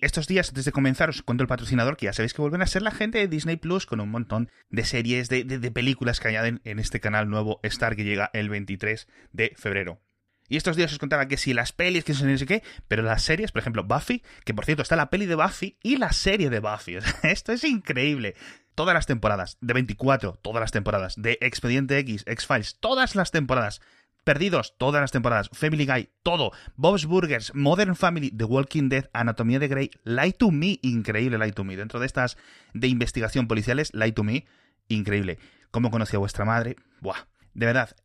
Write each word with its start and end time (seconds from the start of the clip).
Estos 0.00 0.28
días, 0.28 0.50
antes 0.50 0.64
de 0.64 0.70
comenzar, 0.70 1.10
os 1.10 1.22
cuento 1.22 1.42
el 1.42 1.48
patrocinador, 1.48 1.96
que 1.96 2.06
ya 2.06 2.12
sabéis 2.12 2.32
que 2.32 2.40
vuelven 2.40 2.62
a 2.62 2.68
ser 2.68 2.82
la 2.82 2.92
gente 2.92 3.18
de 3.18 3.26
Disney 3.26 3.56
Plus 3.56 3.84
con 3.84 3.98
un 3.98 4.08
montón 4.08 4.48
de 4.70 4.84
series, 4.84 5.28
de, 5.28 5.44
películas 5.72 6.20
que 6.20 6.28
añaden 6.28 6.60
en 6.62 6.78
este 6.78 7.00
canal 7.00 7.28
nuevo 7.28 7.58
Star 7.64 7.96
que 7.96 8.04
llega 8.04 8.30
el 8.32 8.48
23 8.48 9.08
de 9.32 9.52
febrero. 9.56 10.00
Y 10.48 10.56
estos 10.56 10.76
días 10.76 10.92
os 10.92 11.00
contaba 11.00 11.26
que 11.26 11.36
si 11.36 11.52
las 11.52 11.72
pelis, 11.72 12.04
que 12.04 12.12
no 12.12 12.38
sé 12.38 12.46
qué, 12.46 12.62
pero 12.86 13.02
las 13.02 13.24
series, 13.24 13.50
por 13.50 13.58
ejemplo, 13.58 13.82
Buffy, 13.82 14.22
que 14.44 14.54
por 14.54 14.66
cierto 14.66 14.82
está 14.82 14.94
la 14.94 15.10
peli 15.10 15.26
de 15.26 15.34
Buffy 15.34 15.76
y 15.82 15.96
la 15.96 16.12
serie 16.12 16.48
de 16.48 16.60
Buffy. 16.60 16.98
esto 17.24 17.52
es 17.52 17.64
increíble. 17.64 18.36
Todas 18.76 18.94
las 18.94 19.06
temporadas, 19.06 19.58
de 19.60 19.74
24, 19.74 20.38
todas 20.40 20.60
las 20.60 20.70
temporadas, 20.70 21.14
de 21.16 21.38
Expediente 21.40 21.98
X, 21.98 22.22
X-Files, 22.24 22.78
todas 22.78 23.16
las 23.16 23.32
temporadas. 23.32 23.80
Perdidos, 24.28 24.74
todas 24.76 25.00
las 25.00 25.10
temporadas. 25.10 25.48
Family 25.54 25.86
Guy, 25.86 26.10
todo. 26.22 26.52
Bob's 26.76 27.06
Burgers, 27.06 27.54
Modern 27.54 27.96
Family, 27.96 28.30
The 28.30 28.44
Walking 28.44 28.90
Dead, 28.90 29.08
Anatomía 29.14 29.58
de 29.58 29.68
Grey, 29.68 29.90
Lie 30.04 30.34
to 30.34 30.50
Me, 30.50 30.78
increíble 30.82 31.38
Lie 31.38 31.52
to 31.52 31.64
Me. 31.64 31.78
Dentro 31.78 31.98
de 31.98 32.04
estas 32.04 32.36
de 32.74 32.88
investigación 32.88 33.48
policiales, 33.48 33.90
Lie 33.94 34.12
to 34.12 34.24
Me, 34.24 34.44
increíble. 34.88 35.38
¿Cómo 35.70 35.90
conocí 35.90 36.14
a 36.14 36.18
vuestra 36.18 36.44
madre? 36.44 36.76
Buah. 37.00 37.26
De 37.54 37.64
verdad, 37.64 37.96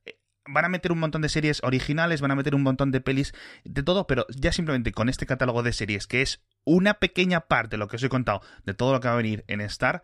van 0.47 0.63
a 0.63 0.69
meter 0.69 0.93
un 0.93 0.99
montón 0.99 1.21
de 1.21 1.27
series 1.27 1.61
originales, 1.61 2.21
van 2.21 2.31
a 2.31 2.35
meter 2.35 2.55
un 2.55 2.63
montón 2.63 2.91
de 2.91 3.01
pelis, 3.01 3.33
de 3.65 3.83
todo, 3.83 4.07
pero 4.07 4.25
ya 4.29 4.53
simplemente 4.53 4.93
con 4.93 5.09
este 5.09 5.25
catálogo 5.25 5.61
de 5.61 5.73
series, 5.73 6.07
que 6.07 6.21
es 6.21 6.41
una 6.63 6.93
pequeña 6.93 7.41
parte 7.41 7.71
de 7.71 7.79
lo 7.79 7.89
que 7.89 7.97
os 7.97 8.03
he 8.03 8.07
contado, 8.07 8.39
de 8.63 8.73
todo 8.73 8.93
lo 8.93 9.01
que 9.01 9.09
va 9.09 9.15
a 9.15 9.17
venir 9.17 9.43
en 9.47 9.59
Star, 9.59 10.03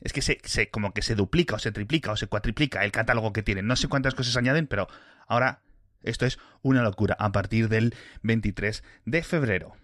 es 0.00 0.12
que 0.12 0.20
se, 0.20 0.38
se 0.44 0.68
como 0.68 0.92
que 0.92 1.00
se 1.00 1.14
duplica 1.14 1.56
o 1.56 1.58
se 1.58 1.72
triplica 1.72 2.12
o 2.12 2.16
se 2.16 2.26
cuatriplica 2.26 2.84
el 2.84 2.92
catálogo 2.92 3.32
que 3.32 3.42
tienen. 3.42 3.66
No 3.66 3.76
sé 3.76 3.88
cuántas 3.88 4.14
cosas 4.14 4.36
añaden, 4.36 4.66
pero 4.66 4.88
ahora 5.26 5.62
esto 6.04 6.26
es 6.26 6.38
una 6.62 6.82
locura 6.82 7.16
a 7.18 7.32
partir 7.32 7.68
del 7.68 7.94
23 8.22 8.84
de 9.04 9.22
febrero. 9.22 9.74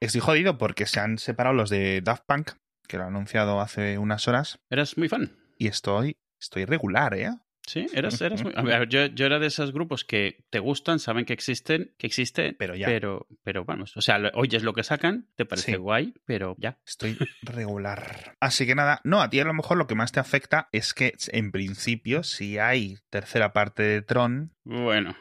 Estoy 0.00 0.20
jodido 0.20 0.58
porque 0.58 0.86
se 0.86 1.00
han 1.00 1.18
separado 1.18 1.56
los 1.56 1.70
de 1.70 2.00
Daft 2.00 2.24
Punk, 2.24 2.52
que 2.86 2.96
lo 2.96 3.02
han 3.02 3.10
anunciado 3.10 3.60
hace 3.60 3.98
unas 3.98 4.28
horas. 4.28 4.60
¿Eras 4.70 4.96
muy 4.96 5.08
fan? 5.08 5.36
Y 5.58 5.66
estoy, 5.66 6.16
estoy 6.40 6.64
regular, 6.64 7.14
¿eh? 7.14 7.30
Sí, 7.68 7.86
eras, 7.92 8.20
eras 8.22 8.42
muy... 8.42 8.52
A 8.56 8.62
ver, 8.62 8.88
yo, 8.88 9.06
yo, 9.06 9.26
era 9.26 9.38
de 9.38 9.46
esos 9.46 9.72
grupos 9.72 10.04
que 10.04 10.44
te 10.50 10.58
gustan, 10.58 10.98
saben 10.98 11.24
que 11.24 11.34
existen, 11.34 11.94
que 11.98 12.06
existe, 12.06 12.54
pero 12.54 12.74
ya. 12.74 12.86
Pero, 12.86 13.26
pero 13.42 13.64
vamos, 13.64 13.96
o 13.96 14.00
sea, 14.00 14.18
oyes 14.34 14.62
lo 14.62 14.72
que 14.72 14.82
sacan, 14.82 15.28
te 15.36 15.44
parece 15.44 15.76
guay, 15.76 16.14
pero 16.24 16.56
ya. 16.58 16.78
Estoy 16.86 17.18
regular. 17.42 18.36
Así 18.40 18.66
que 18.66 18.74
nada, 18.74 19.00
no, 19.04 19.20
a 19.20 19.28
ti 19.28 19.38
a 19.38 19.44
lo 19.44 19.54
mejor 19.54 19.76
lo 19.76 19.86
que 19.86 19.94
más 19.94 20.12
te 20.12 20.20
afecta 20.20 20.68
es 20.72 20.94
que 20.94 21.14
en 21.28 21.52
principio, 21.52 22.22
si 22.22 22.58
hay 22.58 22.96
tercera 23.10 23.52
parte 23.52 23.82
de 23.82 24.02
Tron... 24.02 24.54
Bueno 24.64 25.14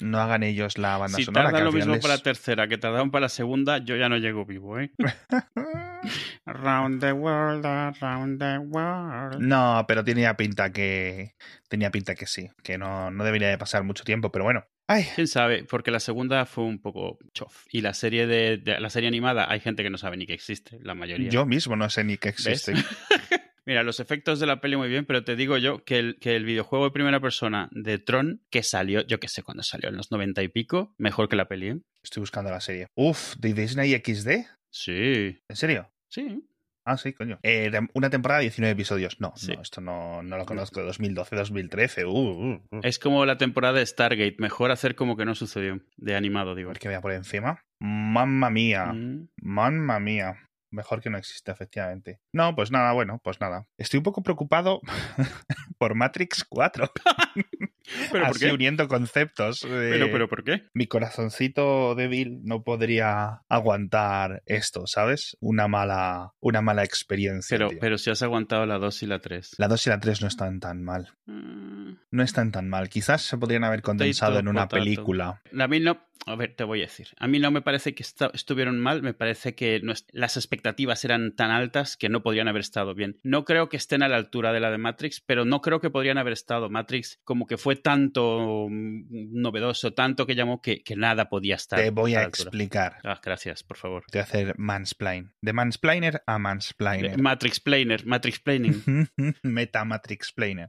no 0.00 0.20
hagan 0.20 0.42
ellos 0.42 0.78
la 0.78 0.96
banda 0.96 1.18
sonora. 1.18 1.48
Si 1.48 1.52
tardan 1.52 1.64
lo 1.64 1.72
mismo 1.72 2.00
para 2.00 2.14
la 2.14 2.22
tercera 2.22 2.68
que 2.68 2.78
tardaron 2.78 3.10
para 3.10 3.22
la 3.22 3.28
segunda, 3.28 3.78
yo 3.78 3.96
ya 3.96 4.08
no 4.08 4.16
llego 4.18 4.44
vivo, 4.44 4.80
¿eh? 4.80 4.92
around 6.46 7.00
the 7.00 7.12
world, 7.12 7.64
around 7.64 8.38
the 8.38 8.58
world. 8.58 9.40
No, 9.40 9.84
pero 9.86 10.04
tenía 10.04 10.36
pinta 10.36 10.72
que 10.72 11.34
tenía 11.68 11.90
pinta 11.90 12.14
que 12.14 12.26
sí, 12.26 12.50
que 12.62 12.78
no, 12.78 13.10
no 13.10 13.24
debería 13.24 13.48
de 13.48 13.58
pasar 13.58 13.84
mucho 13.84 14.04
tiempo, 14.04 14.30
pero 14.30 14.44
bueno. 14.44 14.64
Ay. 14.86 15.06
¿Quién 15.14 15.26
sabe? 15.26 15.64
Porque 15.64 15.90
la 15.90 16.00
segunda 16.00 16.44
fue 16.44 16.64
un 16.64 16.78
poco 16.78 17.18
chof. 17.32 17.64
Y 17.70 17.80
la 17.80 17.94
serie 17.94 18.26
de, 18.26 18.60
la 18.78 18.90
serie 18.90 19.08
animada 19.08 19.50
hay 19.50 19.60
gente 19.60 19.82
que 19.82 19.88
no 19.88 19.96
sabe 19.96 20.18
ni 20.18 20.26
que 20.26 20.34
existe, 20.34 20.78
la 20.82 20.94
mayoría. 20.94 21.30
Yo 21.30 21.46
mismo 21.46 21.74
no 21.74 21.88
sé 21.88 22.04
ni 22.04 22.18
que 22.18 22.28
existe. 22.28 22.74
Mira, 23.66 23.82
los 23.82 24.00
efectos 24.00 24.40
de 24.40 24.46
la 24.46 24.60
peli 24.60 24.76
muy 24.76 24.88
bien, 24.88 25.06
pero 25.06 25.24
te 25.24 25.36
digo 25.36 25.56
yo 25.56 25.84
que 25.84 25.98
el, 25.98 26.18
que 26.18 26.36
el 26.36 26.44
videojuego 26.44 26.84
de 26.84 26.90
primera 26.90 27.20
persona 27.20 27.68
de 27.72 27.98
Tron, 27.98 28.42
que 28.50 28.62
salió, 28.62 29.00
yo 29.06 29.20
qué 29.20 29.28
sé 29.28 29.42
cuándo 29.42 29.62
salió, 29.62 29.88
en 29.88 29.96
los 29.96 30.10
noventa 30.10 30.42
y 30.42 30.48
pico, 30.48 30.94
mejor 30.98 31.28
que 31.28 31.36
la 31.36 31.48
peli. 31.48 31.68
¿eh? 31.68 31.80
Estoy 32.02 32.20
buscando 32.20 32.50
la 32.50 32.60
serie. 32.60 32.88
Uf, 32.94 33.36
¿de 33.36 33.54
Disney 33.54 33.92
XD? 33.92 34.46
Sí. 34.70 35.38
¿En 35.48 35.56
serio? 35.56 35.90
Sí. 36.08 36.44
Ah, 36.86 36.98
sí, 36.98 37.14
coño. 37.14 37.38
Eh, 37.42 37.70
una 37.94 38.10
temporada, 38.10 38.40
19 38.40 38.72
episodios. 38.72 39.18
No, 39.18 39.32
no 39.48 39.62
esto 39.62 39.80
no, 39.80 40.22
no, 40.22 40.36
lo 40.36 40.44
conozco. 40.44 40.82
2012, 40.82 41.34
2013. 41.34 42.04
Uh, 42.04 42.10
uh, 42.10 42.62
uh. 42.70 42.80
Es 42.82 42.98
como 42.98 43.24
la 43.24 43.38
temporada 43.38 43.78
de 43.78 43.86
Stargate. 43.86 44.36
Mejor 44.38 44.70
hacer 44.70 44.94
como 44.94 45.16
que 45.16 45.24
no 45.24 45.34
sucedió. 45.34 45.80
De 45.96 46.14
animado, 46.14 46.54
digo. 46.54 46.68
A 46.68 46.72
ver 46.72 46.80
que 46.80 46.88
vea 46.88 47.00
por 47.00 47.12
encima. 47.12 47.64
Mamma 47.80 48.50
mía. 48.50 48.92
Mm. 48.92 49.28
Mamma 49.40 49.98
mía. 49.98 50.36
Mejor 50.74 51.00
que 51.00 51.10
no 51.10 51.18
existe, 51.18 51.52
efectivamente. 51.52 52.20
No, 52.32 52.54
pues 52.54 52.70
nada, 52.70 52.92
bueno, 52.92 53.20
pues 53.22 53.40
nada. 53.40 53.66
Estoy 53.78 53.98
un 53.98 54.04
poco 54.04 54.22
preocupado 54.22 54.80
por 55.78 55.94
Matrix 55.94 56.44
4. 56.48 56.90
¿Pero 58.10 58.26
Así 58.26 58.46
uniendo 58.46 58.88
conceptos. 58.88 59.60
¿Pero, 59.62 60.10
¿Pero 60.10 60.28
por 60.28 60.42
qué? 60.42 60.64
Mi 60.72 60.86
corazoncito 60.86 61.94
débil 61.94 62.40
no 62.42 62.62
podría 62.62 63.42
aguantar 63.48 64.42
esto, 64.46 64.86
¿sabes? 64.86 65.36
Una 65.40 65.68
mala, 65.68 66.32
una 66.40 66.62
mala 66.62 66.82
experiencia. 66.82 67.56
Pero, 67.56 67.70
pero 67.78 67.98
si 67.98 68.10
has 68.10 68.22
aguantado 68.22 68.64
la 68.66 68.78
2 68.78 69.02
y 69.02 69.06
la 69.06 69.18
3. 69.18 69.56
La 69.58 69.68
2 69.68 69.86
y 69.86 69.90
la 69.90 70.00
3 70.00 70.22
no 70.22 70.28
están 70.28 70.60
tan 70.60 70.82
mal. 70.82 71.12
Mm. 71.26 71.92
No 72.10 72.22
están 72.22 72.52
tan 72.52 72.68
mal. 72.68 72.88
Quizás 72.88 73.22
se 73.22 73.36
podrían 73.36 73.64
haber 73.64 73.82
condensado 73.82 74.38
en 74.38 74.48
una 74.48 74.68
película. 74.68 75.42
A 75.58 75.68
mí 75.68 75.80
no. 75.80 76.00
A 76.26 76.36
ver, 76.36 76.54
te 76.54 76.64
voy 76.64 76.80
a 76.80 76.84
decir. 76.84 77.08
A 77.18 77.26
mí 77.26 77.38
no 77.38 77.50
me 77.50 77.60
parece 77.60 77.94
que 77.94 78.02
estuvieron 78.32 78.80
mal. 78.80 79.02
Me 79.02 79.12
parece 79.12 79.54
que 79.54 79.82
las 80.12 80.36
expectativas 80.36 80.63
eran 81.04 81.34
tan 81.34 81.50
altas 81.50 81.96
que 81.96 82.08
no 82.08 82.22
podrían 82.22 82.48
haber 82.48 82.60
estado 82.60 82.94
bien. 82.94 83.18
No 83.22 83.44
creo 83.44 83.68
que 83.68 83.76
estén 83.76 84.02
a 84.02 84.08
la 84.08 84.16
altura 84.16 84.52
de 84.52 84.60
la 84.60 84.70
de 84.70 84.78
Matrix, 84.78 85.20
pero 85.20 85.44
no 85.44 85.60
creo 85.60 85.80
que 85.80 85.90
podrían 85.90 86.18
haber 86.18 86.32
estado. 86.32 86.70
Matrix 86.70 87.20
como 87.24 87.46
que 87.46 87.58
fue 87.58 87.76
tanto 87.76 88.66
mm, 88.70 89.40
novedoso, 89.40 89.92
tanto 89.92 90.26
que 90.26 90.34
llamó 90.34 90.60
que, 90.60 90.82
nada 90.96 91.28
podía 91.28 91.56
estar. 91.56 91.80
Te 91.80 91.90
voy 91.90 92.14
a, 92.14 92.22
explicar. 92.22 92.98
Ah, 93.02 93.20
gracias, 93.22 93.62
por 93.62 93.76
favor. 93.76 94.04
Te 94.10 94.18
voy 94.18 94.20
a 94.20 94.24
hacer 94.24 94.54
mansplain. 94.58 95.32
De 95.40 95.52
mansplainer 95.52 96.22
a 96.26 96.38
mansplainer. 96.38 97.20
Matrix 97.20 97.60
plainer, 97.60 98.06
Matrix 98.06 98.38
planning. 98.38 98.82
Meta 99.42 99.84
Matrix 99.84 100.32
plainer. 100.32 100.68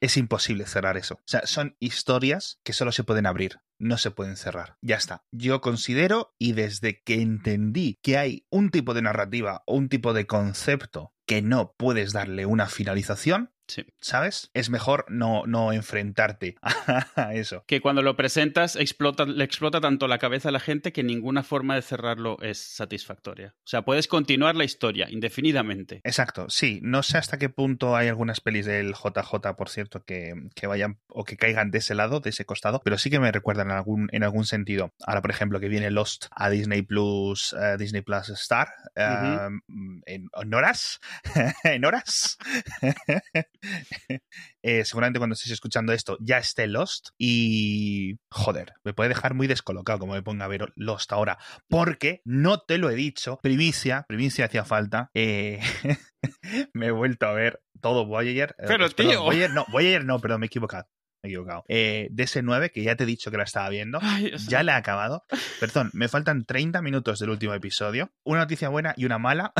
Es 0.00 0.16
imposible 0.16 0.66
cerrar 0.66 0.96
eso. 0.96 1.14
O 1.14 1.22
sea, 1.26 1.46
son 1.46 1.76
historias 1.80 2.60
que 2.64 2.72
solo 2.72 2.92
se 2.92 3.04
pueden 3.04 3.26
abrir, 3.26 3.60
no 3.78 3.98
se 3.98 4.10
pueden 4.10 4.36
cerrar. 4.36 4.76
Ya 4.80 4.96
está. 4.96 5.24
Yo 5.32 5.60
considero, 5.60 6.34
y 6.38 6.52
desde 6.52 7.02
que 7.02 7.20
entendí 7.20 7.98
que 8.02 8.18
hay 8.18 8.46
un 8.50 8.70
tipo 8.70 8.94
de 8.94 9.02
narrativa 9.02 9.62
o 9.66 9.76
un 9.76 9.88
tipo 9.88 10.12
de 10.12 10.26
concepto 10.26 11.12
que 11.26 11.42
no 11.42 11.74
puedes 11.76 12.12
darle 12.12 12.46
una 12.46 12.66
finalización, 12.66 13.52
Sí. 13.68 13.84
¿Sabes? 14.00 14.50
Es 14.54 14.70
mejor 14.70 15.04
no, 15.08 15.44
no 15.46 15.72
enfrentarte 15.72 16.56
a 17.16 17.34
eso. 17.34 17.64
Que 17.66 17.80
cuando 17.80 18.02
lo 18.02 18.16
presentas 18.16 18.76
explota, 18.76 19.26
le 19.26 19.44
explota 19.44 19.80
tanto 19.80 20.08
la 20.08 20.18
cabeza 20.18 20.48
a 20.48 20.52
la 20.52 20.60
gente 20.60 20.92
que 20.92 21.02
ninguna 21.02 21.42
forma 21.42 21.74
de 21.74 21.82
cerrarlo 21.82 22.38
es 22.40 22.58
satisfactoria. 22.58 23.54
O 23.58 23.66
sea, 23.68 23.82
puedes 23.82 24.08
continuar 24.08 24.56
la 24.56 24.64
historia 24.64 25.08
indefinidamente. 25.10 26.00
Exacto, 26.04 26.46
sí. 26.48 26.80
No 26.82 27.02
sé 27.02 27.18
hasta 27.18 27.38
qué 27.38 27.50
punto 27.50 27.94
hay 27.94 28.08
algunas 28.08 28.40
pelis 28.40 28.64
del 28.64 28.94
JJ, 28.94 29.54
por 29.56 29.68
cierto, 29.68 30.02
que, 30.04 30.32
que 30.54 30.66
vayan 30.66 30.98
o 31.08 31.24
que 31.24 31.36
caigan 31.36 31.70
de 31.70 31.78
ese 31.78 31.94
lado, 31.94 32.20
de 32.20 32.30
ese 32.30 32.46
costado, 32.46 32.80
pero 32.82 32.96
sí 32.96 33.10
que 33.10 33.20
me 33.20 33.30
recuerdan 33.30 33.70
en 33.70 33.76
algún, 33.76 34.08
en 34.12 34.24
algún 34.24 34.46
sentido. 34.46 34.94
Ahora, 35.06 35.20
por 35.20 35.30
ejemplo, 35.30 35.60
que 35.60 35.68
viene 35.68 35.90
Lost 35.90 36.26
a 36.30 36.48
Disney 36.48 36.82
Plus, 36.82 37.54
eh, 37.60 37.76
Disney 37.78 38.00
Plus 38.00 38.30
Star, 38.30 38.68
en, 38.94 39.60
en 40.06 40.54
horas, 40.54 41.00
en 41.64 41.84
horas. 41.84 42.38
Eh, 44.62 44.84
seguramente 44.84 45.18
cuando 45.18 45.34
estéis 45.34 45.52
escuchando 45.52 45.92
esto 45.92 46.18
ya 46.20 46.36
esté 46.38 46.66
Lost 46.66 47.10
y 47.16 48.18
joder, 48.30 48.74
me 48.84 48.92
puede 48.92 49.08
dejar 49.08 49.32
muy 49.32 49.46
descolocado 49.46 50.00
como 50.00 50.12
me 50.12 50.22
ponga 50.22 50.44
a 50.44 50.48
ver 50.48 50.72
Lost 50.76 51.12
ahora, 51.12 51.38
porque 51.68 52.20
no 52.24 52.60
te 52.60 52.76
lo 52.76 52.90
he 52.90 52.94
dicho, 52.94 53.38
primicia, 53.42 54.04
primicia 54.08 54.44
hacía 54.44 54.64
falta, 54.64 55.10
eh, 55.14 55.60
me 56.74 56.86
he 56.86 56.90
vuelto 56.90 57.26
a 57.26 57.32
ver 57.32 57.62
todo 57.80 58.06
Voyager. 58.06 58.54
Eh, 58.58 58.64
Pero 58.66 58.88
tío. 58.90 59.22
Voyager, 59.22 59.50
no, 59.52 59.64
Voyager 59.70 60.04
no, 60.04 60.18
perdón, 60.20 60.40
me 60.40 60.46
he 60.46 60.48
equivocado. 60.48 60.88
Me 61.22 61.28
he 61.28 61.32
equivocado. 61.32 61.64
Eh, 61.68 62.08
DS9, 62.12 62.70
que 62.70 62.82
ya 62.82 62.96
te 62.96 63.04
he 63.04 63.06
dicho 63.06 63.30
que 63.30 63.36
la 63.36 63.44
estaba 63.44 63.68
viendo, 63.68 64.00
ya 64.48 64.62
la 64.62 64.72
he 64.74 64.76
acabado. 64.76 65.24
Perdón, 65.60 65.90
me 65.92 66.08
faltan 66.08 66.44
30 66.44 66.82
minutos 66.82 67.18
del 67.18 67.30
último 67.30 67.54
episodio. 67.54 68.12
Una 68.24 68.40
noticia 68.40 68.68
buena 68.68 68.94
y 68.96 69.04
una 69.04 69.18
mala. 69.18 69.52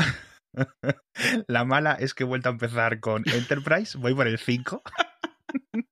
La 1.47 1.65
mala 1.65 1.93
es 1.93 2.13
que 2.13 2.23
he 2.23 2.27
vuelto 2.27 2.49
a 2.49 2.51
empezar 2.53 2.99
con 2.99 3.23
Enterprise, 3.27 3.97
voy 3.97 4.13
por 4.13 4.27
el 4.27 4.37
5. 4.39 4.81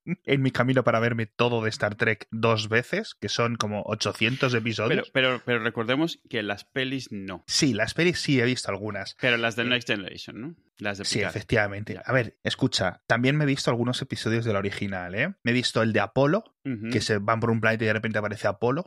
en 0.25 0.42
mi 0.42 0.51
camino 0.51 0.83
para 0.83 1.00
verme 1.00 1.25
todo 1.25 1.63
de 1.63 1.69
Star 1.69 1.95
Trek 1.95 2.27
dos 2.31 2.69
veces, 2.69 3.15
que 3.19 3.30
son 3.30 3.56
como 3.56 3.83
800 3.83 4.54
episodios. 4.54 5.09
Pero, 5.13 5.42
pero, 5.45 5.59
recordemos 5.59 6.19
que 6.30 6.44
las 6.44 6.63
pelis 6.63 7.12
no. 7.12 7.44
Sí, 7.48 7.74
las 7.74 7.94
pelis 7.94 8.19
sí 8.19 8.39
he 8.39 8.45
visto 8.45 8.69
algunas. 8.69 9.15
Pero 9.19 9.38
las 9.38 9.56
de 9.56 9.63
eh, 9.63 9.65
Next 9.65 9.88
Generation, 9.88 10.42
¿no? 10.42 10.56
Las 10.80 11.00
de 11.00 11.06
sí, 11.06 11.21
efectivamente. 11.21 12.00
A 12.04 12.13
ver, 12.13 12.38
escucha, 12.44 13.01
también 13.07 13.36
me 13.36 13.45
he 13.45 13.48
visto 13.48 13.71
algunos 13.71 14.01
episodios 14.01 14.45
de 14.45 14.54
la 14.54 14.59
original, 14.59 15.15
¿eh? 15.15 15.33
Me 15.44 15.51
he 15.51 15.54
visto 15.54 15.81
el 15.81 15.92
de 15.94 16.00
Apolo, 16.00 16.44
que 16.92 17.00
se 17.00 17.18
van 17.18 17.39
por 17.39 17.50
un 17.50 17.62
planeta 17.62 17.86
y 17.86 17.88
de 17.88 17.94
repente 17.94 18.19
aparece 18.19 18.48
Apolo, 18.48 18.86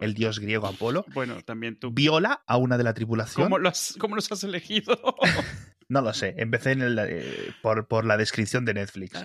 el 0.00 0.14
dios 0.14 0.40
griego 0.40 0.66
Apolo. 0.66 1.04
Bueno, 1.14 1.40
también 1.42 1.78
tú. 1.78 1.92
Viola 1.92 2.42
a 2.46 2.56
una 2.56 2.76
de 2.76 2.84
la 2.84 2.92
tripulación. 2.92 3.44
¿Cómo, 3.44 3.58
los, 3.58 3.96
cómo 4.00 4.16
los 4.16 4.30
has 4.32 4.42
elegido? 4.42 4.98
No 5.88 6.00
lo 6.00 6.12
sé. 6.12 6.34
Empecé 6.38 6.72
en 6.72 6.82
el, 6.82 6.98
eh, 6.98 7.52
por, 7.62 7.86
por, 7.86 8.04
la 8.04 8.16
descripción 8.16 8.64
de 8.64 8.74
Netflix. 8.74 9.24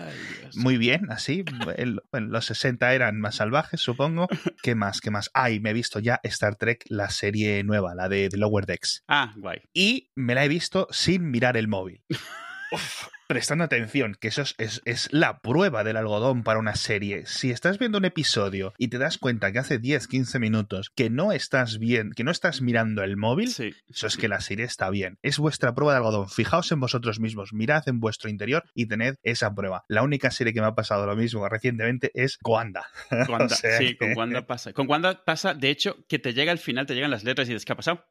Muy 0.54 0.76
bien, 0.76 1.10
así. 1.10 1.44
El, 1.76 2.00
los 2.12 2.46
60 2.46 2.94
eran 2.94 3.20
más 3.20 3.36
salvajes, 3.36 3.80
supongo. 3.80 4.28
¿Qué 4.62 4.74
más? 4.74 5.00
¿Qué 5.00 5.10
más? 5.10 5.30
Ah, 5.34 5.50
y 5.50 5.60
me 5.60 5.70
he 5.70 5.74
visto 5.74 5.98
ya 5.98 6.20
Star 6.24 6.56
Trek, 6.56 6.84
la 6.88 7.10
serie 7.10 7.62
nueva, 7.64 7.94
la 7.94 8.08
de, 8.08 8.28
de 8.28 8.36
Lower 8.36 8.66
Decks. 8.66 9.04
Ah, 9.08 9.34
guay. 9.36 9.60
Y 9.72 10.10
me 10.14 10.34
la 10.34 10.44
he 10.44 10.48
visto 10.48 10.86
sin 10.90 11.30
mirar 11.30 11.56
el 11.56 11.68
móvil. 11.68 12.02
Uf, 12.72 13.08
prestando 13.30 13.62
atención, 13.62 14.16
que 14.20 14.26
eso 14.26 14.42
es, 14.42 14.82
es, 14.84 15.08
la 15.12 15.38
prueba 15.38 15.84
del 15.84 15.96
algodón 15.96 16.42
para 16.42 16.58
una 16.58 16.74
serie. 16.74 17.26
Si 17.26 17.52
estás 17.52 17.78
viendo 17.78 17.98
un 17.98 18.04
episodio 18.04 18.74
y 18.76 18.88
te 18.88 18.98
das 18.98 19.18
cuenta 19.18 19.52
que 19.52 19.60
hace 19.60 19.78
10, 19.78 20.08
15 20.08 20.40
minutos 20.40 20.90
que 20.90 21.10
no 21.10 21.30
estás 21.30 21.78
bien, 21.78 22.10
que 22.10 22.24
no 22.24 22.32
estás 22.32 22.60
mirando 22.60 23.04
el 23.04 23.16
móvil, 23.16 23.52
Sí. 23.52 23.72
eso 23.88 24.08
es 24.08 24.16
que 24.16 24.26
la 24.26 24.40
serie 24.40 24.64
está 24.64 24.90
bien. 24.90 25.16
Es 25.22 25.38
vuestra 25.38 25.76
prueba 25.76 25.92
de 25.92 25.98
algodón. 25.98 26.28
Fijaos 26.28 26.72
en 26.72 26.80
vosotros 26.80 27.20
mismos, 27.20 27.52
mirad 27.52 27.88
en 27.88 28.00
vuestro 28.00 28.28
interior 28.28 28.64
y 28.74 28.86
tened 28.86 29.14
esa 29.22 29.54
prueba. 29.54 29.84
La 29.86 30.02
única 30.02 30.32
serie 30.32 30.52
que 30.52 30.60
me 30.60 30.66
ha 30.66 30.74
pasado 30.74 31.06
lo 31.06 31.14
mismo 31.14 31.48
recientemente 31.48 32.10
es. 32.14 32.36
Wanda, 32.44 32.88
O 33.28 33.48
sea 33.48 33.78
sí, 33.78 33.94
con 33.96 34.16
Wanda 34.16 34.44
pasa. 34.44 34.72
Con 34.72 34.90
Wanda 34.90 35.24
pasa, 35.24 35.54
de 35.54 35.70
hecho, 35.70 36.04
que 36.08 36.18
te 36.18 36.34
llega 36.34 36.50
al 36.50 36.58
final, 36.58 36.84
te 36.84 36.96
llegan 36.96 37.12
las 37.12 37.22
letras 37.22 37.48
y 37.48 37.52
dices, 37.52 37.64
¿qué 37.64 37.74
ha 37.74 37.76
pasado? 37.76 38.04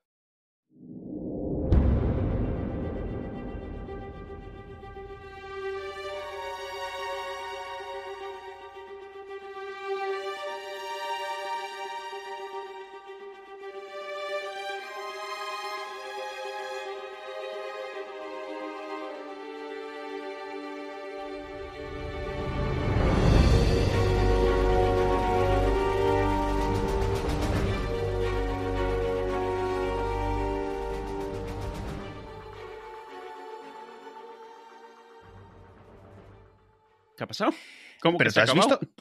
Pasado? 37.39 37.53
¿Cómo 38.01 38.17
Pero 38.17 38.29
que 38.29 38.33
se 38.33 38.41
has 38.41 38.49
acabado? 38.49 38.79
visto. 38.79 38.93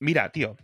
Mira, 0.00 0.30
tío, 0.30 0.56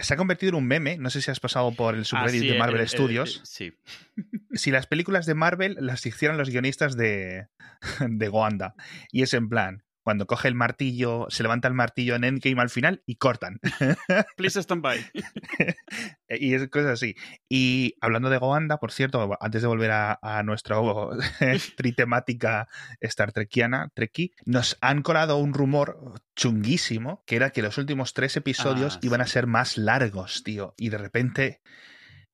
se 0.00 0.14
ha 0.14 0.16
convertido 0.16 0.50
en 0.50 0.54
un 0.56 0.66
meme. 0.66 0.98
No 0.98 1.08
sé 1.10 1.22
si 1.22 1.30
has 1.30 1.40
pasado 1.40 1.72
por 1.72 1.94
el 1.94 2.00
Ah, 2.00 2.04
subreddit 2.04 2.40
sí, 2.42 2.48
de 2.48 2.58
Marvel 2.58 2.76
el- 2.76 2.82
el- 2.82 2.88
Studios. 2.88 3.40
sí. 3.44 3.72
si 4.52 4.70
las 4.70 4.86
películas 4.86 5.24
de 5.26 5.34
Marvel 5.34 5.76
las 5.80 6.04
hicieran 6.04 6.36
los 6.38 6.50
guionistas 6.50 6.96
de, 6.96 7.46
de 8.08 8.28
Wanda. 8.28 8.74
Y 9.12 9.22
es 9.22 9.34
en 9.34 9.48
plan, 9.48 9.84
cuando 10.08 10.26
coge 10.26 10.48
el 10.48 10.54
martillo, 10.54 11.26
se 11.28 11.42
levanta 11.42 11.68
el 11.68 11.74
martillo 11.74 12.14
en 12.14 12.24
Endgame 12.24 12.62
al 12.62 12.70
final 12.70 13.02
y 13.04 13.16
cortan. 13.16 13.60
Please 14.38 14.58
stand 14.62 14.80
by. 14.80 14.98
y 16.30 16.54
es 16.54 16.66
cosas 16.70 16.92
así. 16.92 17.14
Y 17.46 17.94
hablando 18.00 18.30
de 18.30 18.38
Wanda, 18.38 18.78
por 18.78 18.90
cierto, 18.90 19.36
antes 19.38 19.60
de 19.60 19.68
volver 19.68 19.90
a, 19.90 20.18
a 20.22 20.42
nuestra 20.44 20.78
tritemática 21.76 22.68
Star 23.02 23.32
Trekiana, 23.32 23.90
Treki, 23.92 24.32
nos 24.46 24.78
han 24.80 25.02
colado 25.02 25.36
un 25.36 25.52
rumor 25.52 26.22
chunguísimo 26.34 27.22
que 27.26 27.36
era 27.36 27.50
que 27.50 27.60
los 27.60 27.76
últimos 27.76 28.14
tres 28.14 28.34
episodios 28.38 28.94
Ah, 28.96 29.00
iban 29.02 29.20
a 29.20 29.26
ser 29.26 29.46
más 29.46 29.76
largos, 29.76 30.42
tío. 30.42 30.72
Y 30.78 30.88
de 30.88 30.96
repente... 30.96 31.60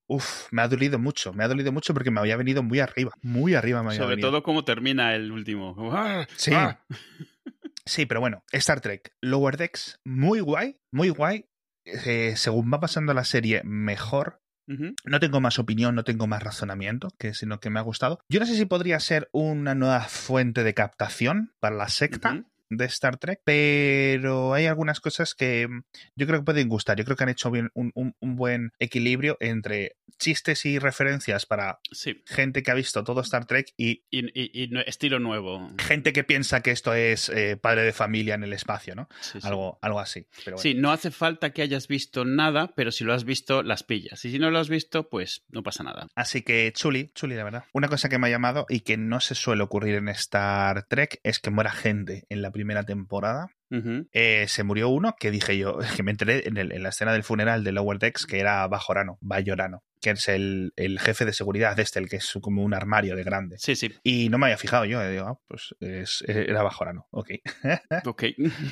Uf, 0.06 0.53
me 0.53 0.61
ha 0.61 0.69
dolido 0.69 0.99
mucho, 0.99 1.32
me 1.32 1.44
ha 1.44 1.49
dolido 1.49 1.73
mucho 1.73 1.94
porque 1.94 2.11
me 2.11 2.20
había 2.20 2.37
venido 2.37 2.62
muy 2.62 2.79
arriba, 2.79 3.12
muy 3.23 3.55
arriba 3.55 3.82
me 3.82 3.88
había 3.88 4.00
Sobre 4.00 4.17
venido. 4.17 4.31
todo 4.31 4.43
cómo 4.43 4.62
termina 4.62 5.15
el 5.15 5.32
último. 5.32 5.75
¡Ah! 5.93 6.27
Sí. 6.37 6.53
¡Ah! 6.53 6.79
Sí, 7.86 8.06
pero 8.06 8.20
bueno, 8.20 8.44
Star 8.52 8.81
Trek, 8.81 9.14
Lower 9.20 9.56
Decks, 9.56 10.00
muy 10.04 10.40
guay, 10.40 10.81
muy 10.90 11.10
guay. 11.10 11.46
Eh, 11.84 12.34
según 12.36 12.72
va 12.72 12.81
pasando 12.81 13.12
la 13.12 13.25
serie, 13.25 13.62
mejor. 13.64 14.40
No 14.66 15.20
tengo 15.20 15.42
más 15.42 15.58
opinión, 15.58 15.94
no 15.94 16.04
tengo 16.04 16.26
más 16.26 16.42
razonamiento, 16.42 17.08
que 17.19 17.34
sino 17.34 17.60
que 17.60 17.69
me 17.69 17.81
ha 17.81 17.82
gustado. 17.82 18.20
Yo 18.31 18.40
no 18.40 18.46
sé 18.46 18.56
si 18.56 18.64
podría 18.64 18.98
ser 18.98 19.28
una 19.31 19.75
nueva 19.75 20.00
fuente 20.08 20.64
de 20.64 20.72
captación 20.72 21.52
para 21.60 21.76
la 21.76 21.88
secta. 21.88 22.44
De 22.70 22.84
Star 22.87 23.16
Trek, 23.19 23.40
pero 23.44 24.55
hay 24.55 24.66
algunas 24.66 25.00
cosas 25.00 25.34
que 25.34 25.66
mm, 25.69 25.82
yo 26.16 26.26
creo 26.26 26.40
que 26.40 26.44
pueden 26.44 26.69
gustar. 26.69 26.96
Yo 26.99 27.05
creo 27.05 27.16
que 27.16 27.25
han 27.25 27.28
hecho 27.31 27.50
bien 27.50 27.70
un, 27.75 27.93
un- 27.94 28.14
un 28.20 28.37
buen 28.37 28.72
equilibrio 28.78 29.37
entre 29.40 29.96
chistes 30.19 30.64
y 30.64 30.78
referencias 30.78 31.46
para 31.46 31.81
Sí. 31.93 32.22
gente 32.26 32.62
que 32.62 32.70
ha 32.70 32.75
visto 32.75 33.02
todo 33.05 33.20
Star 33.20 33.46
Trek 33.46 33.72
y 33.76 34.05
Y, 34.11 34.26
y- 34.40 34.64
y 34.64 34.69
no- 34.69 34.81
estilo 34.81 35.19
nuevo. 35.19 35.70
gente 35.78 36.12
que 36.12 36.25
piensa 36.25 36.62
que 36.62 36.70
esto 36.70 36.94
es 36.94 37.28
eh, 37.28 37.56
padre 37.56 37.82
de 37.82 37.93
familia 37.93 38.34
en 38.34 38.44
el 38.44 38.52
espacio, 38.52 38.94
¿no? 38.94 39.08
Sí, 39.20 39.40
sí. 39.40 39.46
Algo, 39.46 39.78
algo 39.82 40.00
así. 40.00 40.26
Pero 40.44 40.56
bueno. 40.56 40.62
Sí, 40.62 40.75
no 40.75 40.93
hace 40.93 41.10
falta 41.10 41.52
que 41.52 41.62
hayas 41.62 41.88
visto 41.88 42.25
nada, 42.25 42.72
pero 42.76 42.93
si 42.93 43.05
lo 43.05 43.12
has 43.12 43.25
visto, 43.25 43.62
las 43.62 43.82
pillas. 43.82 44.25
Y 44.25 44.31
si 44.31 44.38
no 44.38 44.50
lo 44.50 44.58
has 44.58 44.69
visto, 44.69 45.08
pues 45.08 45.44
no 45.49 45.62
pasa 45.62 45.82
nada. 45.82 46.06
Así 46.14 46.43
que 46.43 46.72
chuli, 46.75 47.10
chuli, 47.14 47.34
de 47.34 47.44
verdad. 47.44 47.64
Una 47.72 47.88
cosa 47.88 48.08
que 48.08 48.19
me 48.19 48.28
ha 48.28 48.31
llamado 48.31 48.67
y 48.69 48.81
que 48.81 48.96
no 48.96 49.20
se 49.20 49.34
suele 49.34 49.62
ocurrir 49.62 49.96
en 49.96 50.08
Star 50.08 50.84
Trek 50.88 51.20
es 51.25 51.38
que 51.40 51.50
muera 51.50 51.70
gente 51.72 52.25
en 52.28 52.43
la 52.43 52.50
primera 52.55 52.85
temporada. 52.85 53.49
Eh, 54.12 54.45
se 54.47 54.62
murió 54.62 54.89
uno 54.89 55.17
que 55.19 55.33
dije 55.33 55.59
yo, 55.59 55.79
que 55.97 56.05
me 56.05 56.12
enteré 56.12 56.47
en, 56.47 56.56
el- 56.59 56.71
en 56.71 56.85
la 56.85 56.91
escena 56.91 57.12
del 57.12 57.25
funeral 57.25 57.65
de 57.65 57.73
Lower 57.73 57.99
Decks 57.99 58.25
que 58.25 58.39
era 58.39 58.65
Bajorano, 58.69 59.19
Bayorano, 59.21 59.83
que 60.01 60.11
es 60.11 60.29
el, 60.29 60.73
el 60.77 61.01
jefe 61.01 61.25
de 61.25 61.33
seguridad 61.33 61.77
este, 61.81 61.99
el 61.99 62.09
que 62.09 62.17
es 62.17 62.39
como 62.41 62.62
un 62.62 62.73
armario 62.73 63.17
de 63.17 63.25
grande. 63.25 63.56
Sí, 63.59 63.75
sí. 63.75 63.93
Y 64.05 64.29
no 64.29 64.39
me 64.39 64.47
había 64.47 64.59
fijado 64.59 64.85
yo, 64.85 65.03
eh, 65.03 65.11
digo, 65.11 65.27
ah, 65.27 65.39
pues 65.49 65.75
es- 65.81 66.23
era 66.29 66.62
Bajorano, 66.62 67.09
ok. 67.11 67.31
Ok. 68.06 68.25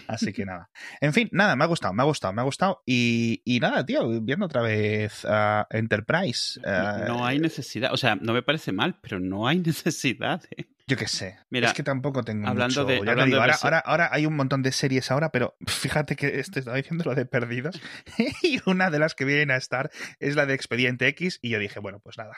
Así 0.06 0.32
que 0.32 0.44
nada. 0.46 0.70
En 1.00 1.12
fin, 1.12 1.28
nada, 1.32 1.56
me 1.56 1.64
ha 1.64 1.66
gustado, 1.66 1.92
me 1.94 2.02
ha 2.02 2.06
gustado, 2.06 2.32
me 2.32 2.42
ha 2.42 2.44
gustado. 2.44 2.80
Y, 2.86 3.42
y 3.44 3.58
nada, 3.58 3.84
tío, 3.84 4.08
viendo 4.22 4.46
otra 4.46 4.62
vez 4.62 5.24
a 5.28 5.66
Enterprise. 5.70 6.60
eh, 6.64 7.04
No 7.08 7.26
hay 7.26 7.40
necesidad. 7.40 7.92
O 7.92 7.96
sea, 7.96 8.14
no 8.14 8.32
me 8.34 8.42
parece 8.42 8.70
mal, 8.70 9.00
pero 9.02 9.18
no 9.18 9.48
hay 9.48 9.58
necesidad. 9.58 10.42
¿eh? 10.56 10.66
Yo 10.92 10.96
qué 10.98 11.08
sé. 11.08 11.38
Mira, 11.50 11.68
es 11.68 11.74
que 11.74 11.82
tampoco 11.82 12.22
tengo 12.22 12.46
hablando 12.48 12.82
mucho. 12.82 12.84
de- 12.84 12.96
ya 12.98 13.00
te 13.04 13.10
hablando 13.10 13.24
digo, 13.26 13.36
de 13.38 13.42
ahora, 13.42 13.54
ahora, 13.62 13.78
ahora 13.78 14.08
hay 14.12 14.26
un 14.26 14.36
montón 14.36 14.62
de 14.62 14.72
series 14.72 15.10
ahora, 15.10 15.30
pero 15.30 15.56
fíjate 15.66 16.16
que 16.16 16.38
este 16.40 16.60
estaba 16.60 16.76
diciendo 16.76 17.04
lo 17.04 17.14
de 17.14 17.24
perdidos. 17.26 17.80
y 18.42 18.60
una 18.66 18.90
de 18.90 18.98
las 18.98 19.14
que 19.14 19.24
vienen 19.24 19.50
a 19.50 19.56
estar 19.56 19.90
es 20.20 20.36
la 20.36 20.46
de 20.46 20.54
Expediente 20.54 21.06
X. 21.08 21.38
Y 21.42 21.50
yo 21.50 21.58
dije, 21.58 21.80
bueno, 21.80 21.98
pues 22.00 22.18
nada. 22.18 22.34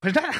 Pues 0.00 0.14
nada. 0.14 0.30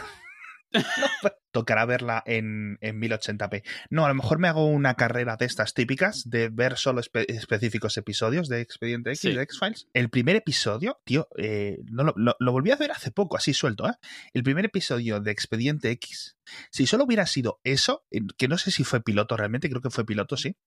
Pues, 0.70 1.32
Tocará 1.52 1.86
verla 1.86 2.22
en, 2.26 2.76
en 2.82 3.00
1080p. 3.00 3.62
No, 3.88 4.04
a 4.04 4.08
lo 4.08 4.14
mejor 4.14 4.38
me 4.38 4.48
hago 4.48 4.66
una 4.66 4.94
carrera 4.94 5.36
de 5.38 5.46
estas 5.46 5.72
típicas 5.72 6.28
de 6.28 6.50
ver 6.50 6.76
solo 6.76 7.00
espe- 7.00 7.24
específicos 7.28 7.96
episodios 7.96 8.50
de 8.50 8.60
Expediente 8.60 9.10
X, 9.12 9.20
Sí. 9.20 9.32
de 9.32 9.40
X-Files. 9.42 9.88
El 9.94 10.10
primer 10.10 10.36
episodio, 10.36 11.00
tío, 11.04 11.28
eh, 11.38 11.78
no 11.90 12.04
lo, 12.04 12.12
lo- 12.16 12.36
lo 12.38 12.52
volví 12.52 12.72
a 12.72 12.76
ver 12.76 12.90
hace 12.90 13.10
poco, 13.10 13.38
así 13.38 13.54
suelto, 13.54 13.88
¿eh? 13.88 13.94
El 14.34 14.42
primer 14.42 14.66
episodio 14.66 15.18
de 15.20 15.30
Expediente 15.30 15.90
X, 15.92 16.36
si 16.70 16.86
solo 16.86 17.04
hubiera 17.04 17.24
sido 17.24 17.58
eso, 17.64 18.04
que 18.36 18.48
no 18.48 18.58
sé 18.58 18.70
si 18.70 18.84
fue 18.84 19.02
piloto 19.02 19.34
realmente, 19.38 19.70
creo 19.70 19.80
que 19.80 19.88
fue 19.90 20.04
piloto, 20.04 20.36
sí, 20.36 20.58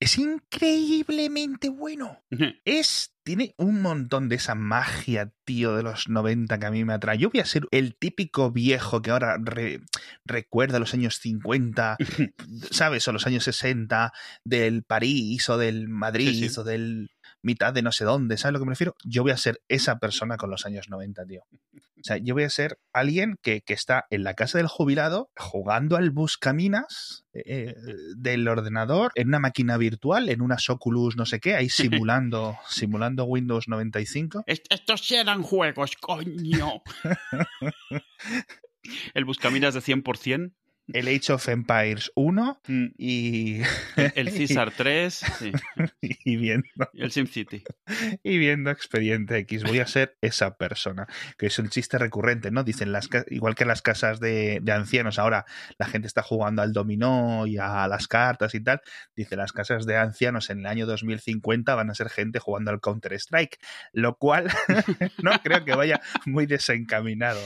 es 0.00 0.18
increíblemente 0.18 1.68
bueno. 1.68 2.24
Ujú. 2.32 2.46
Es, 2.64 3.13
tiene 3.24 3.54
un 3.56 3.80
montón 3.80 4.28
de 4.28 4.36
esa 4.36 4.54
magia, 4.54 5.32
tío, 5.44 5.74
de 5.76 5.82
los 5.82 6.08
90 6.08 6.58
que 6.58 6.66
a 6.66 6.70
mí 6.70 6.84
me 6.84 6.92
atrae. 6.92 7.16
Yo 7.18 7.30
voy 7.30 7.40
a 7.40 7.46
ser 7.46 7.66
el 7.70 7.96
típico 7.96 8.50
viejo 8.52 9.00
que 9.02 9.10
ahora 9.10 9.38
re- 9.42 9.80
recuerda 10.26 10.78
los 10.78 10.92
años 10.94 11.18
50, 11.18 11.96
¿sabes? 12.70 13.08
O 13.08 13.12
los 13.12 13.26
años 13.26 13.44
60, 13.44 14.12
del 14.44 14.82
París 14.82 15.48
o 15.48 15.56
del 15.58 15.88
Madrid 15.88 16.28
Sí, 16.28 16.48
sí. 16.50 16.60
o 16.60 16.64
del 16.64 17.10
mitad 17.44 17.72
de 17.72 17.82
no 17.82 17.92
sé 17.92 18.04
dónde, 18.04 18.36
¿sabes 18.36 18.50
a 18.50 18.52
lo 18.52 18.58
que 18.58 18.64
me 18.64 18.72
refiero? 18.72 18.96
Yo 19.04 19.22
voy 19.22 19.32
a 19.32 19.36
ser 19.36 19.60
esa 19.68 19.98
persona 19.98 20.36
con 20.36 20.50
los 20.50 20.66
años 20.66 20.88
90, 20.88 21.24
tío. 21.26 21.42
O 21.72 22.06
sea, 22.06 22.18
yo 22.18 22.34
voy 22.34 22.42
a 22.42 22.50
ser 22.50 22.78
alguien 22.92 23.36
que, 23.42 23.62
que 23.62 23.72
está 23.72 24.04
en 24.10 24.24
la 24.24 24.34
casa 24.34 24.58
del 24.58 24.66
jubilado 24.66 25.30
jugando 25.36 25.96
al 25.96 26.10
buscaminas 26.10 27.24
eh, 27.32 27.74
del 28.16 28.46
ordenador 28.48 29.10
en 29.14 29.28
una 29.28 29.38
máquina 29.38 29.76
virtual, 29.78 30.28
en 30.28 30.42
una 30.42 30.56
Oculus 30.68 31.16
no 31.16 31.24
sé 31.24 31.40
qué, 31.40 31.54
ahí 31.54 31.68
simulando, 31.70 32.56
simulando 32.68 33.24
Windows 33.24 33.68
95. 33.68 34.44
Est- 34.46 34.66
Estos 34.70 35.10
eran 35.12 35.42
juegos, 35.42 35.96
coño. 35.96 36.82
El 39.14 39.24
Buscaminas 39.24 39.74
de 39.74 39.80
100%. 39.80 40.52
El 40.92 41.08
Age 41.08 41.32
of 41.32 41.48
Empires 41.48 42.12
1 42.14 42.60
mm, 42.66 42.86
y, 42.98 43.62
El 44.14 44.30
César 44.30 44.72
3. 44.76 45.14
sí, 45.14 45.52
y 46.00 46.36
viendo 46.36 46.66
y 46.92 47.02
el 47.02 47.10
SimCity. 47.10 47.62
y 48.22 48.38
viendo 48.38 48.70
Expediente 48.70 49.38
X. 49.38 49.64
Voy 49.64 49.78
a 49.78 49.86
ser 49.86 50.16
esa 50.20 50.56
persona. 50.56 51.06
Que 51.38 51.46
es 51.46 51.58
un 51.58 51.70
chiste 51.70 51.96
recurrente, 51.96 52.50
¿no? 52.50 52.64
Dicen, 52.64 52.92
las 52.92 53.08
igual 53.30 53.54
que 53.54 53.64
las 53.64 53.80
casas 53.80 54.20
de, 54.20 54.60
de 54.62 54.72
ancianos, 54.72 55.18
ahora 55.18 55.46
la 55.78 55.86
gente 55.86 56.06
está 56.06 56.22
jugando 56.22 56.62
al 56.62 56.72
dominó 56.72 57.46
y 57.46 57.56
a 57.56 57.88
las 57.88 58.06
cartas 58.06 58.54
y 58.54 58.60
tal. 58.60 58.82
Dice, 59.16 59.36
las 59.36 59.52
casas 59.52 59.86
de 59.86 59.96
ancianos 59.96 60.50
en 60.50 60.60
el 60.60 60.66
año 60.66 60.86
2050 60.86 61.74
van 61.74 61.90
a 61.90 61.94
ser 61.94 62.10
gente 62.10 62.38
jugando 62.38 62.70
al 62.70 62.80
Counter-Strike. 62.80 63.58
Lo 63.92 64.16
cual 64.16 64.48
no 65.22 65.32
creo 65.42 65.64
que 65.64 65.74
vaya 65.74 66.00
muy 66.26 66.46
desencaminado. 66.46 67.40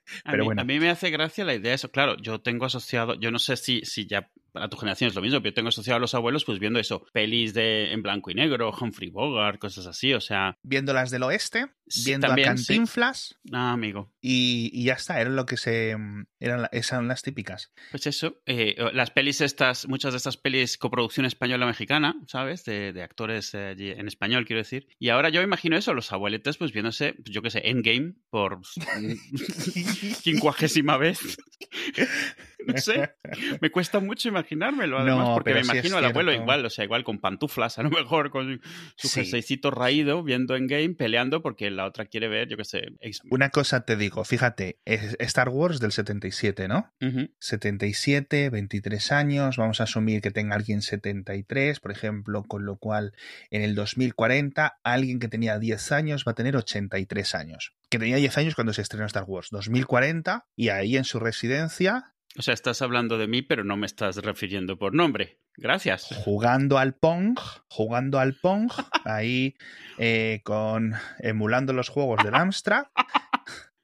Pero 0.24 0.38
mí, 0.38 0.44
bueno. 0.44 0.62
A 0.62 0.64
mí 0.64 0.80
me 0.80 0.90
hace 0.90 1.10
gracia 1.10 1.44
la 1.44 1.54
idea 1.54 1.70
de 1.70 1.74
eso. 1.76 1.90
Claro, 1.90 2.16
yo 2.18 2.40
tengo 2.40 2.64
asociado, 2.66 3.14
yo 3.14 3.30
no 3.30 3.38
sé 3.38 3.56
si, 3.56 3.82
si 3.84 4.06
ya 4.06 4.28
para 4.52 4.68
tu 4.68 4.76
generación 4.76 5.08
es 5.08 5.14
lo 5.14 5.22
mismo, 5.22 5.40
pero 5.40 5.50
yo 5.50 5.54
tengo 5.54 5.68
asociado 5.70 5.96
a 5.96 6.00
los 6.00 6.14
abuelos 6.14 6.44
pues 6.44 6.58
viendo 6.58 6.78
eso, 6.78 7.04
pelis 7.12 7.54
de 7.54 7.92
en 7.92 8.02
blanco 8.02 8.30
y 8.30 8.34
negro, 8.34 8.72
Humphrey 8.78 9.10
Bogart, 9.10 9.58
cosas 9.58 9.86
así, 9.86 10.12
o 10.14 10.20
sea... 10.20 10.56
Viendo 10.62 10.92
las 10.92 11.10
del 11.10 11.22
oeste, 11.24 11.66
Sí, 11.88 12.04
viendo 12.06 12.28
también, 12.28 12.48
a 12.48 12.56
sí. 12.56 12.68
Cantinflas 12.68 13.38
Ah, 13.52 13.72
amigo. 13.72 14.12
y, 14.20 14.70
y 14.72 14.84
ya 14.84 14.94
está, 14.94 15.20
era 15.20 15.30
lo 15.30 15.44
que 15.44 15.56
se... 15.56 15.94
Eran, 16.40 16.68
son 16.82 17.08
las 17.08 17.22
típicas. 17.22 17.72
Pues 17.90 18.06
eso, 18.06 18.40
eh, 18.46 18.76
las 18.94 19.10
pelis 19.10 19.40
estas, 19.40 19.86
muchas 19.88 20.12
de 20.12 20.16
estas 20.16 20.36
pelis 20.36 20.78
coproducción 20.78 21.26
española-mexicana, 21.26 22.14
¿sabes? 22.26 22.64
De, 22.64 22.92
de 22.92 23.02
actores 23.02 23.52
eh, 23.54 23.74
en 23.78 24.08
español, 24.08 24.46
quiero 24.46 24.60
decir. 24.60 24.88
Y 24.98 25.10
ahora 25.10 25.28
yo 25.28 25.42
imagino 25.42 25.76
eso, 25.76 25.92
los 25.92 26.12
abueletes 26.12 26.56
pues 26.56 26.72
viéndose, 26.72 27.14
pues, 27.14 27.30
yo 27.30 27.42
qué 27.42 27.50
sé, 27.50 27.68
Endgame 27.68 28.14
por 28.30 28.60
quincuagésima 30.22 30.96
vez. 30.96 31.18
no 32.66 32.76
sé, 32.78 33.14
me 33.60 33.70
cuesta 33.70 34.00
mucho 34.00 34.28
imaginármelo, 34.28 34.98
además, 34.98 35.28
No, 35.28 35.34
porque 35.34 35.54
me 35.54 35.62
sí 35.64 35.70
imagino 35.72 35.96
al 35.96 36.04
abuelo 36.06 36.32
igual, 36.32 36.64
o 36.64 36.70
sea, 36.70 36.84
igual 36.84 37.04
con 37.04 37.18
pantuflas, 37.20 37.78
a 37.78 37.82
lo 37.82 37.90
mejor, 37.90 38.30
con 38.30 38.60
su 38.96 39.08
Sí. 39.08 39.20
jerseycito 39.20 39.70
raído, 39.70 40.22
viendo 40.22 40.56
Endgame, 40.56 40.94
peleando 40.94 41.42
porque 41.42 41.70
la 41.70 41.84
otra 41.86 42.06
quiere 42.06 42.28
ver, 42.28 42.48
yo 42.48 42.56
qué 42.56 42.64
sé. 42.64 42.82
Una 43.30 43.50
cosa 43.50 43.84
te 43.84 43.96
digo, 43.96 44.24
fíjate, 44.24 44.78
es 44.84 45.16
Star 45.20 45.48
Wars 45.48 45.80
del 45.80 45.92
77, 45.92 46.68
¿no? 46.68 46.92
Ujú. 47.00 47.28
77, 47.38 48.50
23 48.50 49.12
años, 49.12 49.56
vamos 49.56 49.80
a 49.80 49.84
asumir 49.84 50.20
que 50.20 50.30
tenga 50.30 50.56
alguien 50.56 50.82
73, 50.82 51.80
por 51.80 51.90
ejemplo, 51.92 52.44
con 52.44 52.64
lo 52.64 52.76
cual 52.76 53.12
en 53.50 53.62
el 53.62 53.74
2040 53.74 54.78
alguien 54.82 55.18
que 55.18 55.28
tenía 55.28 55.58
10 55.58 55.92
años 55.92 56.24
va 56.26 56.32
a 56.32 56.34
tener 56.34 56.56
83 56.56 57.34
años. 57.34 57.72
Que 57.88 57.98
tenía 57.98 58.16
10 58.16 58.36
años 58.38 58.54
cuando 58.54 58.72
se 58.72 58.82
estrenó 58.82 59.06
Star 59.06 59.24
Wars, 59.26 59.48
2040, 59.50 60.46
y 60.56 60.68
ahí 60.70 60.96
en 60.96 61.04
su 61.04 61.18
residencia, 61.20 62.11
O 62.38 62.42
sea, 62.42 62.54
estás 62.54 62.80
hablando 62.80 63.18
de 63.18 63.28
mí, 63.28 63.42
pero 63.42 63.62
no 63.62 63.76
me 63.76 63.86
estás 63.86 64.16
refiriendo 64.16 64.78
por 64.78 64.94
nombre. 64.94 65.38
Gracias. 65.54 66.08
jugando 66.24 66.78
al 66.78 66.94
Pong, 66.94 67.38
jugando 67.68 68.18
al 68.18 68.34
Pong, 68.34 68.72
ahí 69.04 69.54
eh, 69.98 70.40
con 70.44 70.94
emulando 71.18 71.74
los 71.74 71.90
juegos 71.90 72.24
del 72.24 72.34
Amstrad 72.34 72.86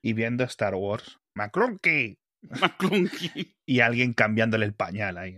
y 0.02 0.14
viendo 0.14 0.44
Star 0.44 0.74
Wars. 0.74 1.18
McClunky. 1.36 2.18
McClunky. 2.42 3.54
Y 3.66 3.80
alguien 3.80 4.14
cambiándole 4.14 4.64
el 4.64 4.72
pañal 4.72 5.18
ahí. 5.18 5.36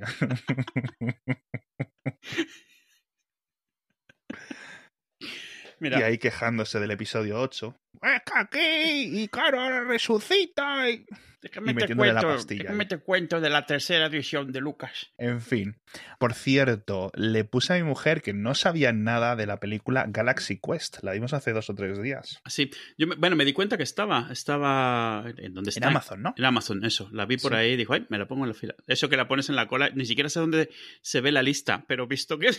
Mira, 5.80 5.98
Y 5.98 6.02
ahí 6.02 6.18
quejándose 6.18 6.78
del 6.78 6.90
episodio 6.92 7.40
8. 7.40 7.74
¡Es 8.02 8.22
que 8.22 8.32
aquí! 8.38 9.22
¡Y 9.22 9.28
claro, 9.28 9.60
ahora 9.60 9.82
resucita! 9.82 10.88
y-". 10.90 11.06
déjame 11.42 11.72
y 11.72 11.74
la 11.74 11.86
cuento, 11.96 12.28
pastilla 12.28 12.62
déjame 12.64 12.86
te 12.86 12.98
cuento 12.98 13.40
de 13.40 13.50
la 13.50 13.66
tercera 13.66 14.06
edición 14.06 14.52
de 14.52 14.60
Lucas. 14.60 15.12
En 15.18 15.40
fin. 15.40 15.76
Por 16.18 16.34
cierto, 16.34 17.10
le 17.14 17.44
puse 17.44 17.72
a 17.72 17.76
mi 17.76 17.82
mujer 17.82 18.22
que 18.22 18.32
no 18.32 18.54
sabía 18.54 18.92
nada 18.92 19.36
de 19.36 19.46
la 19.46 19.58
película 19.60 20.04
Galaxy 20.08 20.60
Quest. 20.60 20.98
La 21.02 21.12
vimos 21.12 21.32
hace 21.32 21.52
dos 21.52 21.70
o 21.70 21.74
tres 21.74 22.00
días. 22.02 22.40
Sí, 22.46 22.70
yo 22.98 23.06
bueno, 23.18 23.36
me 23.36 23.44
di 23.44 23.52
cuenta 23.52 23.76
que 23.76 23.82
estaba, 23.82 24.28
estaba 24.30 25.24
en 25.36 25.54
donde 25.54 25.70
En 25.70 25.74
está. 25.76 25.88
Amazon, 25.88 26.22
¿no? 26.22 26.34
En 26.36 26.44
Amazon, 26.44 26.84
eso. 26.84 27.08
La 27.12 27.26
vi 27.26 27.36
por 27.36 27.52
Sí. 27.52 27.58
ahí 27.58 27.72
y 27.72 27.76
dijo, 27.76 27.94
ay, 27.94 28.06
me 28.10 28.18
la 28.18 28.26
pongo 28.28 28.44
en 28.44 28.48
la 28.50 28.54
fila. 28.54 28.74
Eso 28.86 29.08
que 29.08 29.16
la 29.16 29.26
pones 29.28 29.48
en 29.48 29.56
la 29.56 29.66
cola, 29.66 29.90
ni 29.90 30.04
siquiera 30.06 30.28
sé 30.28 30.40
dónde 30.40 30.70
se 31.02 31.20
ve 31.20 31.32
la 31.32 31.42
lista, 31.42 31.84
pero 31.88 32.06
visto 32.06 32.38
que 32.38 32.50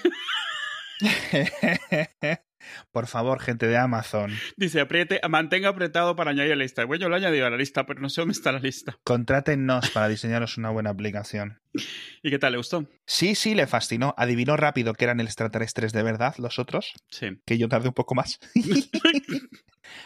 Por 2.92 3.08
favor, 3.08 3.40
gente 3.42 3.68
de 3.68 3.78
Amazon, 3.78 4.32
dice 4.58 4.80
apriete, 4.82 5.20
mantenga 5.30 5.70
apretado 5.70 6.16
para 6.16 6.32
añadir 6.32 6.54
a 6.54 6.56
la 6.56 6.64
lista. 6.64 6.86
Bueno, 6.86 7.02
yo 7.04 7.10
lo 7.10 7.16
he 7.16 7.20
añadido 7.20 7.46
a 7.46 7.50
la 7.50 7.58
lista, 7.58 7.86
pero 7.86 8.02
no 8.02 8.10
sé 8.10 8.22
dónde 8.22 8.34
está 8.34 8.52
la 8.52 8.60
lista. 8.60 8.98
contrátennos 9.04 9.90
para 9.92 10.08
diseñaros 10.08 10.58
una 10.58 10.70
buena 10.70 10.90
aplicación. 10.90 11.60
¿Y 12.22 12.30
qué 12.30 12.38
tal? 12.40 12.52
¿Le 12.52 12.58
gustó? 12.58 12.86
Sí, 13.06 13.34
sí, 13.36 13.56
le 13.56 13.66
fascinó. 13.66 14.14
Adivinó 14.18 14.58
rápido 14.58 14.94
que 14.94 15.06
eran 15.06 15.20
extraterrestres 15.22 15.94
de 15.94 16.04
verdad 16.04 16.36
los 16.38 16.60
otros, 16.60 16.94
Sí. 17.10 17.28
que 17.46 17.58
yo 17.58 17.70
tardé 17.70 17.88
un 17.88 17.94
poco 17.94 18.14
más. 18.16 18.40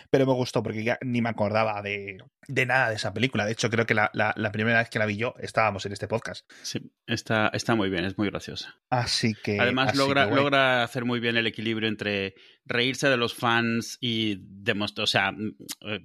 Pero 0.10 0.26
me 0.26 0.34
gustó 0.34 0.64
porque 0.64 0.84
ya 0.84 0.98
ni 1.02 1.22
me 1.22 1.30
acordaba 1.30 1.82
de, 1.82 2.18
de 2.48 2.66
nada 2.66 2.90
de 2.90 2.96
esa 2.96 3.14
película. 3.14 3.46
De 3.46 3.52
hecho, 3.52 3.70
creo 3.70 3.86
que 3.86 3.94
la, 3.94 4.10
la- 4.14 4.34
la 4.36 4.52
primera 4.52 4.80
vez 4.80 4.90
que 4.90 4.98
la 5.00 5.06
vi 5.06 5.18
yo 5.18 5.36
estábamos 5.40 5.86
en 5.86 5.92
este 5.92 6.08
podcast. 6.08 6.50
Sí, 6.64 6.80
está, 7.06 7.50
está 7.54 7.76
muy 7.76 7.90
bien, 7.90 8.06
es 8.06 8.18
muy 8.18 8.30
graciosa. 8.30 8.76
Así 8.90 9.34
que. 9.44 9.60
Además, 9.60 9.90
así 9.90 9.98
logra, 9.98 10.28
que 10.30 10.36
logra 10.36 10.84
hacer 10.84 11.06
muy 11.06 11.20
bien 11.20 11.38
el 11.38 11.46
equilibrio 11.46 11.88
entre 11.88 12.34
reírse 12.66 13.08
de 13.10 13.18
los 13.18 13.36
fans 13.36 13.98
y 14.02 14.38
demostrar, 14.42 15.04
o 15.04 15.08
sea, 15.08 15.32
mm, 15.32 15.56
eh, 15.88 16.00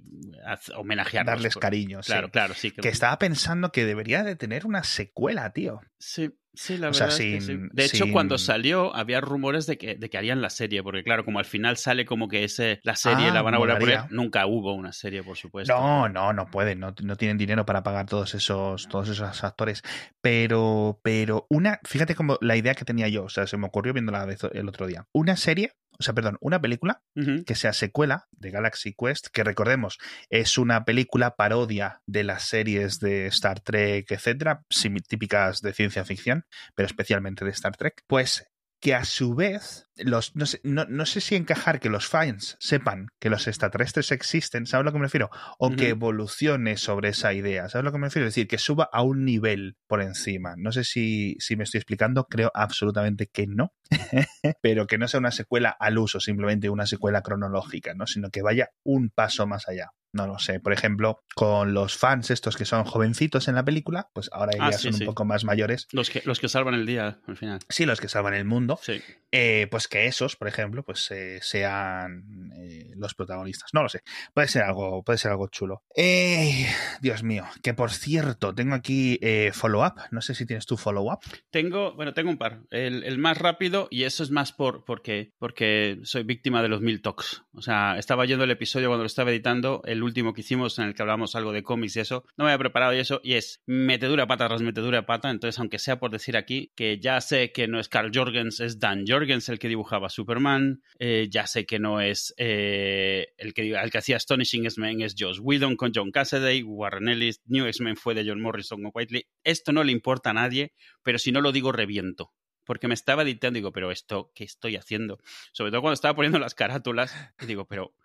homenajearlos. 0.75 1.33
darles 1.35 1.53
Por- 1.53 1.61
cariño. 1.61 2.03
sí. 2.03 2.11
Claro, 2.11 2.29
claro, 2.29 2.53
sí. 2.53 2.71
Que 2.71 2.89
estaba 2.89 3.17
pensando 3.19 3.71
que 3.71 3.85
debería 3.85 4.23
de 4.23 4.35
tener 4.35 4.65
una 4.65 4.83
secuela, 4.83 5.51
tío. 5.53 5.81
Sí, 5.97 6.31
sí, 6.53 6.77
la 6.77 6.89
O 6.89 6.93
sea, 6.93 7.07
verdad 7.07 7.21
es 7.21 7.25
que 7.33 7.41
sí. 7.41 7.47
sin- 7.47 7.69
De 7.69 7.85
hecho, 7.85 8.03
sin- 8.05 8.11
cuando 8.13 8.37
salió, 8.37 8.95
había 8.95 9.21
rumores 9.21 9.65
de 9.65 9.77
que, 9.77 9.95
de 9.95 10.09
que 10.09 10.17
harían 10.17 10.41
la 10.41 10.49
serie, 10.51 10.83
porque 10.83 11.03
claro, 11.03 11.25
como 11.25 11.39
al 11.39 11.45
final 11.45 11.77
sale 11.77 12.05
como 12.05 12.27
que 12.27 12.43
ese, 12.43 12.79
la 12.83 12.95
serie 12.95 13.27
Ah, 13.29 13.33
la 13.33 13.41
van 13.41 13.55
a 13.55 13.57
volver 13.57 13.75
a 13.77 13.79
poner, 13.79 13.99
nunca 14.11 14.45
hubo 14.45 14.73
una 14.73 14.93
serie, 14.93 15.23
por 15.23 15.37
supuesto. 15.37 15.73
No, 15.73 16.09
no, 16.09 16.33
no 16.33 16.45
pueden, 16.47 16.79
no, 16.79 16.93
no 17.03 17.15
tienen 17.15 17.37
dinero 17.37 17.65
para 17.65 17.81
pagar 17.83 18.05
todos 18.07 18.35
esos, 18.35 18.87
todos 18.87 19.09
esos 19.09 19.43
actores. 19.43 19.81
Pero, 20.21 20.99
pero 21.03 21.47
una, 21.49 21.79
fíjate 21.83 22.13
como 22.15 22.37
la 22.41 22.55
idea 22.55 22.75
que 22.75 22.85
tenía 22.85 23.07
yo, 23.07 23.23
o 23.23 23.29
sea, 23.29 23.47
se 23.47 23.57
me 23.57 23.65
ocurrió 23.67 23.93
viéndola 23.93 24.27
el 24.53 24.67
otro 24.69 24.87
día. 24.87 25.07
Una 25.13 25.35
serie, 25.35 25.73
o 26.01 26.03
sea, 26.03 26.15
perdón, 26.15 26.37
una 26.41 26.59
película 26.59 27.03
que 27.45 27.53
sea 27.53 27.73
secuela 27.73 28.27
de 28.31 28.49
Galaxy 28.49 28.95
Quest, 28.97 29.27
que 29.27 29.43
recordemos, 29.43 29.99
es 30.31 30.57
una 30.57 30.83
película 30.83 31.35
parodia 31.35 32.01
de 32.07 32.23
las 32.23 32.41
series 32.43 32.99
de 32.99 33.27
Star 33.27 33.59
Trek, 33.59 34.11
etcétera, 34.11 34.63
típicas 35.07 35.61
de 35.61 35.73
ciencia 35.73 36.03
ficción, 36.03 36.45
pero 36.73 36.87
especialmente 36.87 37.45
de 37.45 37.51
Star 37.51 37.77
Trek. 37.77 38.03
Pues 38.07 38.50
que 38.81 38.95
a 38.95 39.05
su 39.05 39.35
vez, 39.35 39.87
los, 39.95 40.35
no, 40.35 40.47
sé, 40.47 40.59
no, 40.63 40.85
no 40.85 41.05
sé 41.05 41.21
si 41.21 41.35
encajar 41.35 41.79
que 41.79 41.89
los 41.89 42.07
fans 42.07 42.57
sepan 42.59 43.09
que 43.19 43.29
los 43.29 43.47
extraterrestres 43.47 44.11
existen, 44.11 44.65
¿sabes 44.65 44.81
a 44.81 44.85
lo 44.85 44.91
que 44.91 44.97
me 44.97 45.05
refiero? 45.05 45.29
O 45.59 45.69
que 45.69 45.89
evolucione 45.89 46.77
sobre 46.77 47.09
esa 47.09 47.31
idea, 47.31 47.69
¿sabes 47.69 47.83
a 47.83 47.83
lo 47.83 47.91
que 47.91 47.99
me 47.99 48.07
refiero? 48.07 48.27
Es 48.27 48.33
decir, 48.33 48.47
que 48.47 48.57
suba 48.57 48.89
a 48.91 49.03
un 49.03 49.23
nivel 49.23 49.77
por 49.87 50.01
encima. 50.01 50.55
No 50.57 50.71
sé 50.71 50.83
si, 50.83 51.35
si 51.39 51.55
me 51.55 51.63
estoy 51.63 51.77
explicando, 51.77 52.25
creo 52.25 52.51
absolutamente 52.55 53.27
que 53.27 53.45
no, 53.45 53.71
pero 54.63 54.87
que 54.87 54.97
no 54.97 55.07
sea 55.07 55.19
una 55.19 55.31
secuela 55.31 55.69
al 55.69 55.99
uso, 55.99 56.19
simplemente 56.19 56.69
una 56.69 56.87
secuela 56.87 57.21
cronológica, 57.21 57.93
¿no? 57.93 58.07
Sino 58.07 58.31
que 58.31 58.41
vaya 58.41 58.69
un 58.83 59.11
paso 59.11 59.45
más 59.45 59.69
allá. 59.69 59.91
No 60.13 60.27
lo 60.27 60.39
sé. 60.39 60.59
Por 60.59 60.73
ejemplo, 60.73 61.21
con 61.35 61.73
los 61.73 61.97
fans 61.97 62.31
estos 62.31 62.57
que 62.57 62.65
son 62.65 62.83
jovencitos 62.83 63.47
en 63.47 63.55
la 63.55 63.63
película, 63.63 64.09
pues 64.13 64.29
ahora 64.33 64.51
Ah, 64.59 64.71
ya 64.71 64.77
sí, 64.77 64.83
son 64.85 64.93
sí. 64.93 65.03
un 65.03 65.05
poco 65.07 65.23
más 65.25 65.43
mayores. 65.45 65.87
Los, 65.91 66.09
que, 66.09 66.21
los 66.25 66.39
que 66.39 66.49
salvan 66.49 66.73
el 66.73 66.85
día 66.85 67.19
al 67.27 67.37
final. 67.37 67.59
Sí, 67.69 67.85
los 67.85 68.01
que 68.01 68.09
salvan 68.09 68.33
el 68.33 68.43
mundo, 68.45 68.77
Sí. 68.81 69.01
eh, 69.31 69.67
pues 69.71 69.87
que 69.87 70.07
esos, 70.07 70.35
por 70.35 70.47
ejemplo, 70.49 70.83
pues 70.83 71.09
eh, 71.11 71.39
sean 71.41 72.51
eh, 72.57 72.91
los 72.95 73.13
protagonistas. 73.13 73.69
No 73.73 73.83
lo 73.83 73.89
sé. 73.89 74.01
Puede 74.33 74.47
ser 74.49 74.63
algo, 74.63 75.03
puede 75.03 75.17
ser 75.17 75.31
algo 75.31 75.47
chulo. 75.47 75.83
Eh, 75.95 76.67
Dios 77.01 77.23
mío, 77.23 77.45
que 77.63 77.73
por 77.73 77.91
cierto, 77.91 78.53
tengo 78.53 78.75
aquí 78.75 79.19
follow-up. 79.53 79.93
No 80.11 80.21
sé 80.21 80.35
si 80.35 80.45
tienes 80.45 80.65
tu 80.65 80.77
follow-up. 80.77 81.19
Tengo, 81.51 81.93
bueno, 81.95 82.13
tengo 82.13 82.29
un 82.29 82.37
par. 82.37 82.61
El, 82.69 83.03
el 83.03 83.17
más 83.17 83.37
rápido, 83.37 83.87
y 83.89 84.03
eso 84.03 84.23
es 84.23 84.31
más 84.31 84.51
por 84.51 84.83
porque, 84.83 85.31
porque 85.39 85.99
soy 86.03 86.23
víctima 86.23 86.61
de 86.61 86.67
los 86.69 86.81
mil 86.81 87.01
talks. 87.01 87.43
O 87.53 87.61
sea, 87.61 87.97
estaba 87.97 88.25
yendo 88.25 88.43
el 88.43 88.51
episodio 88.51 88.87
cuando 88.89 89.03
lo 89.03 89.07
estaba 89.07 89.31
editando, 89.31 89.81
el 89.85 90.00
último 90.03 90.33
que 90.33 90.41
hicimos 90.41 90.79
en 90.79 90.85
el 90.85 90.93
que 90.93 91.01
hablamos 91.01 91.35
algo 91.35 91.51
de 91.51 91.63
cómics 91.63 91.95
y 91.95 91.99
eso. 92.01 92.23
No 92.37 92.45
me 92.45 92.51
había 92.51 92.59
preparado 92.59 92.93
y 92.93 92.99
eso, 92.99 93.21
y 93.23 93.33
es 93.33 93.61
metedura 93.65 94.27
pata 94.27 94.47
tras 94.47 94.61
metedura 94.61 95.05
pata. 95.05 95.29
Entonces, 95.29 95.59
aunque 95.59 95.79
sea 95.79 95.99
por 95.99 96.11
decir 96.11 96.37
aquí 96.37 96.71
que 96.75 96.99
ya 96.99 97.21
sé 97.21 97.51
que 97.51 97.67
no 97.67 97.79
es 97.79 97.89
Carl 97.89 98.11
Jorgens, 98.13 98.59
es 98.59 98.79
Dan 98.79 99.05
Jorgens 99.07 99.49
el 99.49 99.59
que 99.59 99.67
dibujaba 99.67 100.09
Superman. 100.09 100.81
eh, 100.99 101.27
ya 101.29 101.47
sé 101.47 101.65
que 101.65 101.79
no 101.79 102.01
es 102.01 102.33
eh, 102.37 103.27
el, 103.37 103.53
que, 103.53 103.71
el 103.71 103.91
que 103.91 103.97
hacía 103.97 104.17
Astonishing 104.17 104.65
X-Men, 104.65 105.01
es 105.01 105.15
Josh 105.17 105.39
Whedon 105.41 105.75
con 105.75 105.91
John 105.93 106.11
Cassaday, 106.11 106.63
Warren 106.63 107.09
Ellis, 107.09 107.41
New 107.45 107.65
X-Men 107.65 107.95
fue 107.95 108.13
de 108.13 108.25
John 108.27 108.41
Morrison 108.41 108.81
con 108.81 108.91
Whiteley. 108.93 109.25
Esto 109.43 109.71
no 109.71 109.83
le 109.83 109.91
importa 109.91 110.31
a 110.31 110.33
nadie, 110.33 110.73
pero 111.03 111.17
si 111.17 111.31
no 111.31 111.41
lo 111.41 111.51
digo, 111.51 111.71
reviento. 111.71 112.31
Porque 112.63 112.87
me 112.87 112.93
estaba 112.93 113.23
editando 113.23 113.57
digo, 113.57 113.71
pero 113.71 113.91
esto, 113.91 114.31
¿qué 114.35 114.43
estoy 114.43 114.75
haciendo? 114.75 115.19
Sobre 115.51 115.71
todo 115.71 115.81
cuando 115.81 115.95
estaba 115.95 116.15
poniendo 116.15 116.39
las 116.39 116.53
carátulas, 116.55 117.13
y 117.41 117.45
digo, 117.47 117.65
pero 117.65 117.95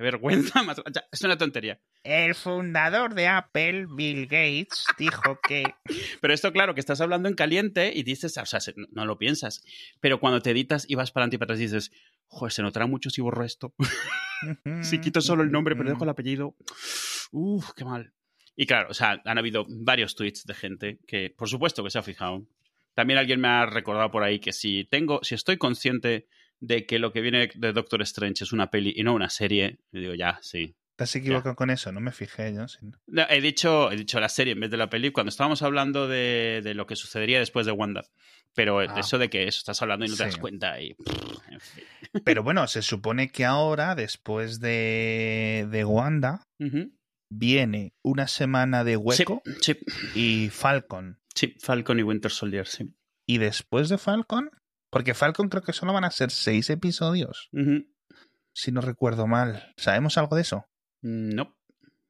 qué 0.00 0.04
vergüenza 0.04 0.62
más. 0.62 0.80
Ya, 0.92 1.04
Es 1.12 1.22
una 1.22 1.36
tontería. 1.36 1.78
El 2.02 2.34
fundador 2.34 3.14
de 3.14 3.28
Apple, 3.28 3.86
Bill 3.94 4.24
Gates, 4.24 4.84
dijo 4.98 5.38
que. 5.46 5.64
Pero 6.20 6.32
esto, 6.34 6.52
claro, 6.52 6.74
que 6.74 6.80
estás 6.80 7.00
hablando 7.00 7.28
en 7.28 7.34
caliente 7.34 7.92
y 7.94 8.02
dices, 8.02 8.36
o 8.38 8.46
sea, 8.46 8.60
se- 8.60 8.74
no, 8.76 8.86
no 8.92 9.04
lo 9.04 9.18
piensas. 9.18 9.62
Pero 10.00 10.18
cuando 10.20 10.40
te 10.40 10.50
editas 10.50 10.86
y 10.88 10.94
vas 10.94 11.12
para 11.12 11.24
adelante 11.24 11.36
y 11.36 11.38
para 11.38 11.46
atrás 11.54 11.58
dices, 11.58 11.92
joder, 12.26 12.52
se 12.52 12.62
notará 12.62 12.86
mucho 12.86 13.10
si 13.10 13.20
borro 13.20 13.44
esto. 13.44 13.74
si 14.82 15.00
quito 15.00 15.20
solo 15.20 15.42
el 15.42 15.52
nombre, 15.52 15.76
pero 15.76 15.90
dejo 15.90 16.04
el 16.04 16.10
apellido. 16.10 16.56
Uf, 17.32 17.70
qué 17.76 17.84
mal. 17.84 18.12
Y 18.56 18.66
claro, 18.66 18.88
o 18.90 18.94
sea, 18.94 19.20
han 19.24 19.38
habido 19.38 19.64
varios 19.68 20.14
tweets 20.14 20.44
de 20.44 20.54
gente 20.54 20.98
que, 21.06 21.30
por 21.36 21.48
supuesto, 21.48 21.84
que 21.84 21.90
se 21.90 21.98
ha 21.98 22.02
fijado. 22.02 22.46
También 22.94 23.18
alguien 23.18 23.40
me 23.40 23.48
ha 23.48 23.66
recordado 23.66 24.10
por 24.10 24.22
ahí 24.22 24.40
que 24.40 24.52
si 24.52 24.84
tengo, 24.84 25.20
si 25.22 25.34
estoy 25.34 25.56
consciente 25.56 26.26
de 26.60 26.86
que 26.86 26.98
lo 26.98 27.12
que 27.12 27.20
viene 27.20 27.50
de 27.54 27.72
Doctor 27.72 28.02
Strange 28.02 28.44
es 28.44 28.52
una 28.52 28.70
peli 28.70 28.92
y 28.96 29.02
no 29.02 29.14
una 29.14 29.30
serie, 29.30 29.78
yo 29.92 30.00
digo, 30.00 30.14
ya, 30.14 30.38
sí. 30.42 30.76
¿Te 30.96 31.04
has 31.04 31.16
equivocado 31.16 31.56
con 31.56 31.70
eso? 31.70 31.90
No 31.92 32.00
me 32.00 32.12
fijé 32.12 32.52
yo. 32.54 32.66
No, 33.06 33.22
he, 33.30 33.40
dicho, 33.40 33.90
he 33.90 33.96
dicho 33.96 34.20
la 34.20 34.28
serie 34.28 34.52
en 34.52 34.60
vez 34.60 34.70
de 34.70 34.76
la 34.76 34.90
peli 34.90 35.10
cuando 35.12 35.30
estábamos 35.30 35.62
hablando 35.62 36.06
de, 36.08 36.60
de 36.62 36.74
lo 36.74 36.86
que 36.86 36.94
sucedería 36.94 37.38
después 37.38 37.64
de 37.64 37.72
Wanda. 37.72 38.04
Pero 38.54 38.80
Ah. 38.80 38.94
eso 38.98 39.16
de 39.16 39.30
que 39.30 39.44
eso 39.48 39.58
estás 39.58 39.80
hablando 39.80 40.04
y 40.04 40.08
no 40.10 40.16
te 40.16 40.24
das 40.24 40.36
cuenta 40.36 40.78
y... 40.82 40.94
Pero 42.24 42.42
bueno, 42.42 42.66
se 42.66 42.82
supone 42.82 43.30
que 43.30 43.44
ahora, 43.46 43.94
después 43.94 44.60
de, 44.60 45.66
de 45.70 45.84
Wanda, 45.86 46.42
viene 47.30 47.94
una 48.04 48.26
semana 48.28 48.84
de 48.84 48.96
hueco 48.96 49.42
Sí, 49.60 49.74
sí, 49.74 50.14
y 50.44 50.48
Falcon. 50.50 51.18
sí, 51.34 51.54
Falcon 51.60 51.98
y 51.98 52.02
Winter 52.02 52.30
Soldier, 52.30 52.66
sí. 52.66 52.92
Y 53.26 53.38
después 53.38 53.88
de 53.88 53.98
Falcon, 53.98 54.50
porque 54.90 55.14
Falcon 55.14 55.48
creo 55.48 55.62
que 55.62 55.72
solo 55.72 55.92
van 55.92 56.04
a 56.04 56.10
ser 56.10 56.30
seis 56.30 56.68
episodios, 56.70 57.48
si 58.52 58.72
no 58.72 58.80
recuerdo 58.80 59.26
mal. 59.26 59.72
¿Sabemos 59.76 60.18
algo 60.18 60.36
de 60.36 60.42
eso? 60.42 60.66
No. 61.02 61.56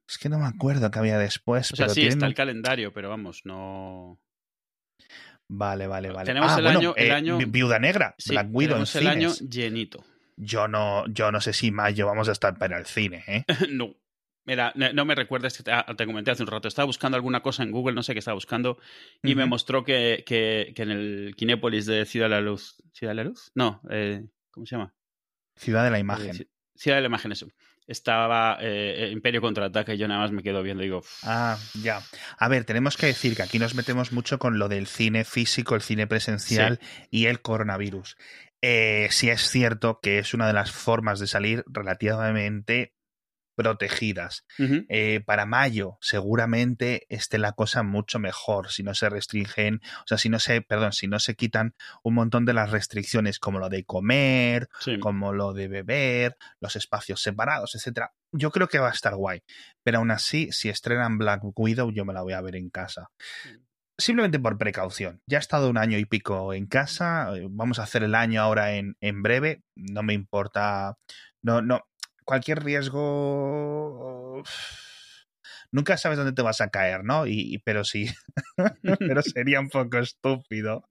Es 0.09 0.19
que 0.19 0.29
no 0.29 0.39
me 0.41 0.47
acuerdo 0.47 0.91
que 0.91 0.99
había 0.99 1.19
después. 1.19 1.73
O 1.73 1.77
sea, 1.77 1.85
pero 1.87 1.95
sí, 1.95 2.01
tienen 2.01 2.19
está 2.19 2.27
el 2.27 2.35
calendario, 2.35 2.93
pero 2.93 3.09
vamos, 3.09 3.43
no... 3.45 4.21
Vale, 5.53 5.87
vale, 5.87 6.11
vale. 6.11 6.27
Tenemos 6.27 6.53
Ah, 6.53 6.59
el 6.59 6.63
bueno, 6.65 6.79
año- 6.79 6.95
el 6.97 7.07
eh, 7.09 7.13
año- 7.13 7.39
Vi- 7.39 7.45
Viuda 7.47 7.79
Negra, 7.79 8.15
Sí, 8.19 8.31
Black 8.31 8.49
Widow 8.51 8.79
en 8.79 8.85
tenemos 8.85 8.97
el 8.97 9.07
año 9.09 9.33
llenito. 9.49 10.05
Yo 10.37 10.69
no, 10.69 11.07
yo 11.09 11.33
no 11.33 11.41
sé 11.41 11.53
si 11.53 11.71
mayo 11.71 12.07
vamos 12.07 12.29
a 12.29 12.33
estar 12.33 12.57
para 12.57 12.79
el 12.79 12.87
cine, 12.87 13.25
¿eh? 13.27 13.45
no. 13.71 13.95
Mira, 14.47 14.73
no 14.75 14.93
no 14.93 15.05
me 15.05 15.15
recuerdas 15.15 15.57
que 15.57 15.63
te, 15.63 15.71
ah, 15.73 15.87
te 15.97 16.07
comenté 16.07 16.31
hace 16.31 16.43
un 16.43 16.49
rato. 16.49 16.67
Estaba 16.67 16.87
buscando 16.87 17.17
alguna 17.17 17.41
cosa 17.43 17.63
en 17.63 17.71
Google, 17.71 17.95
no 17.95 18.03
sé 18.03 18.13
qué 18.15 18.19
estaba 18.21 18.35
buscando, 18.35 18.79
y 19.23 19.35
me 19.35 19.47
mostró 19.47 19.85
que, 19.85 20.25
que, 20.27 20.73
que 20.75 20.83
en 20.83 20.91
el 20.91 21.35
Kinépolis 21.37 21.87
de 21.87 22.05
Ciudad 22.07 22.27
de 22.27 22.35
la 22.37 22.41
Luz. 22.41 22.77
¿Ciudad 22.93 23.11
de 23.13 23.17
la 23.17 23.25
Luz? 23.25 23.53
No, 23.55 23.81
eh, 23.91 24.25
¿cómo 24.51 24.67
se 24.67 24.77
llama? 24.77 24.95
Ciudad 25.57 25.85
de 25.85 25.91
la 25.91 25.99
Eh, 25.99 26.01
imagen. 26.01 26.33
Ci- 26.33 26.49
Ciudad 26.75 26.97
de 26.97 27.03
la 27.03 27.09
Imagen, 27.09 27.33
eso. 27.33 27.47
Estaba 27.87 28.57
eh, 28.61 29.11
Imperio 29.13 29.41
contraataca 29.41 29.93
y 29.93 29.99
yo 29.99 30.07
nada 30.09 30.21
más 30.21 30.31
me 30.33 30.43
quedo 30.43 30.63
viendo 30.63 30.83
y 30.83 30.87
digo. 30.87 31.03
Ah, 31.25 31.59
ya. 31.83 32.01
A 32.39 32.49
ver, 32.49 32.65
tenemos 32.65 32.97
que 32.97 33.07
decir 33.07 33.37
que 33.37 33.43
aquí 33.43 33.59
nos 33.59 33.75
metemos 33.75 34.13
mucho 34.13 34.39
con 34.39 34.59
lo 34.59 34.69
del 34.69 34.87
cine 34.87 35.25
físico, 35.25 35.75
el 35.75 35.83
cine 35.83 36.07
presencial 36.07 36.79
y 37.11 37.27
el 37.27 37.43
coronavirus. 37.43 38.17
Eh, 38.63 39.09
sí 39.11 39.29
es 39.29 39.51
cierto 39.51 39.99
que 40.01 40.19
es 40.21 40.33
una 40.35 40.47
de 40.47 40.53
las 40.53 40.71
formas 40.71 41.19
de 41.19 41.27
salir 41.27 41.65
relativamente 41.67 42.95
protegidas. 43.61 44.45
Eh, 44.89 45.21
para 45.27 45.45
mayo 45.45 45.99
seguramente 46.01 47.05
esté 47.11 47.37
la 47.37 47.53
cosa 47.53 47.83
mucho 47.83 48.19
mejor 48.19 48.71
si 48.71 48.83
no 48.83 48.95
se 48.95 49.11
restringen, 49.11 49.81
o 49.99 50.07
sea, 50.07 50.17
si 50.17 50.31
no 50.31 50.39
se, 50.39 50.63
perdón, 50.63 50.93
si 50.93 51.09
no 51.09 51.19
se 51.19 51.35
quitan 51.35 51.75
un 52.03 52.15
montón 52.15 52.47
de 52.47 52.55
las 52.55 52.71
restricciones 52.71 53.39
como 53.39 53.59
lo 53.59 53.69
de 53.69 53.85
comer, 53.85 54.69
Sí. 54.81 54.99
como 54.99 55.35
lo 55.35 55.53
de 55.53 55.69
beber, 55.69 56.37
los 56.61 56.75
espacios 56.77 57.21
separados, 57.21 57.75
etcétera. 57.75 58.13
Yo 58.33 58.51
creo 58.51 58.69
que 58.69 58.79
va 58.79 58.89
a 58.89 58.93
estar 58.93 59.15
guay. 59.15 59.43
Pero 59.83 59.99
aún 59.99 60.11
así, 60.11 60.51
si 60.53 60.71
estrenan 60.71 61.19
Black 61.19 61.43
Widow, 61.43 61.91
yo 61.93 62.05
me 62.07 62.15
la 62.15 62.23
voy 62.23 62.33
a 62.33 62.41
ver 62.41 62.57
en 62.57 62.71
casa. 62.71 63.11
Simplemente 63.99 64.39
por 64.39 64.57
precaución. 64.57 65.21
Ya 65.27 65.37
he 65.37 65.41
estado 65.41 65.69
un 65.69 65.77
año 65.77 65.99
y 65.99 66.07
pico 66.07 66.55
en 66.55 66.67
casa. 66.67 67.37
eh, 67.37 67.47
Vamos 67.51 67.79
a 67.79 67.83
hacer 67.83 68.03
el 68.03 68.15
año 68.15 68.41
ahora 68.41 68.73
en, 68.73 68.97
en 69.01 69.23
breve. 69.23 69.63
No 69.77 70.03
me 70.03 70.15
importa. 70.15 70.97
No, 71.43 71.61
no. 71.61 71.83
Cualquier 72.25 72.63
riesgo. 72.63 74.43
Nunca 75.73 75.97
sabes 75.97 76.19
dónde 76.19 76.33
te 76.33 76.43
vas 76.43 76.61
a 76.61 76.69
caer, 76.71 77.05
¿no? 77.05 77.27
Y, 77.27 77.55
y- 77.55 77.59
pero 77.59 77.85
sí. 77.85 78.07
pero 79.07 79.23
sería 79.23 79.61
un 79.61 79.69
poco 79.69 79.99
estúpido. 79.99 80.85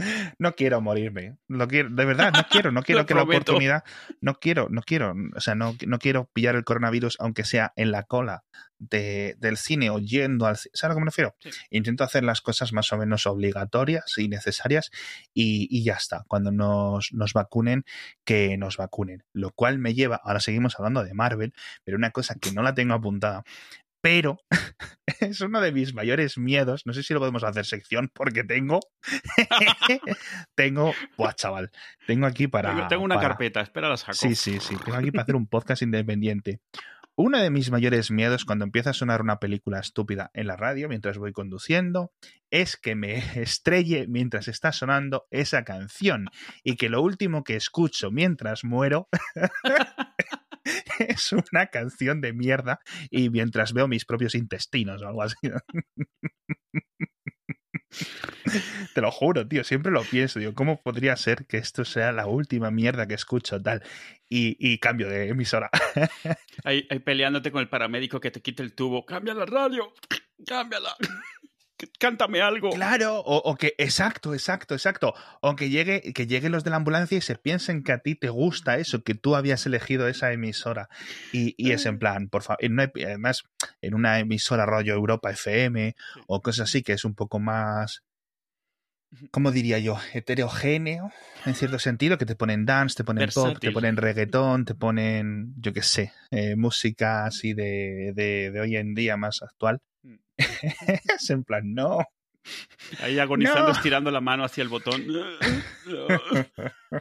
No 0.38 0.54
quiero 0.54 0.80
morirme. 0.80 1.36
Lo 1.48 1.68
quiero, 1.68 1.90
de 1.90 2.04
verdad, 2.04 2.32
no 2.32 2.42
quiero, 2.50 2.72
no 2.72 2.82
quiero 2.84 3.06
que 3.06 3.14
la 3.14 3.22
oportunidad. 3.22 3.84
No 4.20 4.34
quiero, 4.34 4.68
no 4.70 4.82
quiero. 4.82 5.14
O 5.36 5.40
sea, 5.40 5.54
no, 5.54 5.76
no 5.86 5.98
quiero 5.98 6.30
pillar 6.32 6.56
el 6.56 6.64
coronavirus, 6.64 7.16
aunque 7.20 7.44
sea 7.44 7.72
en 7.76 7.90
la 7.90 8.04
cola 8.04 8.44
de, 8.78 9.36
del 9.38 9.56
cine 9.56 9.90
o 9.90 9.98
yendo 9.98 10.46
al 10.46 10.56
cine. 10.56 10.72
¿Sabes 10.74 10.84
a 10.84 10.88
lo 10.88 10.94
que 10.94 11.00
me 11.00 11.10
refiero? 11.10 11.36
Sí. 11.40 11.50
Intento 11.70 12.04
hacer 12.04 12.24
las 12.24 12.40
cosas 12.40 12.72
más 12.72 12.92
o 12.92 12.98
menos 12.98 13.26
obligatorias 13.26 14.16
y 14.16 14.28
necesarias 14.28 14.90
y, 15.34 15.68
y 15.70 15.84
ya 15.84 15.94
está. 15.94 16.24
Cuando 16.28 16.50
nos, 16.50 17.12
nos 17.12 17.32
vacunen, 17.32 17.84
que 18.24 18.56
nos 18.56 18.76
vacunen. 18.76 19.24
Lo 19.32 19.50
cual 19.52 19.78
me 19.78 19.94
lleva, 19.94 20.20
ahora 20.22 20.40
seguimos 20.40 20.78
hablando 20.78 21.04
de 21.04 21.14
Marvel, 21.14 21.54
pero 21.84 21.96
una 21.96 22.10
cosa 22.10 22.34
que 22.34 22.52
no 22.52 22.62
la 22.62 22.74
tengo 22.74 22.94
apuntada, 22.94 23.44
pero 24.00 24.38
es 25.20 25.40
uno 25.40 25.60
de 25.60 25.72
mis 25.72 25.94
mayores 25.94 26.38
miedos. 26.38 26.82
No 26.86 26.92
sé 26.92 27.02
si 27.02 27.12
lo 27.14 27.20
podemos 27.20 27.44
hacer 27.44 27.66
sección 27.66 28.10
porque 28.12 28.44
tengo. 28.44 28.80
tengo. 30.54 30.94
Buah, 31.16 31.32
chaval. 31.34 31.70
Tengo 32.06 32.26
aquí 32.26 32.48
para. 32.48 32.74
tengo, 32.74 32.88
tengo 32.88 33.04
una 33.04 33.16
para- 33.16 33.28
carpeta, 33.28 33.60
espera 33.60 33.88
la 33.88 33.96
saco. 33.96 34.14
Sí, 34.14 34.34
sí, 34.34 34.58
sí. 34.60 34.76
Tengo 34.84 34.98
aquí 34.98 35.10
para 35.10 35.22
hacer 35.22 35.36
un 35.36 35.46
podcast 35.46 35.82
independiente. 35.82 36.60
Uno 37.16 37.38
de 37.38 37.50
mis 37.50 37.70
mayores 37.70 38.10
miedos 38.10 38.46
cuando 38.46 38.64
empieza 38.64 38.90
a 38.90 38.94
sonar 38.94 39.20
una 39.20 39.40
película 39.40 39.78
estúpida 39.78 40.30
en 40.32 40.46
la 40.46 40.56
radio 40.56 40.88
mientras 40.88 41.18
voy 41.18 41.32
conduciendo 41.32 42.12
es 42.50 42.78
que 42.78 42.94
me 42.94 43.18
estrelle 43.42 44.06
mientras 44.08 44.48
está 44.48 44.72
sonando 44.72 45.26
esa 45.30 45.64
canción 45.64 46.28
y 46.64 46.76
que 46.76 46.88
lo 46.88 47.02
último 47.02 47.44
que 47.44 47.56
escucho 47.56 48.10
mientras 48.10 48.64
muero 48.64 49.08
es 50.98 51.32
una 51.32 51.66
canción 51.66 52.20
de 52.20 52.32
mierda 52.32 52.80
y 53.10 53.30
mientras 53.30 53.72
veo 53.72 53.88
mis 53.88 54.04
propios 54.04 54.34
intestinos 54.34 55.02
o 55.02 55.08
algo 55.08 55.22
así. 55.22 55.36
Te 58.94 59.00
lo 59.00 59.10
juro, 59.10 59.46
tío, 59.46 59.64
siempre 59.64 59.92
lo 59.92 60.02
pienso. 60.02 60.38
Digo, 60.38 60.54
¿cómo 60.54 60.80
podría 60.82 61.16
ser 61.16 61.46
que 61.46 61.58
esto 61.58 61.84
sea 61.84 62.12
la 62.12 62.26
última 62.26 62.70
mierda 62.70 63.06
que 63.06 63.14
escucho 63.14 63.60
tal? 63.60 63.82
Y, 64.28 64.78
cambio 64.78 65.08
de 65.08 65.28
emisora. 65.28 65.70
Ahí, 66.64 66.82
peleándote 67.04 67.50
con 67.50 67.60
el 67.60 67.68
paramédico 67.68 68.20
que 68.20 68.30
te 68.30 68.40
quite 68.40 68.62
el 68.62 68.74
tubo. 68.74 69.04
¡Cambia 69.04 69.34
la 69.34 69.46
radio! 69.46 69.92
¡Cámbiala! 70.46 70.96
¡Cántame 71.98 72.40
algo! 72.40 72.70
Claro, 72.70 73.20
o, 73.20 73.36
o 73.38 73.56
que, 73.56 73.74
exacto, 73.78 74.34
exacto, 74.34 74.74
exacto. 74.74 75.14
O 75.40 75.56
que 75.56 75.70
llegue, 75.70 76.12
que 76.12 76.26
lleguen 76.26 76.52
los 76.52 76.64
de 76.64 76.70
la 76.70 76.76
ambulancia 76.76 77.18
y 77.18 77.20
se 77.20 77.36
piensen 77.36 77.82
que 77.82 77.92
a 77.92 77.98
ti 77.98 78.14
te 78.14 78.28
gusta 78.28 78.78
eso, 78.78 79.02
que 79.02 79.14
tú 79.14 79.36
habías 79.36 79.64
elegido 79.66 80.08
esa 80.08 80.32
emisora. 80.32 80.88
Y, 81.32 81.54
y 81.56 81.72
es 81.72 81.86
en 81.86 81.98
plan, 81.98 82.28
por 82.28 82.42
favor, 82.42 82.58
además, 82.62 83.42
en 83.80 83.94
una 83.94 84.18
emisora 84.18 84.66
rollo 84.66 84.94
Europa 84.94 85.30
FM 85.30 85.94
o 86.26 86.42
cosas 86.42 86.68
así, 86.68 86.82
que 86.82 86.92
es 86.92 87.04
un 87.04 87.14
poco 87.14 87.38
más, 87.38 88.02
¿cómo 89.30 89.50
diría 89.50 89.78
yo? 89.78 89.98
Heterogéneo, 90.12 91.10
en 91.46 91.54
cierto 91.54 91.78
sentido, 91.78 92.18
que 92.18 92.26
te 92.26 92.36
ponen 92.36 92.66
dance, 92.66 92.96
te 92.96 93.04
ponen 93.04 93.28
pop, 93.34 93.58
te 93.58 93.70
ponen 93.70 93.96
reggaetón, 93.96 94.64
te 94.64 94.74
ponen, 94.74 95.54
yo 95.58 95.72
qué 95.72 95.82
sé, 95.82 96.12
eh, 96.30 96.56
música 96.56 97.24
así 97.26 97.54
de, 97.54 98.12
de, 98.14 98.50
de 98.50 98.60
hoy 98.60 98.76
en 98.76 98.94
día 98.94 99.16
más 99.16 99.42
actual. 99.42 99.80
Es 101.16 101.30
en 101.30 101.44
plan, 101.44 101.74
no. 101.74 101.98
Ahí 103.00 103.18
agonizando, 103.18 103.68
No. 103.68 103.72
estirando 103.72 104.10
la 104.10 104.20
mano 104.20 104.44
hacia 104.44 104.62
el 104.62 104.68
botón. 104.68 105.04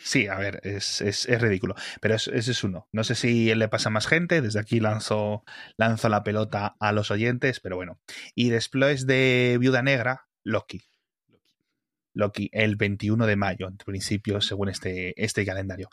Sí, 0.00 0.28
a 0.28 0.36
ver, 0.36 0.60
es, 0.62 1.00
es, 1.00 1.26
es 1.26 1.40
ridículo. 1.40 1.74
Pero 2.00 2.14
es- 2.14 2.28
ese 2.28 2.52
es 2.52 2.62
uno. 2.62 2.88
No 2.92 3.02
sé 3.02 3.16
si 3.16 3.52
le 3.54 3.68
pasa 3.68 3.88
a 3.88 3.92
más 3.92 4.06
gente. 4.06 4.40
Desde 4.40 4.60
aquí 4.60 4.78
lanzo, 4.78 5.42
lanzo 5.76 6.08
la 6.08 6.22
pelota 6.22 6.76
a 6.78 6.92
los 6.92 7.10
oyentes, 7.10 7.58
pero 7.60 7.74
bueno. 7.76 7.98
Y 8.36 8.50
después 8.50 9.06
de 9.06 9.56
Viuda 9.60 9.82
Negra, 9.82 10.28
Loki. 10.44 10.82
Loki, 12.14 12.48
el 12.52 12.76
21 12.76 13.26
de 13.26 13.36
mayo, 13.36 13.66
en 13.66 13.76
principio, 13.76 14.40
según 14.40 14.68
este, 14.68 15.20
este 15.22 15.44
calendario. 15.44 15.88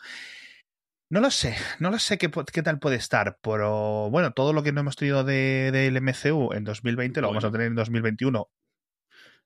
No 1.14 1.20
lo 1.20 1.30
sé, 1.30 1.54
no 1.78 1.92
lo 1.92 2.00
sé 2.00 2.18
qué, 2.18 2.28
tal 2.28 2.80
puede 2.80 2.96
estar, 2.96 3.38
pero 3.40 4.10
bueno, 4.10 4.32
todo 4.32 4.52
lo 4.52 4.64
que 4.64 4.72
no 4.72 4.80
hemos 4.80 4.96
tenido 4.96 5.22
de- 5.22 5.70
del 5.70 5.96
MCU 5.98 6.52
en 6.52 6.64
2020 6.64 7.20
lo 7.20 7.28
vamos 7.28 7.44
a 7.44 7.52
tener 7.52 7.68
en 7.68 7.76
2021 7.76 8.50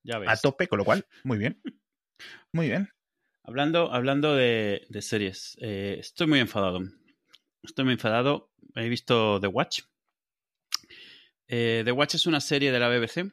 ya 0.03 0.17
ves. 0.19 0.31
a 0.31 0.37
tope, 0.39 0.67
con 0.67 0.79
lo 0.79 0.87
cual, 0.87 1.07
muy 1.25 1.37
bien. 1.37 1.61
Muy 2.55 2.69
bien. 2.69 2.89
Hablando, 3.45 3.93
hablando 3.93 4.35
de, 4.35 4.87
de 4.89 5.03
series, 5.03 5.59
eh, 5.61 5.99
estoy 6.01 6.27
muy 6.27 6.39
enfadado. 6.41 6.81
Estoy 7.63 7.85
muy 7.85 7.93
enfadado. 7.93 8.51
He 8.75 8.89
visto 8.89 9.39
The 9.39 9.49
Watch. 9.49 9.81
Eh, 11.49 11.83
The 11.85 11.93
Watch 11.93 12.15
es 12.15 12.27
una 12.27 12.41
serie 12.41 12.73
de 12.73 12.79
la 12.79 12.89
BBC 12.89 13.31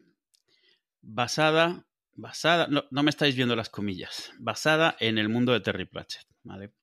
basada, 1.01 1.85
basada, 2.15 2.67
no, 2.67 2.83
no 2.91 3.01
me 3.01 3.11
estáis 3.11 3.37
viendo 3.37 3.55
las 3.55 3.69
comillas, 3.69 4.33
basada 4.39 4.97
en 4.99 5.19
el 5.19 5.29
mundo 5.29 5.53
de 5.53 5.61
Terry 5.61 5.85
Pratchett, 5.85 6.27
¿vale? 6.43 6.73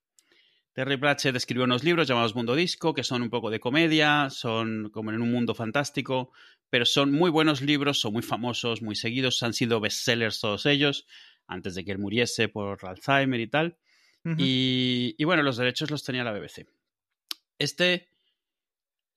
Terry 0.73 0.97
Pratchett 0.97 1.35
escribió 1.35 1.65
unos 1.65 1.83
libros 1.83 2.07
llamados 2.07 2.35
Mundo 2.35 2.55
Disco, 2.55 2.93
que 2.93 3.03
son 3.03 3.21
un 3.21 3.29
poco 3.29 3.51
de 3.51 3.59
comedia, 3.59 4.29
son 4.31 4.89
como 4.89 5.11
en 5.11 5.21
un 5.21 5.31
mundo 5.31 5.53
fantástico, 5.53 6.31
pero 6.69 6.85
son 6.85 7.11
muy 7.11 7.29
buenos 7.29 7.61
libros, 7.61 7.99
son 7.99 8.13
muy 8.13 8.23
famosos, 8.23 8.81
muy 8.81 8.95
seguidos, 8.95 9.43
han 9.43 9.53
sido 9.53 9.79
bestsellers 9.79 10.39
todos 10.39 10.65
ellos, 10.65 11.05
antes 11.45 11.75
de 11.75 11.85
que 11.85 11.91
él 11.91 11.99
muriese 11.99 12.47
por 12.47 12.83
Alzheimer 12.85 13.39
y 13.39 13.47
tal. 13.47 13.77
Y, 14.37 15.15
y 15.17 15.23
bueno, 15.25 15.43
los 15.43 15.57
derechos 15.57 15.91
los 15.91 16.03
tenía 16.03 16.23
la 16.23 16.31
BBC. 16.31 16.65
Este 17.59 18.12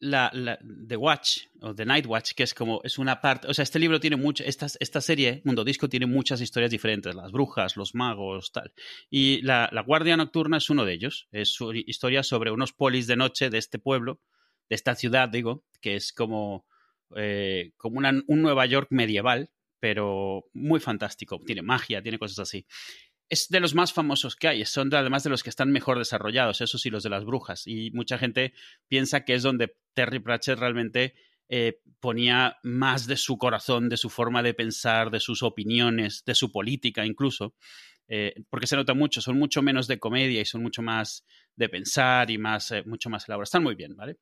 la, 0.00 0.58
The 0.88 0.96
Watch 0.96 1.38
o 1.60 1.74
The 1.74 1.84
Night 1.84 2.06
Watch, 2.06 2.32
que 2.34 2.42
es 2.42 2.54
como, 2.54 2.80
es 2.84 2.98
una 2.98 3.20
parte, 3.20 3.48
o 3.48 3.54
sea, 3.54 3.62
este 3.62 3.78
libro 3.78 3.98
tiene 4.00 4.16
mucho, 4.16 4.44
esta, 4.44 4.66
esta 4.78 5.00
serie, 5.00 5.42
Mundo 5.44 5.64
Disco, 5.64 5.88
tiene 5.88 6.06
muchas 6.06 6.40
historias 6.40 6.70
diferentes, 6.70 7.14
las 7.14 7.32
brujas, 7.32 7.76
los 7.76 7.94
magos, 7.94 8.52
tal. 8.52 8.72
Y 9.10 9.40
la, 9.42 9.70
Guardia 9.86 10.16
Nocturna 10.16 10.58
es 10.58 10.70
uno 10.70 10.84
de 10.84 10.92
ellos, 10.92 11.28
es 11.32 11.52
su 11.52 11.72
historia 11.72 12.22
sobre 12.22 12.50
unos 12.50 12.72
polis 12.72 13.06
de 13.06 13.16
noche 13.16 13.50
de 13.50 13.58
este 13.58 13.78
pueblo, 13.78 14.20
de 14.68 14.76
esta 14.76 14.94
ciudad, 14.94 15.28
digo, 15.28 15.64
que 15.80 15.96
es 15.96 16.12
como, 16.12 16.66
eh, 17.16 17.72
como 17.76 17.98
un 17.98 18.42
Nueva 18.42 18.66
York 18.66 18.88
medieval, 18.90 19.50
pero 19.80 20.44
muy 20.52 20.80
fantástico, 20.80 21.40
tiene 21.44 21.62
magia, 21.62 22.02
tiene 22.02 22.18
cosas 22.18 22.40
así 22.40 22.66
es 23.28 23.48
de 23.48 23.60
los 23.60 23.74
más 23.74 23.92
famosos 23.92 24.36
que 24.36 24.48
hay, 24.48 24.64
son 24.64 24.94
además 24.94 25.24
de 25.24 25.30
los 25.30 25.42
que 25.42 25.50
están 25.50 25.72
mejor 25.72 25.98
desarrollados, 25.98 26.60
eso 26.60 26.78
sí, 26.78 26.90
los 26.90 27.02
de 27.02 27.10
las 27.10 27.24
brujas. 27.24 27.66
Y 27.66 27.90
mucha 27.92 28.18
gente 28.18 28.52
piensa 28.88 29.24
que 29.24 29.34
es 29.34 29.42
donde 29.42 29.76
Terry 29.94 30.20
Pratchett 30.20 30.58
realmente 30.58 31.14
eh, 31.48 31.80
ponía 32.00 32.58
más 32.62 33.06
de 33.06 33.16
su 33.16 33.38
corazón, 33.38 33.88
de 33.88 33.96
su 33.96 34.10
forma 34.10 34.42
de 34.42 34.54
pensar, 34.54 35.10
de 35.10 35.20
sus 35.20 35.42
opiniones, 35.42 36.24
de 36.24 36.34
su 36.34 36.52
política 36.52 37.04
incluso, 37.04 37.54
eh, 38.08 38.34
porque 38.48 38.66
se 38.66 38.76
nota 38.76 38.94
mucho, 38.94 39.20
son 39.20 39.38
mucho 39.38 39.62
menos 39.62 39.88
de 39.88 39.98
comedia 39.98 40.40
y 40.40 40.44
son 40.44 40.62
mucho 40.62 40.82
más 40.82 41.24
de 41.56 41.68
pensar 41.68 42.30
y 42.30 42.38
más, 42.38 42.70
eh, 42.70 42.82
mucho 42.86 43.10
más 43.10 43.28
elaborados. 43.28 43.48
Están 43.48 43.64
muy 43.64 43.74
bien, 43.74 43.96
¿vale? 43.96 44.18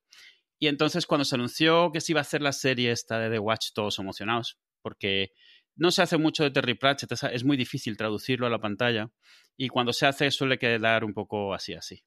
Y 0.58 0.68
entonces 0.68 1.06
cuando 1.06 1.24
se 1.24 1.34
anunció 1.34 1.90
que 1.92 2.00
se 2.00 2.12
iba 2.12 2.20
a 2.20 2.22
hacer 2.22 2.40
la 2.40 2.52
serie 2.52 2.90
esta 2.90 3.18
de 3.18 3.28
The 3.30 3.38
Watch, 3.38 3.72
todos 3.74 3.98
emocionados, 3.98 4.58
porque 4.80 5.32
no 5.76 5.90
se 5.90 6.02
hace 6.02 6.16
mucho 6.16 6.44
de 6.44 6.50
Terry 6.50 6.74
Pratchett, 6.74 7.12
es 7.12 7.44
muy 7.44 7.56
difícil 7.56 7.96
traducirlo 7.96 8.46
a 8.46 8.50
la 8.50 8.60
pantalla 8.60 9.10
y 9.56 9.68
cuando 9.68 9.92
se 9.92 10.06
hace 10.06 10.30
suele 10.30 10.58
quedar 10.58 11.04
un 11.04 11.14
poco 11.14 11.54
así, 11.54 11.74
así. 11.74 12.04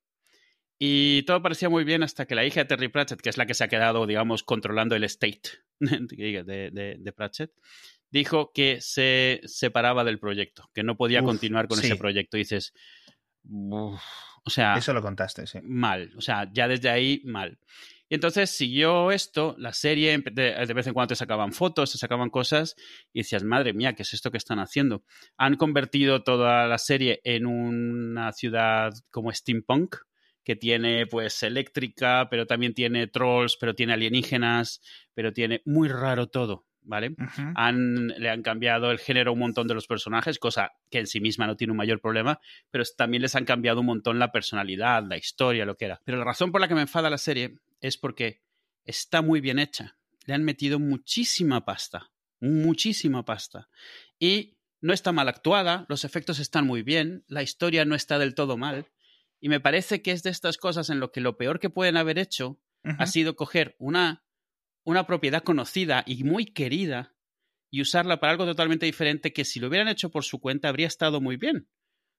Y 0.80 1.24
todo 1.24 1.42
parecía 1.42 1.70
muy 1.70 1.84
bien 1.84 2.04
hasta 2.04 2.26
que 2.26 2.36
la 2.36 2.46
hija 2.46 2.62
de 2.62 2.66
Terry 2.66 2.88
Pratchett, 2.90 3.22
que 3.22 3.30
es 3.30 3.38
la 3.38 3.48
que 3.48 3.56
se 3.56 3.64
ha 3.64 3.68
quedado, 3.68 4.06
digamos, 4.06 4.44
controlando 4.44 4.96
el 4.96 5.04
estate 5.04 5.42
de, 5.80 7.14
Pratchett, 7.16 7.52
dijo 8.12 8.52
que 8.54 8.80
se 8.80 9.42
separaba 9.46 10.04
del 10.04 10.20
proyecto, 10.20 10.70
que 10.74 10.84
no 10.84 10.96
podía 10.96 11.24
continuar 11.24 11.68
con 11.68 11.80
ese 11.80 11.96
proyecto. 11.96 12.38
Y 12.38 12.42
dices, 12.42 12.74
o 13.50 14.50
sea... 14.50 14.78
Eso 14.78 14.94
lo 14.94 15.02
contaste, 15.02 15.48
sí. 15.48 15.60
Mal, 15.64 16.14
o 16.16 16.22
sea, 16.22 16.48
ya 16.54 16.68
desde 16.68 16.90
ahí, 16.90 17.22
mal. 17.26 17.58
Y 18.10 18.16
entonces 18.16 18.50
siguió 18.50 19.12
esto, 19.12 19.56
la 19.58 19.74
serie, 19.74 20.18
de, 20.32 20.74
vez 20.74 20.88
en 20.88 20.94
cuando 20.94 21.10
te 21.10 21.16
sacaban 21.16 21.52
fotos, 21.52 21.92
te 21.92 21.98
sacaban 21.98 22.30
cosas 22.30 22.76
y 23.12 23.20
decías, 23.20 23.44
madre 23.44 23.74
mía, 23.74 23.94
¿qué 23.94 24.04
es 24.04 24.14
esto 24.14 24.32
que 24.32 24.38
están 24.38 24.60
haciendo? 24.60 25.04
Han 25.38 25.56
convertido 25.56 26.24
toda 26.24 26.68
la 26.68 26.78
serie 26.78 27.20
en 27.24 27.46
una 27.46 28.32
ciudad 28.32 28.94
como 29.12 29.34
steampunk, 29.34 29.98
que 30.44 30.56
tiene 30.56 31.06
pues 31.08 31.44
eléctrica, 31.44 32.28
pero 32.30 32.48
también 32.48 32.74
tiene 32.74 33.08
trolls, 33.08 33.58
pero 33.60 33.76
tiene 33.76 33.94
alienígenas, 33.94 34.82
pero 35.14 35.34
tiene 35.34 35.62
muy 35.66 35.90
raro 35.90 36.28
todo. 36.28 36.68
¿vale? 36.88 37.16
han, 37.56 38.08
le 38.08 38.30
han 38.30 38.42
cambiado 38.42 38.92
el 38.92 39.00
género 39.00 39.32
a 39.32 39.34
un 39.34 39.40
montón 39.40 39.68
de 39.68 39.74
los 39.74 39.88
personajes, 39.88 40.40
cosa 40.40 40.72
que 40.90 41.00
en 41.00 41.08
sí 41.08 41.20
misma 41.20 41.46
no 41.46 41.56
tiene 41.56 41.72
un 41.72 41.78
mayor 41.78 42.00
problema, 42.00 42.40
pero 42.72 42.84
también 42.98 43.22
les 43.22 43.36
han 43.36 43.46
cambiado 43.46 43.82
un 43.82 43.88
montón 43.88 44.20
la 44.20 44.32
personalidad, 44.32 45.04
la 45.08 45.18
historia, 45.18 45.66
lo 45.66 45.76
que 45.76 45.86
era. 45.86 46.02
Pero 46.06 46.18
la 46.18 46.24
razón 46.24 46.52
por 46.52 46.62
la 46.62 46.68
que 46.68 46.76
me 46.76 46.82
enfada 46.82 47.10
la 47.10 47.18
serie 47.18 47.58
es 47.82 47.98
porque 47.98 48.44
está 48.86 49.22
muy 49.22 49.42
bien 49.42 49.60
hecha. 49.60 49.98
Le 50.26 50.34
han 50.34 50.44
metido 50.44 50.80
muchísima 50.80 51.66
pasta, 51.66 52.12
muchísima 52.40 53.26
pasta. 53.26 53.70
Y 54.20 54.58
no 54.82 54.94
está 54.94 55.12
mal 55.12 55.28
actuada, 55.28 55.86
los 55.90 56.04
efectos 56.04 56.40
están 56.40 56.66
muy 56.66 56.84
bien, 56.84 57.24
la 57.28 57.44
historia 57.44 57.86
no 57.86 57.96
está 57.96 58.20
del 58.20 58.36
todo 58.36 58.58
mal. 58.58 58.92
Y 59.40 59.50
me 59.50 59.60
parece 59.60 60.02
que 60.02 60.12
es 60.12 60.24
de 60.24 60.30
estas 60.30 60.58
cosas 60.58 60.90
en 60.90 61.00
lo 61.00 61.12
que 61.12 61.22
lo 61.22 61.38
peor 61.38 61.60
que 61.60 61.70
pueden 61.70 61.98
haber 61.98 62.18
hecho 62.20 62.60
ha 62.84 63.06
sido 63.06 63.36
coger 63.36 63.76
una 63.80 64.24
una 64.88 65.06
propiedad 65.06 65.44
conocida 65.44 66.06
y 66.08 66.24
muy 66.24 66.46
querida 66.46 67.14
y 67.70 67.82
usarla 67.82 68.22
para 68.22 68.32
algo 68.32 68.46
totalmente 68.46 68.86
diferente 68.86 69.34
que 69.34 69.44
si 69.44 69.60
lo 69.60 69.68
hubieran 69.68 69.90
hecho 69.90 70.10
por 70.10 70.24
su 70.24 70.40
cuenta 70.40 70.70
habría 70.70 70.88
estado 70.88 71.20
muy 71.20 71.36
bien. 71.36 71.68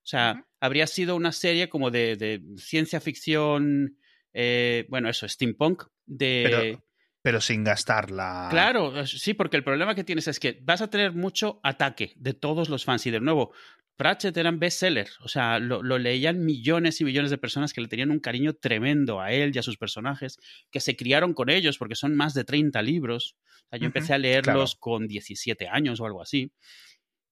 O 0.02 0.06
sea, 0.06 0.46
habría 0.60 0.86
sido 0.86 1.16
una 1.16 1.32
serie 1.32 1.70
como 1.70 1.90
de, 1.90 2.42
ciencia 2.58 3.00
ficción, 3.00 3.98
eh, 4.32 4.86
bueno, 4.88 5.08
eso, 5.08 5.28
steampunk, 5.28 5.84
de... 6.06 6.42
Pero, 6.44 6.84
pero 7.22 7.40
sin 7.40 7.64
gastarla. 7.64 8.48
Claro, 8.50 9.06
sí, 9.06 9.34
porque 9.34 9.56
el 9.56 9.64
problema 9.64 9.94
que 9.94 10.04
tienes 10.04 10.28
es 10.28 10.40
que 10.40 10.58
vas 10.62 10.80
a 10.80 10.88
tener 10.88 11.12
mucho 11.12 11.60
ataque 11.62 12.12
de 12.16 12.32
todos 12.32 12.68
los 12.68 12.84
fans 12.84 13.06
y 13.06 13.10
de 13.10 13.20
nuevo, 13.20 13.52
Pratchett 13.98 14.36
eran 14.36 14.60
bestseller, 14.60 15.08
o 15.22 15.28
sea, 15.28 15.58
lo, 15.58 15.82
leían 15.98 16.44
millones 16.44 17.00
y 17.00 17.04
millones 17.04 17.32
de 17.32 17.36
personas 17.36 17.72
que 17.72 17.80
le 17.80 17.88
tenían 17.88 18.12
un 18.12 18.20
cariño 18.20 18.54
tremendo 18.54 19.20
a 19.20 19.32
él 19.32 19.50
y 19.52 19.58
a 19.58 19.62
sus 19.62 19.76
personajes, 19.76 20.38
que 20.70 20.78
se 20.78 20.96
criaron 20.96 21.34
con 21.34 21.50
ellos 21.50 21.78
porque 21.78 21.96
son 21.96 22.14
más 22.14 22.32
de 22.32 22.44
30 22.44 22.80
libros. 22.82 23.34
O 23.64 23.68
sea, 23.70 23.80
yo 23.80 23.86
empecé 23.86 24.14
a 24.14 24.18
leerlos 24.18 24.76
con 24.76 25.08
17 25.08 25.66
años 25.66 25.98
o 25.98 26.06
algo 26.06 26.22
así. 26.22 26.52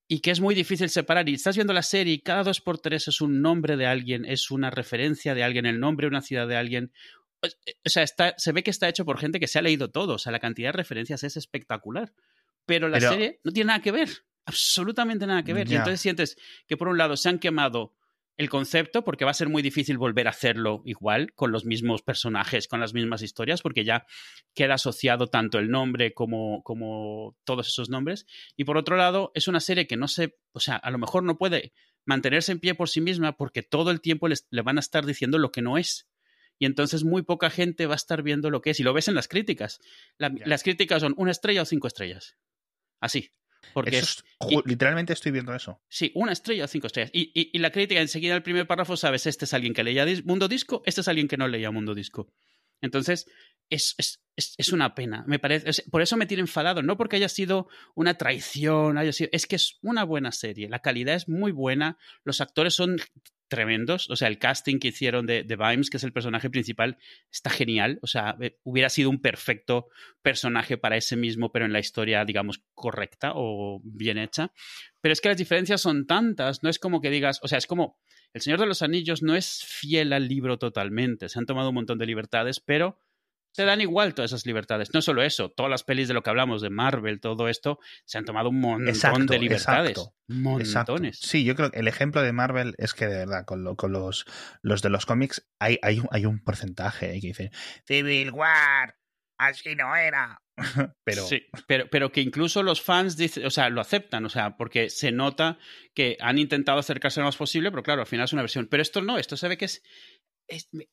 Y 0.08 0.20
que 0.20 0.30
es 0.30 0.40
muy 0.40 0.54
difícil 0.54 0.88
separar. 0.88 1.28
Y 1.28 1.34
estás 1.34 1.56
viendo 1.56 1.72
la 1.72 1.82
serie 1.82 2.14
y 2.14 2.20
cada 2.20 2.44
dos 2.44 2.60
por 2.60 2.78
tres 2.78 3.08
es 3.08 3.20
un 3.20 3.42
nombre 3.42 3.76
de 3.76 3.86
alguien, 3.86 4.24
es 4.24 4.50
una 4.50 4.70
referencia 4.70 5.34
de 5.34 5.42
alguien, 5.42 5.66
el 5.66 5.80
nombre 5.80 6.04
de 6.04 6.08
una 6.08 6.22
ciudad 6.22 6.46
de 6.46 6.56
alguien. 6.56 6.92
O 7.42 7.88
sea, 7.88 8.02
está, 8.02 8.34
se 8.38 8.52
ve 8.52 8.62
que 8.62 8.70
está 8.70 8.88
hecho 8.88 9.04
por 9.04 9.18
gente 9.18 9.40
que 9.40 9.48
se 9.48 9.58
ha 9.58 9.62
leído 9.62 9.90
todo. 9.90 10.14
O 10.14 10.18
sea, 10.18 10.32
la 10.32 10.40
cantidad 10.40 10.68
de 10.68 10.78
referencias 10.78 11.24
es 11.24 11.36
espectacular. 11.36 12.12
Pero 12.64 12.88
la 12.88 13.00
serie 13.00 13.40
no 13.44 13.52
tiene 13.52 13.68
nada 13.68 13.82
que 13.82 13.92
ver 13.92 14.08
absolutamente 14.46 15.26
nada 15.26 15.42
que 15.42 15.52
ver. 15.52 15.70
Y 15.70 15.74
entonces 15.74 16.00
sientes 16.00 16.38
que 16.66 16.76
por 16.76 16.88
un 16.88 16.96
lado 16.96 17.16
se 17.16 17.28
han 17.28 17.38
quemado 17.38 17.94
el 18.36 18.50
concepto 18.50 19.02
porque 19.02 19.24
va 19.24 19.30
a 19.30 19.34
ser 19.34 19.48
muy 19.48 19.62
difícil 19.62 19.96
volver 19.96 20.26
a 20.26 20.30
hacerlo 20.30 20.82
igual 20.84 21.32
con 21.34 21.52
los 21.52 21.64
mismos 21.64 22.02
personajes, 22.02 22.68
con 22.68 22.80
las 22.80 22.92
mismas 22.92 23.22
historias, 23.22 23.62
porque 23.62 23.84
ya 23.84 24.06
queda 24.54 24.74
asociado 24.74 25.28
tanto 25.28 25.58
el 25.58 25.70
nombre 25.70 26.12
como, 26.12 26.62
como 26.62 27.36
todos 27.44 27.68
esos 27.68 27.88
nombres. 27.88 28.26
Y 28.56 28.64
por 28.64 28.76
otro 28.76 28.96
lado, 28.96 29.32
es 29.34 29.48
una 29.48 29.60
serie 29.60 29.86
que 29.86 29.96
no 29.96 30.06
se, 30.06 30.36
o 30.52 30.60
sea, 30.60 30.76
a 30.76 30.90
lo 30.90 30.98
mejor 30.98 31.22
no 31.22 31.38
puede 31.38 31.72
mantenerse 32.04 32.52
en 32.52 32.60
pie 32.60 32.74
por 32.74 32.88
sí 32.88 33.00
misma 33.00 33.36
porque 33.36 33.62
todo 33.62 33.90
el 33.90 34.00
tiempo 34.00 34.28
le 34.28 34.62
van 34.62 34.76
a 34.76 34.80
estar 34.80 35.06
diciendo 35.06 35.38
lo 35.38 35.50
que 35.50 35.62
no 35.62 35.78
es. 35.78 36.06
Y 36.58 36.66
entonces 36.66 37.04
muy 37.04 37.22
poca 37.22 37.50
gente 37.50 37.86
va 37.86 37.94
a 37.94 37.96
estar 37.96 38.22
viendo 38.22 38.50
lo 38.50 38.60
que 38.60 38.70
es. 38.70 38.80
Y 38.80 38.82
lo 38.82 38.94
ves 38.94 39.08
en 39.08 39.14
las 39.14 39.28
críticas. 39.28 39.80
las 40.18 40.62
críticas 40.62 41.02
son 41.02 41.14
una 41.16 41.30
estrella 41.30 41.62
o 41.62 41.66
cinco 41.66 41.86
estrellas. 41.86 42.36
Así. 43.00 43.30
Porque 43.72 44.02
literalmente 44.64 45.12
estoy 45.12 45.32
viendo 45.32 45.54
eso. 45.54 45.80
Sí, 45.88 46.12
una 46.14 46.32
estrella 46.32 46.64
o 46.64 46.68
cinco 46.68 46.86
estrellas. 46.86 47.10
Y, 47.12 47.58
la 47.58 47.70
crítica, 47.70 48.00
enseguida 48.00 48.34
el 48.34 48.42
primer 48.42 48.66
párrafo, 48.66 48.96
sabes, 48.96 49.26
este 49.26 49.44
es 49.44 49.54
alguien 49.54 49.74
que 49.74 49.84
leía 49.84 50.06
Mundo 50.24 50.48
Disco, 50.48 50.82
este 50.86 51.00
es 51.00 51.08
alguien 51.08 51.28
que 51.28 51.36
no 51.36 51.48
leía 51.48 51.70
Mundo 51.70 51.94
Disco. 51.94 52.32
Entonces, 52.82 53.26
es, 53.70 53.94
es, 53.98 54.20
es, 54.36 54.72
una 54.72 54.94
pena. 54.94 55.24
Me 55.26 55.38
parece, 55.38 55.82
por 55.90 56.02
eso 56.02 56.16
me 56.16 56.26
tiene 56.26 56.42
enfadado, 56.42 56.82
no 56.82 56.96
porque 56.96 57.16
haya 57.16 57.28
sido 57.28 57.68
una 57.94 58.18
traición, 58.18 58.98
haya 58.98 59.12
sido, 59.12 59.30
es 59.32 59.46
que 59.46 59.56
es 59.56 59.78
una 59.82 60.04
buena 60.04 60.30
serie. 60.32 60.68
La 60.68 60.80
calidad 60.80 61.14
es 61.14 61.28
muy 61.28 61.52
buena, 61.52 61.98
los 62.22 62.40
actores 62.40 62.74
son 62.74 62.98
tremendos. 63.48 64.10
O 64.10 64.16
sea, 64.16 64.28
el 64.28 64.38
casting 64.38 64.78
que 64.78 64.88
hicieron 64.88 65.26
de, 65.26 65.42
de 65.42 65.56
Vimes, 65.56 65.90
que 65.90 65.96
es 65.96 66.04
el 66.04 66.12
personaje 66.12 66.50
principal, 66.50 66.98
está 67.30 67.50
genial. 67.50 67.98
O 68.02 68.06
sea, 68.06 68.36
eh, 68.40 68.58
hubiera 68.64 68.88
sido 68.88 69.10
un 69.10 69.20
perfecto 69.20 69.88
personaje 70.22 70.78
para 70.78 70.96
ese 70.96 71.16
mismo, 71.16 71.52
pero 71.52 71.64
en 71.64 71.72
la 71.72 71.78
historia, 71.78 72.24
digamos, 72.24 72.62
correcta 72.74 73.32
o 73.34 73.80
bien 73.84 74.18
hecha. 74.18 74.52
Pero 75.00 75.12
es 75.12 75.20
que 75.20 75.28
las 75.28 75.38
diferencias 75.38 75.80
son 75.80 76.06
tantas, 76.06 76.62
no 76.62 76.70
es 76.70 76.78
como 76.78 77.00
que 77.00 77.10
digas, 77.10 77.40
o 77.42 77.48
sea, 77.48 77.58
es 77.58 77.66
como 77.66 77.98
El 78.32 78.42
Señor 78.42 78.60
de 78.60 78.66
los 78.66 78.82
Anillos 78.82 79.22
no 79.22 79.34
es 79.34 79.64
fiel 79.64 80.12
al 80.12 80.28
libro 80.28 80.58
totalmente. 80.58 81.28
Se 81.28 81.38
han 81.38 81.46
tomado 81.46 81.70
un 81.70 81.76
montón 81.76 81.98
de 81.98 82.06
libertades, 82.06 82.60
pero 82.60 83.00
te 83.56 83.64
dan 83.64 83.80
igual 83.80 84.14
todas 84.14 84.30
esas 84.30 84.46
libertades. 84.46 84.90
No 84.92 85.02
solo 85.02 85.22
eso, 85.22 85.50
todas 85.50 85.70
las 85.70 85.82
pelis 85.82 86.08
de 86.08 86.14
lo 86.14 86.22
que 86.22 86.30
hablamos 86.30 86.62
de 86.62 86.70
Marvel, 86.70 87.20
todo 87.20 87.48
esto, 87.48 87.78
se 88.04 88.18
han 88.18 88.24
tomado 88.24 88.50
un 88.50 88.60
montón 88.60 89.26
de 89.26 89.38
libertades. 89.38 89.98
Montones. 90.28 91.18
Sí, 91.20 91.44
yo 91.44 91.56
creo 91.56 91.70
que 91.70 91.78
el 91.78 91.88
ejemplo 91.88 92.22
de 92.22 92.32
Marvel 92.32 92.74
es 92.78 92.94
que 92.94 93.06
de 93.06 93.18
verdad, 93.18 93.44
con, 93.44 93.76
con 93.76 93.92
los, 93.92 94.26
los 94.62 94.82
de 94.82 94.90
los 94.90 95.06
cómics, 95.06 95.48
hay, 95.58 95.78
hay, 95.82 96.02
hay 96.10 96.26
un 96.26 96.42
porcentaje 96.42 97.18
que 97.20 97.26
dice 97.28 97.50
Civil 97.86 98.30
War, 98.32 98.96
así 99.38 99.74
no 99.74 99.94
era. 99.96 100.42
pero... 101.04 101.26
Sí, 101.26 101.46
pero, 101.66 101.88
pero 101.90 102.12
que 102.12 102.20
incluso 102.20 102.62
los 102.62 102.82
fans 102.82 103.16
dicen, 103.16 103.46
o 103.46 103.50
sea, 103.50 103.68
lo 103.70 103.80
aceptan, 103.80 104.24
o 104.24 104.28
sea, 104.28 104.56
porque 104.56 104.90
se 104.90 105.12
nota 105.12 105.58
que 105.94 106.16
han 106.20 106.38
intentado 106.38 106.78
acercarse 106.78 107.20
lo 107.20 107.26
más 107.26 107.36
posible, 107.36 107.70
pero 107.70 107.82
claro, 107.82 108.02
al 108.02 108.06
final 108.06 108.24
es 108.24 108.32
una 108.32 108.42
versión. 108.42 108.66
Pero 108.66 108.82
esto 108.82 109.02
no, 109.02 109.18
esto 109.18 109.36
se 109.36 109.48
ve 109.48 109.56
que 109.56 109.66
es 109.66 109.82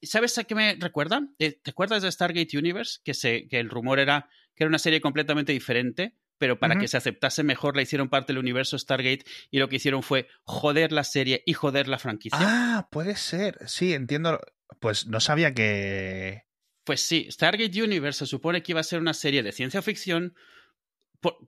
¿Sabes 0.02 0.38
a 0.38 0.44
qué 0.44 0.56
me 0.56 0.76
recuerda? 0.80 1.28
Eh, 1.40 1.60
¿Te 1.62 1.72
acuerdas 1.72 2.02
de 2.02 2.12
Stargate 2.12 2.58
Universe? 2.58 3.00
Que, 3.04 3.14
se, 3.14 3.48
que 3.48 3.60
el 3.60 3.70
rumor 3.70 4.00
era 4.00 4.30
que 4.56 4.64
era 4.64 4.70
una 4.70 4.80
serie 4.80 5.02
completamente 5.02 5.52
diferente, 5.52 6.16
pero 6.38 6.60
para 6.60 6.78
que 6.78 6.88
se 6.88 6.98
aceptase 6.98 7.44
mejor 7.44 7.76
la 7.76 7.82
hicieron 7.82 8.10
parte 8.10 8.34
del 8.34 8.40
universo 8.40 8.78
Stargate 8.78 9.24
y 9.50 9.60
lo 9.60 9.70
que 9.70 9.78
hicieron 9.78 10.04
fue 10.04 10.28
joder 10.44 10.92
la 10.92 11.04
serie 11.04 11.44
y 11.46 11.54
joder 11.54 11.88
la 11.88 12.00
franquicia. 12.00 12.40
Ah, 12.42 12.88
puede 12.92 13.16
ser. 13.16 13.58
Sí, 13.68 13.94
entiendo. 13.94 14.40
Pues 14.80 15.08
no 15.08 15.20
sabía 15.20 15.54
que... 15.54 16.44
Pues 16.84 17.02
sí, 17.02 17.28
Stargate 17.32 17.82
Universe 17.82 18.20
se 18.20 18.26
supone 18.26 18.62
que 18.62 18.74
iba 18.74 18.82
a 18.82 18.84
ser 18.84 19.00
una 19.00 19.14
serie 19.14 19.42
de 19.42 19.54
ciencia 19.54 19.82
ficción 19.82 20.36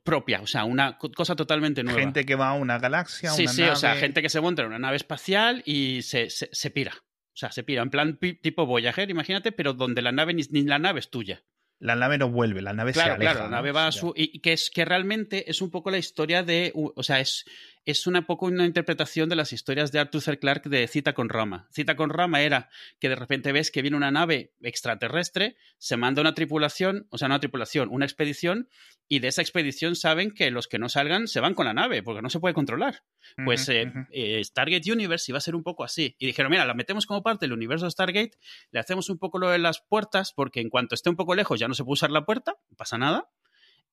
propia, 0.04 0.40
o 0.40 0.48
sea, 0.48 0.64
una 0.64 0.98
cosa 0.98 1.36
totalmente 1.36 1.84
nueva. 1.84 2.00
Gente 2.00 2.26
que 2.26 2.36
va 2.36 2.52
a 2.52 2.54
una 2.54 2.80
galaxia, 2.80 3.32
sí, 3.32 3.44
una 3.44 3.52
sí, 3.52 3.64
o 3.64 3.76
sea, 3.76 3.96
gente 3.96 4.22
que 4.22 4.30
se 4.30 4.40
monta 4.40 4.62
en 4.62 4.70
una 4.70 4.80
nave 4.80 4.96
espacial 4.96 5.62
y 5.66 6.04
se, 6.04 6.30
se 6.30 6.70
pira. 6.72 6.94
O 7.36 7.38
sea, 7.38 7.52
se 7.52 7.64
pira 7.64 7.82
en 7.82 7.90
plan 7.90 8.18
tipo 8.18 8.66
Voyager, 8.66 9.10
imagínate, 9.10 9.52
pero 9.52 9.74
donde 9.74 10.02
la 10.02 10.14
nave 10.14 10.34
ni, 10.34 10.64
la 10.64 10.80
nave 10.80 11.02
es 11.02 11.10
tuya. 11.10 11.44
La 11.80 11.98
nave 11.98 12.18
no 12.18 12.30
vuelve, 12.30 12.62
la 12.62 12.72
nave 12.72 12.94
claro, 12.94 13.10
se 13.10 13.16
aleja. 13.16 13.32
Claro, 13.34 13.50
la 13.50 13.58
nave 13.58 13.70
¿no? 13.70 13.76
va 13.76 13.88
a 13.88 13.92
su. 13.92 14.14
Y, 14.16 14.38
y 14.38 14.40
que 14.40 14.54
es 14.54 14.70
que 14.70 14.86
realmente 14.86 15.52
es 15.52 15.62
un 15.62 15.70
poco 15.70 15.92
la 15.92 15.98
historia 15.98 16.44
de. 16.44 16.72
O 16.74 17.04
sea, 17.04 17.20
es, 17.20 17.44
es 17.86 18.08
una 18.08 18.26
poco 18.26 18.48
una 18.48 18.66
interpretación 18.66 19.30
de 19.30 19.36
las 19.36 19.54
historias 19.54 19.92
de 19.92 20.00
Arthur 20.00 20.22
C. 20.22 20.40
Clarke 20.40 20.70
de 20.70 20.88
Cita 20.88 21.14
con 21.14 21.30
Rama. 21.30 21.68
Cita 21.72 21.96
con 21.96 22.10
Rama 22.10 22.42
era 22.42 22.70
que 23.00 23.10
de 23.10 23.16
repente 23.16 23.52
ves 23.52 23.70
que 23.70 23.82
viene 23.82 23.96
una 23.96 24.12
nave 24.12 24.54
extraterrestre, 24.62 25.56
se 25.78 25.96
manda 25.96 26.22
una 26.22 26.34
tripulación, 26.34 27.08
o 27.12 27.18
sea, 27.18 27.28
no 27.28 27.36
una 27.36 27.40
tripulación, 27.40 27.90
una 27.92 28.06
expedición, 28.06 28.70
y 29.08 29.20
de 29.20 29.28
esa 29.28 29.44
expedición 29.44 29.96
saben 29.96 30.32
que 30.32 30.50
los 30.50 30.68
que 30.68 30.80
no 30.80 30.90
salgan 30.90 31.28
se 31.28 31.40
van 31.40 31.54
con 31.54 31.68
la 31.68 31.76
nave, 31.76 32.02
porque 32.02 32.24
no 32.24 32.30
se 32.32 32.40
puede 32.40 32.56
controlar. 32.56 33.04
Pues 33.44 33.70
Ujú, 33.70 33.72
eh, 33.78 33.86
ujú. 33.88 34.00
eh, 34.12 34.44
Stargate 34.44 34.92
Universe 34.92 35.32
iba 35.32 35.38
a 35.38 35.42
ser 35.42 35.56
un 35.56 35.62
poco 35.62 35.84
así. 35.84 36.16
Y 36.18 36.26
dijeron, 36.26 36.50
mira, 36.52 36.66
la 36.66 36.74
metemos 36.74 37.06
como 37.06 37.22
parte 37.22 37.46
del 37.46 37.54
universo 37.54 37.86
de 37.86 37.92
Stargate, 37.92 38.38
le 38.72 38.80
hacemos 38.80 39.10
un 39.10 39.20
poco 39.20 39.38
lo 39.38 39.50
de 39.50 39.60
las 39.60 39.82
puertas, 39.82 40.34
porque 40.34 40.60
en 40.60 40.70
cuanto 40.70 40.96
esté 40.96 41.12
un 41.12 41.16
poco 41.16 41.36
lejos 41.36 41.60
ya 41.60 41.68
no 41.68 41.76
se 41.76 41.84
puede 41.84 41.94
usar 41.94 42.10
la 42.10 42.26
puerta, 42.26 42.58
no 42.70 42.78
pasa 42.78 42.98
nada. 42.98 43.30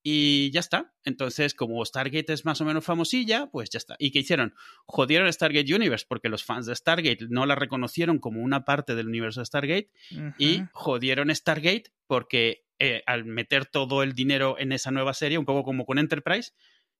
Y 0.05 0.51
ya 0.51 0.59
está. 0.59 0.93
Entonces, 1.05 1.53
como 1.53 1.83
Stargate 1.83 2.33
es 2.33 2.43
más 2.43 2.59
o 2.59 2.65
menos 2.65 2.83
famosilla, 2.83 3.47
pues 3.49 3.69
ya 3.69 3.77
está. 3.77 3.95
¿Y 3.97 4.11
qué 4.11 4.19
hicieron? 4.19 4.53
Jodieron 4.85 5.31
Stargate 5.31 5.73
Universe, 5.73 6.05
porque 6.07 6.27
los 6.27 6.43
fans 6.43 6.65
de 6.65 6.75
Stargate 6.75 7.27
no 7.29 7.45
la 7.45 7.55
reconocieron 7.55 8.19
como 8.19 8.41
una 8.41 8.65
parte 8.65 8.95
del 8.95 9.07
universo 9.07 9.39
de 9.39 9.45
Stargate 9.45 9.89
y 10.37 10.63
jodieron 10.73 11.33
Stargate 11.33 11.85
porque 12.05 12.65
eh, 12.79 13.01
al 13.05 13.23
meter 13.23 13.65
todo 13.65 14.03
el 14.03 14.13
dinero 14.13 14.57
en 14.59 14.73
esa 14.73 14.91
nueva 14.91 15.13
serie, 15.13 15.37
un 15.37 15.45
poco 15.45 15.63
como 15.63 15.85
con 15.85 15.99
Enterprise, 15.99 16.51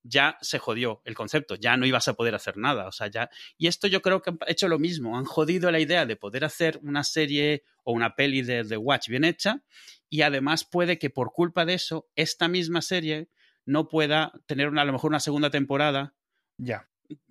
ya 0.03 0.37
se 0.41 0.59
jodió 0.59 1.01
el 1.05 1.15
concepto, 1.15 1.55
ya 1.55 1.77
no 1.77 1.85
ibas 1.85 2.07
a 2.07 2.13
poder 2.13 2.35
hacer 2.35 2.57
nada, 2.57 2.87
o 2.87 2.91
sea, 2.91 3.07
ya 3.07 3.29
y 3.57 3.67
esto 3.67 3.87
yo 3.87 4.01
creo 4.01 4.21
que 4.21 4.31
han 4.31 4.39
hecho 4.47 4.67
lo 4.67 4.77
mismo, 4.77 5.17
han 5.17 5.25
jodido 5.25 5.71
la 5.71 5.79
idea 5.79 6.05
de 6.05 6.15
poder 6.15 6.43
hacer 6.43 6.79
una 6.83 7.03
serie 7.03 7.63
o 7.83 7.93
una 7.93 8.15
peli 8.15 8.41
de 8.41 8.63
The 8.63 8.77
Watch 8.77 9.07
bien 9.07 9.23
hecha 9.23 9.63
y 10.13 10.21
además 10.21 10.63
puede 10.63 10.99
que 10.99 11.09
por 11.09 11.31
culpa 11.33 11.65
de 11.65 11.73
eso 11.73 12.07
esta 12.15 12.47
misma 12.47 12.83
serie 12.83 13.29
no 13.65 13.87
pueda 13.87 14.31
tener 14.45 14.67
una, 14.67 14.83
a 14.83 14.85
lo 14.85 14.93
mejor 14.93 15.09
una 15.09 15.19
segunda 15.19 15.49
temporada. 15.49 16.13
Ya. 16.59 16.87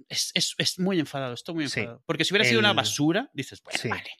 Es, 0.09 0.33
es- 0.35 0.57
es 0.59 0.81
muy 0.81 0.99
enfadado, 0.99 1.33
estoy 1.33 1.55
muy 1.55 1.69
Sí. 1.69 1.79
enfadado. 1.79 2.03
Porque 2.07 2.25
si 2.25 2.33
hubiera 2.35 2.45
sido 2.45 2.59
una 2.59 2.73
basura, 2.73 3.31
dices, 3.35 3.63
bueno, 3.63 3.79
Sí. 3.79 3.89
vale. 3.89 4.11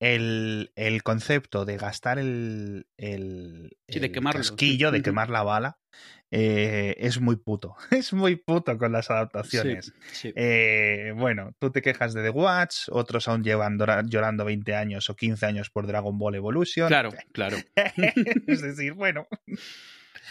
El, 0.00 0.72
el 0.74 1.02
concepto 1.04 1.64
de 1.64 1.76
gastar 1.76 2.18
el, 2.18 2.88
el, 2.96 3.76
Sí, 3.88 4.00
de 4.00 4.06
el 4.06 4.12
quemarlo, 4.12 4.40
casquillo, 4.40 4.88
sí. 4.90 4.96
de 4.96 5.02
quemar 5.02 5.30
la 5.30 5.44
bala, 5.44 5.78
eh, 6.30 6.94
es 6.98 7.20
muy 7.20 7.36
puto. 7.36 7.74
Es 7.90 8.12
muy 8.12 8.36
puto 8.36 8.76
con 8.78 8.92
las 8.92 9.10
adaptaciones. 9.10 9.86
Sí, 10.12 10.28
sí. 10.28 10.32
Eh, 10.36 11.12
bueno, 11.16 11.52
tú 11.58 11.70
te 11.70 11.80
quejas 11.82 12.12
de 12.14 12.22
The 12.22 12.30
Watch, 12.30 12.88
otros 12.90 13.28
aún 13.28 13.42
llevan 13.42 13.78
llorando 14.08 14.44
20 14.44 14.74
años 14.74 15.08
o 15.10 15.16
15 15.16 15.46
años 15.46 15.70
por 15.70 15.86
Dragon 15.86 16.18
Ball 16.18 16.34
Evolution. 16.34 16.88
Claro, 16.88 17.10
claro. 17.32 17.56
es 18.46 18.62
decir, 18.62 18.92
bueno, 18.92 19.26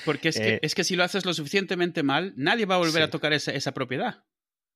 Porque 0.06 0.30
es 0.30 0.38
que, 0.40 0.54
Eh, 0.56 0.60
es 0.62 0.76
que 0.76 0.84
si 0.84 0.96
lo 0.96 1.04
haces 1.04 1.26
lo 1.26 1.34
suficientemente 1.34 2.04
mal, 2.04 2.34
nadie 2.38 2.66
va 2.66 2.76
a 2.76 2.80
volver 2.80 3.02
Sí. 3.02 3.02
a 3.02 3.10
tocar 3.10 3.34
esa, 3.34 3.52
esa 3.52 3.74
propiedad. 3.74 4.24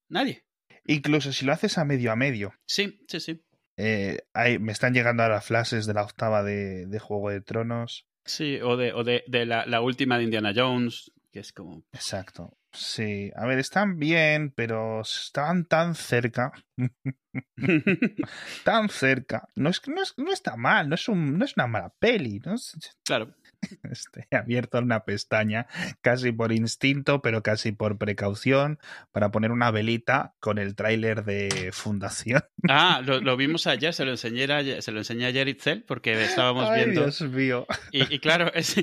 Nadie. 0.10 0.44
incluso 0.86 1.32
si 1.32 1.46
lo 1.46 1.54
haces 1.54 1.78
a 1.78 1.86
medio 1.86 2.12
a 2.12 2.16
medio. 2.16 2.54
Sí, 2.66 3.06
sí, 3.08 3.20
sí. 3.20 3.46
eh, 3.78 4.20
hay- 4.34 4.58
me 4.60 4.72
están 4.72 4.94
llegando 4.94 5.22
ahora 5.24 5.40
flashes 5.42 5.86
de 5.86 5.94
la 5.94 6.02
octava 6.04 6.44
de, 6.44 6.88
de 6.88 7.00
Juego 7.00 7.30
de 7.30 7.42
Tronos. 7.42 8.08
Sí, 8.26 8.60
o 8.62 8.78
de, 8.78 8.94
o 8.94 9.04
de, 9.04 9.24
de 9.28 9.46
la, 9.46 9.66
la 9.66 9.82
última 9.82 10.18
de 10.18 10.24
Indiana 10.26 10.54
Jones, 10.56 11.12
que 11.32 11.40
es 11.40 11.52
como. 11.54 11.84
Exacto. 11.92 12.58
Sí, 12.74 13.30
a 13.36 13.46
ver, 13.46 13.60
están 13.60 13.98
bien, 14.00 14.52
pero 14.56 15.02
estaban 15.02 15.66
tan 15.66 15.94
cerca, 15.94 16.54
tan 18.64 18.90
cerca. 18.90 19.48
No 19.56 19.70
es 19.70 19.82
no, 19.88 20.02
es- 20.02 20.14
no 20.18 20.32
está 20.32 20.56
mal, 20.56 20.88
no 20.88 20.96
es, 20.96 21.08
un, 21.10 21.38
no 21.38 21.46
es 21.46 21.56
una 21.58 21.68
mala 21.68 21.90
peli. 22.00 22.40
¿no? 22.46 22.56
Es- 22.56 22.78
claro. 23.04 23.34
Este, 23.92 24.28
abierto 24.32 24.80
una 24.80 25.04
pestaña 25.04 25.68
casi 26.02 26.32
por 26.32 26.52
instinto, 26.52 27.22
pero 27.22 27.44
casi 27.44 27.72
por 27.72 27.98
precaución, 27.98 28.80
para 29.12 29.32
poner 29.32 29.52
una 29.52 29.70
velita 29.72 30.34
con 30.40 30.58
el 30.60 30.76
tráiler 30.76 31.24
de 31.26 31.70
Fundación. 31.74 32.42
Ah, 32.70 33.02
lo, 33.06 33.20
lo 33.22 33.36
vimos 33.38 33.68
ayer, 33.68 33.94
se 33.94 34.06
lo 34.06 34.12
enseñé 34.12 34.52
ayer, 34.52 34.82
se 34.82 34.92
lo 34.92 35.00
enseñé 35.00 35.26
ayer 35.26 35.48
Itzel, 35.48 35.84
porque 35.84 36.14
estábamos 36.24 36.70
Ay, 36.70 36.84
viendo. 36.86 37.02
Dios 37.02 37.22
mío. 37.22 37.66
Y, 37.92 38.14
y 38.16 38.20
claro, 38.20 38.52
es, 38.54 38.76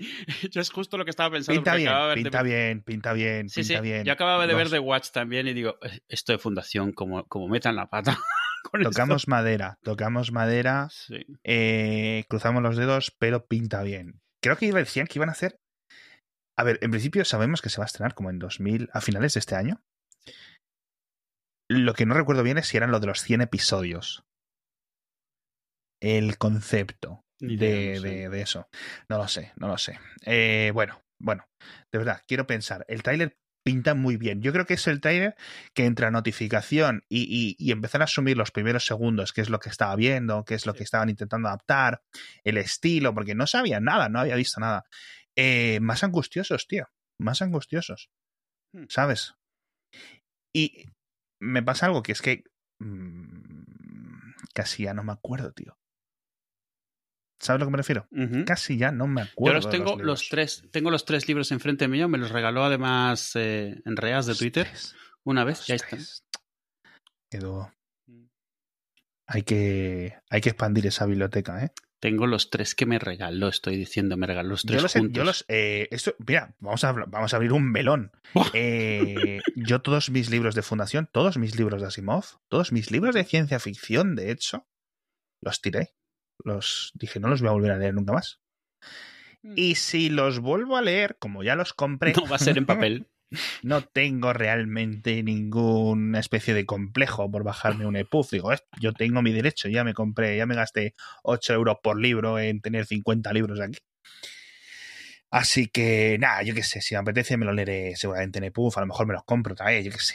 yo 0.50 0.60
es 0.60 0.70
justo 0.70 0.96
lo 0.98 1.04
que 1.04 1.10
estaba 1.10 1.30
pensando. 1.30 1.58
Pinta 1.60 1.74
bien, 1.76 1.92
de 2.08 2.14
pinta 2.14 2.42
de- 2.42 2.48
bien, 2.48 2.82
pinta 2.82 3.12
bien, 3.12 3.48
Sí, 3.48 3.60
pinta 3.62 3.76
sí. 3.76 3.80
bien. 3.82 4.04
Yo 4.04 4.12
acababa 4.12 4.46
de 4.46 4.54
ver 4.54 4.70
The 4.70 4.78
Watch 4.78 5.10
también 5.10 5.46
y 5.48 5.54
digo, 5.54 5.78
"Eh, 5.82 6.00
esto 6.08 6.32
de 6.32 6.38
Fundación, 6.38 6.92
como, 6.92 7.26
como 7.26 7.48
metan 7.48 7.76
la 7.76 7.88
pata. 7.88 8.18
con 8.70 8.80
esto". 8.80 8.90
Tocamos 8.90 9.28
madera, 9.28 9.78
tocamos 9.82 10.32
madera, 10.32 10.88
Sí. 10.90 11.24
eh, 11.44 12.24
cruzamos 12.28 12.62
los 12.62 12.76
dedos, 12.76 13.14
pero 13.18 13.46
pinta 13.46 13.82
bien. 13.82 14.20
Creo 14.42 14.56
que 14.56 14.66
iba- 14.66 14.78
decían 14.78 15.06
que 15.06 15.18
iban 15.18 15.28
a 15.28 15.32
hacer. 15.32 15.58
A 16.58 16.64
ver, 16.64 16.78
en 16.82 16.90
principio 16.90 17.24
sabemos 17.24 17.62
que 17.62 17.70
se 17.70 17.78
va 17.78 17.84
a 17.84 17.86
estrenar 17.86 18.14
como 18.14 18.30
en 18.30 18.38
2000, 18.38 18.88
a 18.92 19.00
finales 19.00 19.34
de 19.34 19.40
este 19.40 19.54
año. 19.54 19.80
Lo 21.70 21.94
que 21.94 22.06
no 22.06 22.14
recuerdo 22.14 22.42
bien 22.42 22.58
es 22.58 22.66
si 22.68 22.76
eran 22.76 22.90
lo 22.90 23.00
de 23.00 23.06
los 23.06 23.20
100 23.22 23.40
episodios. 23.42 24.24
El 26.00 26.38
concepto 26.38 27.22
de- 28.00 28.28
de 28.30 28.40
eso. 28.40 28.68
No 29.08 29.18
lo 29.18 29.28
sé, 29.28 29.52
no 29.56 29.68
lo 29.68 29.78
sé. 29.78 29.98
Eh, 30.24 30.70
bueno, 30.72 31.00
bueno, 31.20 31.44
de 31.92 31.98
verdad, 31.98 32.22
quiero 32.26 32.46
pensar. 32.46 32.84
El 32.88 33.02
tráiler 33.02 33.36
pinta 33.68 33.94
muy 33.94 34.16
bien. 34.16 34.40
Yo 34.40 34.50
creo 34.54 34.64
que 34.64 34.72
es 34.74 34.86
el 34.86 35.02
tráiler 35.02 35.36
que 35.74 35.84
entre 35.84 36.10
notificación 36.10 37.04
y, 37.06 37.24
y- 37.28 37.54
y 37.58 37.70
empezar 37.72 38.00
a 38.00 38.04
asumir 38.04 38.38
los 38.38 38.50
primeros 38.50 38.86
segundos, 38.86 39.34
qué 39.34 39.42
es 39.42 39.50
lo 39.50 39.60
que 39.60 39.68
estaba 39.68 39.94
viendo, 39.94 40.42
qué 40.46 40.54
es 40.54 40.64
lo 40.64 40.72
que 40.72 40.84
estaban 40.84 41.10
intentando 41.10 41.48
adaptar, 41.48 42.02
el 42.44 42.56
estilo, 42.56 43.12
porque 43.14 43.34
no 43.34 43.46
sabía 43.46 43.78
nada, 43.78 44.08
no 44.08 44.20
había 44.20 44.36
visto 44.36 44.58
nada. 44.58 44.86
Eh, 45.36 45.80
más 45.80 46.02
angustiosos, 46.02 46.66
tío. 46.66 46.86
Más 47.18 47.42
angustiosos. 47.42 48.08
Hmm. 48.72 48.84
¿Sabes? 48.88 49.34
Y 50.54 50.86
me 51.40 51.62
pasa 51.62 51.84
algo 51.86 52.02
que 52.02 52.12
es 52.12 52.22
que 52.22 52.44
mm, 52.80 54.32
casi 54.54 54.84
ya 54.84 54.94
no 54.94 55.04
me 55.04 55.12
acuerdo, 55.12 55.52
tío. 55.52 55.77
¿Sabes 57.40 57.56
a 57.56 57.64
lo 57.64 57.66
que 57.66 57.70
me 57.72 57.76
refiero? 57.78 58.08
Casi 58.46 58.76
ya 58.78 58.90
no 58.90 59.06
me 59.06 59.22
Yo 59.22 59.28
acuerdo. 59.32 59.54
los 59.56 59.64
de 59.66 59.70
tengo 59.70 59.96
los, 59.96 60.02
los, 60.06 60.28
tres, 60.28 60.64
tengo 60.72 60.90
los 60.90 61.04
tres 61.04 61.28
libros 61.28 61.52
enfrente 61.52 61.86
mío, 61.88 62.08
me 62.08 62.18
los 62.18 62.30
regaló 62.30 62.64
además 62.64 63.32
eh, 63.36 63.80
en 63.84 63.96
Reas 63.96 64.26
de 64.26 64.32
Los 64.32 64.38
Twitter 64.38 64.66
tres, 64.68 64.96
una 65.24 65.44
vez, 65.44 65.58
los 65.58 65.66
ya 65.68 65.74
están. 65.76 66.00
Edu, 67.30 67.66
Mm. 68.06 68.24
hay 69.26 69.42
que, 69.42 70.16
hay 70.30 70.40
que 70.40 70.48
expandir 70.48 70.86
esa 70.86 71.04
biblioteca, 71.06 71.62
¿eh? 71.64 71.70
Tengo 72.00 72.26
los 72.28 72.48
tres 72.50 72.74
que 72.76 72.86
me 72.86 72.98
regaló, 72.98 73.48
estoy 73.48 73.76
diciendo, 73.76 74.16
me 74.16 74.26
regaló 74.26 74.50
los 74.50 74.62
tres 74.62 74.78
Yo 74.78 74.82
los, 74.82 74.92
juntos. 74.92 75.12
yo 75.16 75.24
los 75.24 75.44
eh, 75.48 75.88
esto, 75.90 76.14
mira, 76.26 76.54
vamos 76.60 76.84
a, 76.84 76.92
vamos 76.92 77.32
a 77.32 77.36
abrir 77.36 77.52
un 77.52 77.70
melón. 77.70 78.12
Eh, 78.54 79.40
yo 79.56 79.82
todos 79.82 80.08
mis 80.10 80.30
libros 80.30 80.54
de 80.54 80.62
fundación, 80.62 81.08
todos 81.12 81.38
mis 81.38 81.56
libros 81.58 81.80
de 81.82 81.88
Asimov, 81.88 82.24
todos 82.48 82.70
mis 82.72 82.90
libros 82.92 83.14
de 83.16 83.24
ciencia 83.24 83.58
ficción, 83.58 84.14
de 84.14 84.30
hecho, 84.30 84.66
los 85.42 85.60
tiré. 85.60 85.94
Los 86.44 86.92
dije, 86.94 87.20
no 87.20 87.28
los 87.28 87.40
voy 87.40 87.48
a 87.48 87.52
volver 87.52 87.72
a 87.72 87.78
leer 87.78 87.94
nunca 87.94 88.12
más. 88.12 88.40
Mm. 89.42 89.54
Y 89.56 89.74
si 89.76 90.08
los 90.08 90.40
vuelvo 90.40 90.76
a 90.76 90.82
leer, 90.82 91.16
como 91.18 91.42
ya 91.42 91.54
los 91.54 91.72
compré, 91.72 92.12
No 92.16 92.26
va 92.28 92.36
a 92.36 92.38
ser 92.38 92.58
en 92.58 92.66
papel. 92.66 93.06
no 93.62 93.82
tengo 93.82 94.32
realmente 94.32 95.22
ninguna 95.22 96.18
especie 96.18 96.54
de 96.54 96.64
complejo 96.64 97.30
por 97.30 97.44
bajarme 97.44 97.86
un 97.86 97.96
EPUB. 97.96 98.30
Digo, 98.30 98.52
"Eh, 98.52 98.58
yo 98.80 98.92
tengo 98.92 99.22
mi 99.22 99.32
derecho, 99.32 99.68
ya 99.68 99.84
me 99.84 99.94
compré, 99.94 100.36
ya 100.36 100.46
me 100.46 100.54
gasté 100.54 100.94
8 101.22 101.52
euros 101.54 101.76
por 101.82 102.00
libro 102.00 102.38
en 102.38 102.60
tener 102.60 102.86
50 102.86 103.32
libros 103.32 103.60
aquí. 103.60 103.78
Así 105.30 105.66
que, 105.66 106.16
nada, 106.18 106.42
yo 106.42 106.54
qué 106.54 106.62
sé, 106.62 106.80
si 106.80 106.94
me 106.94 107.00
apetece 107.00 107.36
me 107.36 107.44
lo 107.44 107.52
leeré 107.52 107.94
seguramente 107.96 108.38
en 108.38 108.44
EPUB, 108.44 108.72
a 108.76 108.80
lo 108.80 108.86
mejor 108.86 109.06
me 109.06 109.12
los 109.12 109.24
compro 109.24 109.52
otra 109.52 109.66
vez, 109.66 109.84
yo 109.84 109.92
qué 109.92 109.98
sé. 109.98 110.14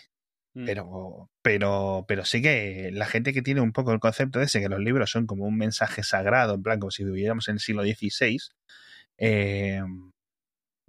Mm. 0.55 0.65
Pero, 0.65 1.29
pero, 1.41 2.05
pero 2.07 2.25
sí 2.25 2.41
que 2.41 2.89
la 2.93 3.05
gente 3.07 3.33
que 3.33 3.41
tiene 3.41 3.61
un 3.61 3.71
poco 3.73 3.91
el 3.91 3.99
concepto 3.99 4.39
de 4.39 4.45
ese, 4.45 4.59
que 4.61 4.69
los 4.69 4.79
libros 4.79 5.09
son 5.09 5.25
como 5.25 5.45
un 5.45 5.57
mensaje 5.57 6.03
sagrado, 6.03 6.53
en 6.55 6.63
plan, 6.63 6.79
como 6.79 6.91
si 6.91 7.03
viviéramos 7.03 7.47
en 7.47 7.55
el 7.55 7.59
siglo 7.59 7.83
XVI, 7.83 8.37
eh, 9.17 9.81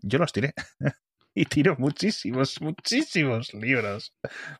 yo 0.03 0.19
los 0.19 0.33
tiré. 0.33 0.53
y 1.37 1.47
tiro 1.47 1.77
muchísimos, 1.79 2.61
muchísimos 2.61 3.55
libros. 3.55 4.13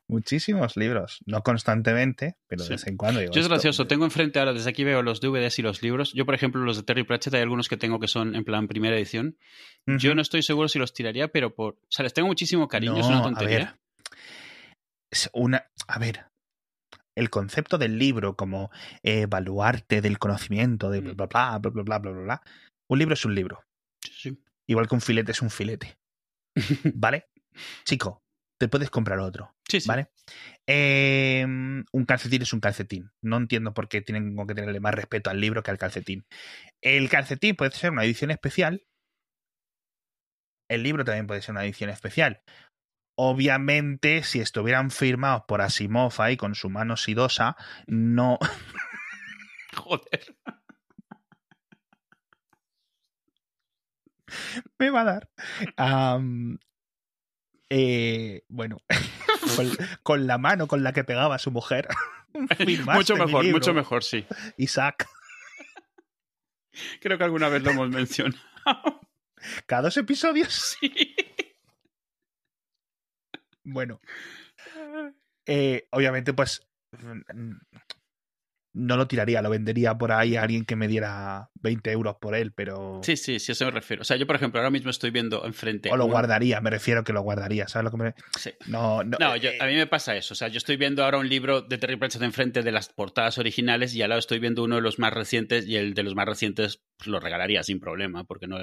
Muchísimos 0.07 0.75
libros. 0.75 1.19
No 1.25 1.41
constantemente, 1.41 2.35
pero 2.47 2.63
de 2.63 2.69
vez 2.71 2.87
en 2.87 2.97
cuando. 2.97 3.19
Digo, 3.21 3.31
Yo 3.31 3.39
es 3.39 3.45
esto- 3.45 3.53
gracioso, 3.53 3.87
tengo 3.87 4.05
enfrente 4.05 4.39
ahora, 4.39 4.53
desde 4.53 4.69
aquí 4.71 4.83
veo 4.83 5.01
los 5.03 5.21
DVDs 5.21 5.59
y 5.59 5.61
los 5.61 5.81
libros. 5.83 6.13
Yo, 6.13 6.25
por 6.25 6.35
ejemplo, 6.35 6.61
los 6.63 6.77
de 6.77 6.83
Terry 6.83 7.03
Pratchett, 7.03 7.33
hay 7.35 7.41
algunos 7.41 7.69
que 7.69 7.77
tengo 7.77 7.99
que 7.99 8.07
son 8.07 8.35
en 8.35 8.43
plan 8.43 8.67
primera 8.67 8.97
edición. 8.97 9.37
Yo 9.85 10.15
no 10.15 10.21
estoy 10.21 10.41
seguro 10.41 10.67
si 10.67 10.79
los 10.79 10.93
tiraría, 10.93 11.27
pero 11.27 11.53
por. 11.53 11.75
O 11.75 11.79
sea, 11.91 12.03
les 12.03 12.13
tengo 12.13 12.27
muchísimo 12.27 12.67
cariño, 12.67 12.97
es 12.99 13.05
una 13.05 13.19
a 13.19 13.23
tontería. 13.23 13.57
ver. 13.57 13.75
Una. 15.33 15.65
A 15.87 15.99
ver. 15.99 16.25
El 17.17 17.29
concepto 17.29 17.77
del 17.77 17.97
libro 17.97 18.35
como 18.35 18.71
eh, 19.01 19.25
baluarte 19.25 20.01
del 20.01 20.19
conocimiento, 20.19 20.89
de 20.89 20.99
bla 20.99 21.13
Mm. 21.13 21.15
bla 21.15 21.25
bla 21.27 21.57
bla 21.59 21.69
bla 21.71 21.83
bla 21.83 21.99
bla 21.99 22.11
bla. 22.11 22.21
bla. 22.23 22.41
Un 22.89 22.99
libro 22.99 23.13
es 23.13 23.23
un 23.25 23.33
libro. 23.35 23.63
Sí, 24.03 24.11
sí. 24.13 24.43
Igual 24.67 24.87
que 24.87 24.95
un 24.95 25.01
filete 25.01 25.31
es 25.31 25.41
un 25.41 25.49
filete. 25.49 25.97
¿Vale? 26.95 27.27
Chico, 27.85 28.21
te 28.59 28.67
puedes 28.67 28.89
comprar 28.89 29.19
otro. 29.19 29.55
Sí, 29.67 29.79
sí. 29.79 29.87
¿Vale? 29.87 30.09
Eh, 30.67 31.45
un 31.45 32.05
calcetín 32.05 32.41
es 32.41 32.51
un 32.53 32.59
calcetín. 32.59 33.11
No 33.23 33.37
entiendo 33.37 33.73
por 33.73 33.87
qué 33.87 34.01
tienen 34.01 34.35
que 34.45 34.53
tenerle 34.55 34.79
más 34.79 34.93
respeto 34.93 35.29
al 35.29 35.39
libro 35.39 35.63
que 35.63 35.71
al 35.71 35.77
calcetín. 35.77 36.25
El 36.81 37.09
calcetín 37.09 37.55
puede 37.55 37.71
ser 37.71 37.91
una 37.91 38.03
edición 38.03 38.31
especial. 38.31 38.83
El 40.69 40.83
libro 40.83 41.05
también 41.05 41.27
puede 41.27 41.41
ser 41.41 41.51
una 41.53 41.63
edición 41.63 41.89
especial. 41.89 42.41
Obviamente, 43.15 44.23
si 44.23 44.41
estuvieran 44.41 44.91
firmados 44.91 45.43
por 45.47 45.61
Asimov 45.61 46.13
ahí 46.19 46.35
con 46.37 46.53
su 46.55 46.69
mano 46.69 46.97
sidosa, 46.97 47.55
no. 47.87 48.37
Joder. 49.75 50.35
Me 54.77 54.89
va 54.89 55.01
a 55.01 55.03
dar. 55.05 55.29
Eh, 57.69 58.43
bueno, 58.47 58.77
con, 59.55 59.71
con 60.03 60.27
la 60.27 60.37
mano 60.37 60.67
con 60.67 60.83
la 60.83 60.93
que 60.93 61.03
pegaba 61.03 61.35
a 61.35 61.39
su 61.39 61.51
mujer. 61.51 61.87
mucho 62.93 63.15
mejor, 63.15 63.45
mucho 63.45 63.73
mejor, 63.73 64.03
sí. 64.03 64.25
Isaac. 64.57 65.07
Creo 66.99 67.17
que 67.17 67.23
alguna 67.23 67.47
vez 67.47 67.63
lo 67.63 67.71
hemos 67.71 67.89
mencionado. 67.89 68.41
Cada 69.65 69.83
dos 69.83 69.97
episodios. 69.97 70.77
Sí. 70.79 71.15
Bueno, 73.65 73.99
eh, 75.45 75.87
obviamente, 75.91 76.33
pues 76.33 76.61
no 78.77 78.97
lo 78.97 79.07
tiraría, 79.07 79.41
lo 79.41 79.49
vendería 79.49 79.97
por 79.97 80.11
ahí 80.11 80.35
a 80.35 80.41
alguien 80.43 80.65
que 80.65 80.75
me 80.75 80.89
diera 80.89 81.49
20 81.61 81.91
euros 81.93 82.17
por 82.19 82.35
él, 82.35 82.51
pero. 82.51 82.99
Sí, 83.03 83.15
sí, 83.15 83.39
sí, 83.39 83.51
a 83.51 83.53
eso 83.53 83.63
me 83.63 83.71
refiero. 83.71 84.01
O 84.01 84.03
sea, 84.03 84.17
yo, 84.17 84.27
por 84.27 84.35
ejemplo, 84.35 84.59
ahora 84.59 84.69
mismo 84.69 84.89
estoy 84.89 85.11
viendo 85.11 85.45
enfrente. 85.45 85.89
O 85.89 85.95
lo 85.95 86.03
un- 86.05 86.11
guardaría, 86.11 86.59
me 86.59 86.69
refiero 86.69 87.05
que 87.05 87.13
lo 87.13 87.21
guardaría, 87.21 87.69
¿sabes 87.69 87.85
lo 87.85 87.91
que 87.91 88.03
me.? 88.03 88.15
Sí. 88.37 88.51
No, 88.67 89.01
no. 89.01 89.17
No, 89.17 89.37
yo- 89.37 89.51
eh, 89.51 89.57
a 89.61 89.65
mí 89.67 89.75
me 89.75 89.87
pasa 89.87 90.17
eso. 90.17 90.33
O 90.33 90.35
sea, 90.35 90.49
yo 90.49 90.57
estoy 90.57 90.75
viendo 90.75 91.05
ahora 91.05 91.19
un 91.19 91.29
libro 91.29 91.61
de 91.61 91.77
Terry 91.77 91.95
Pratchett 91.95 92.21
enfrente 92.23 92.63
de 92.63 92.71
las 92.73 92.89
portadas 92.89 93.37
originales 93.37 93.95
y 93.95 94.01
al 94.01 94.09
lado 94.09 94.19
estoy 94.19 94.39
viendo 94.39 94.61
uno 94.61 94.75
de 94.75 94.81
los 94.81 94.99
más 94.99 95.13
recientes 95.13 95.65
y 95.67 95.77
el 95.77 95.93
de 95.93 96.03
los 96.03 96.13
más 96.15 96.25
recientes 96.25 96.81
pues, 96.97 97.07
lo 97.07 97.21
regalaría 97.21 97.63
sin 97.63 97.79
problema, 97.79 98.25
porque 98.25 98.47
no. 98.47 98.57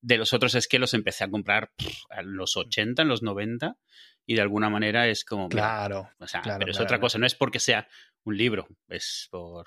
De 0.00 0.16
los 0.16 0.32
otros 0.32 0.54
es 0.54 0.68
que 0.68 0.78
los 0.78 0.94
empecé 0.94 1.24
a 1.24 1.30
comprar 1.30 1.70
pff, 1.76 2.04
a 2.08 2.22
los 2.22 2.56
80, 2.56 3.02
en 3.02 3.08
los 3.08 3.22
90 3.22 3.76
y 4.30 4.34
de 4.36 4.42
alguna 4.42 4.70
manera 4.70 5.08
es 5.08 5.24
como. 5.24 5.48
mira, 5.48 5.60
Claro. 5.62 6.08
o 6.20 6.28
sea, 6.28 6.40
claro, 6.40 6.60
pero 6.60 6.70
es 6.70 6.76
claro, 6.76 6.84
otra 6.86 7.00
cosa. 7.00 7.18
No 7.18 7.26
es 7.26 7.34
porque 7.34 7.58
sea 7.58 7.88
un 8.22 8.36
libro, 8.36 8.68
es 8.88 9.26
por. 9.28 9.66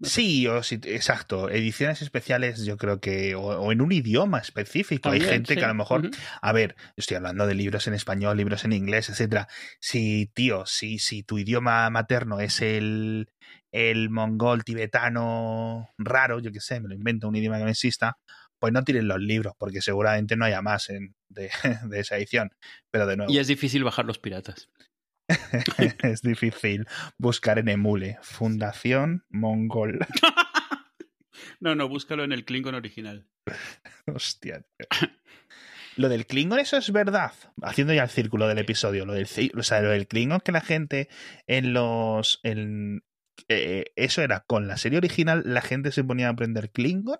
Sí, 0.00 0.46
o 0.46 0.62
sí, 0.62 0.80
exacto. 0.84 1.50
Ediciones 1.50 2.00
especiales, 2.00 2.64
yo 2.64 2.78
creo 2.78 3.00
que. 3.00 3.34
O, 3.34 3.42
o 3.42 3.70
en 3.70 3.82
un 3.82 3.92
idioma 3.92 4.38
específico. 4.38 5.10
Hay 5.10 5.20
gente 5.20 5.52
sí. 5.52 5.58
que 5.60 5.64
a 5.66 5.68
lo 5.68 5.74
mejor. 5.74 6.08
A 6.40 6.52
ver, 6.54 6.74
estoy 6.96 7.18
hablando 7.18 7.46
de 7.46 7.54
libros 7.54 7.86
en 7.86 7.92
español, 7.92 8.38
libros 8.38 8.64
en 8.64 8.72
inglés, 8.72 9.10
etcétera. 9.10 9.46
Si, 9.78 10.24
tío, 10.32 10.64
si, 10.64 10.98
si 10.98 11.22
tu 11.22 11.36
idioma 11.36 11.90
materno 11.90 12.40
es 12.40 12.62
el, 12.62 13.28
el 13.72 14.08
mongol 14.08 14.64
tibetano 14.64 15.90
raro, 15.98 16.40
yo 16.40 16.50
qué 16.50 16.60
sé, 16.60 16.80
me 16.80 16.88
lo 16.88 16.94
invento, 16.94 17.28
un 17.28 17.36
idioma 17.36 17.58
que 17.58 17.64
no 17.64 17.70
exista, 17.70 18.16
pues 18.62 18.72
no 18.72 18.84
tiren 18.84 19.08
los 19.08 19.20
libros, 19.20 19.54
porque 19.58 19.82
seguramente 19.82 20.36
no 20.36 20.44
haya 20.44 20.62
más 20.62 20.88
en- 20.88 21.16
de, 21.28 21.50
de 21.90 21.98
esa 22.00 22.16
edición. 22.16 22.52
Pero 22.92 23.06
de 23.08 23.16
nuevo, 23.16 23.32
Y 23.32 23.38
es 23.38 23.48
difícil 23.48 23.82
bajar 23.82 24.04
los 24.04 24.20
piratas. 24.20 24.70
es 26.04 26.22
difícil 26.22 26.86
buscar 27.18 27.58
en 27.58 27.68
Emule. 27.68 28.18
Fundación 28.22 29.24
Mongol. 29.28 29.98
No, 31.60 31.74
no, 31.74 31.88
búscalo 31.88 32.24
en 32.24 32.32
el 32.32 32.44
Klingon 32.44 32.74
original. 32.74 33.26
Hostia. 34.06 34.62
tío. 34.62 35.08
Lo 35.96 36.08
del 36.08 36.26
Klingon, 36.26 36.58
eso 36.58 36.76
es 36.76 36.90
verdad. 36.92 37.32
Haciendo 37.62 37.92
ya 37.94 38.02
el 38.04 38.10
círculo 38.10 38.48
del 38.48 38.58
episodio. 38.58 39.06
Lo 39.06 39.12
del, 39.12 39.26
o 39.56 39.62
sea, 39.62 39.80
lo 39.80 39.90
del 39.90 40.06
Klingon 40.08 40.40
que 40.40 40.52
la 40.52 40.60
gente 40.60 41.08
en 41.46 41.72
los. 41.72 42.40
En, 42.42 43.04
eh, 43.48 43.86
eso 43.96 44.22
era 44.22 44.40
con 44.40 44.66
la 44.68 44.76
serie 44.76 44.98
original, 44.98 45.42
la 45.46 45.62
gente 45.62 45.90
se 45.92 46.04
ponía 46.04 46.28
a 46.28 46.32
aprender 46.32 46.70
Klingon. 46.70 47.18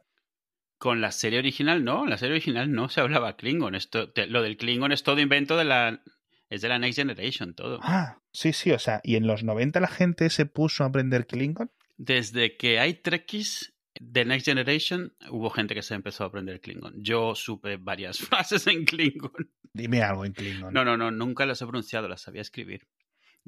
Con 0.83 1.01
la 1.01 1.13
serie 1.13 1.39
original 1.39 1.85
no, 1.85 2.03
en 2.03 2.11
la 2.11 2.19
serie 2.19 2.33
original 2.35 2.73
no 2.73 2.89
se 2.89 3.01
hablaba 3.01 3.37
Klingon. 3.37 3.77
Esto, 3.77 4.11
te- 4.11 4.27
lo 4.27 4.43
del 4.43 4.57
Klingon 4.57 4.91
es 4.91 5.05
todo 5.05 5.21
invento 5.21 5.57
de 5.57 5.63
la. 5.65 6.03
Es 6.51 6.61
de 6.61 6.69
la 6.69 6.81
Next 6.81 6.99
Generation, 6.99 7.55
todo. 7.55 7.79
Ah, 7.85 8.19
sí, 8.33 8.53
sí, 8.53 8.73
o 8.73 8.81
sea, 8.81 9.01
y 9.05 9.15
en 9.15 9.29
los 9.29 9.45
90 9.45 9.79
la 9.79 9.87
gente 9.87 10.29
se 10.29 10.45
puso 10.45 10.83
a 10.83 10.89
aprender 10.89 11.29
Klingon. 11.29 11.71
Desde 11.99 12.57
que 12.57 12.81
hay 12.81 12.95
Trekkies 12.95 13.75
de 14.01 14.25
Next 14.25 14.47
Generation, 14.47 15.15
hubo 15.31 15.51
gente 15.51 15.75
que 15.77 15.83
se 15.83 15.95
empezó 15.95 16.25
a 16.25 16.27
aprender 16.27 16.61
Klingon. 16.61 16.95
Yo 16.97 17.37
supe 17.37 17.77
varias 17.77 18.19
frases 18.29 18.67
en 18.67 18.85
Klingon. 18.85 19.51
Dime 19.73 20.03
algo 20.03 20.25
en 20.25 20.33
Klingon. 20.33 20.75
No, 20.75 20.85
no, 20.85 20.97
no, 20.97 21.13
nunca 21.13 21.47
las 21.47 21.63
he 21.63 21.65
pronunciado, 21.67 22.09
las 22.09 22.23
sabía 22.23 22.43
escribir. 22.43 22.89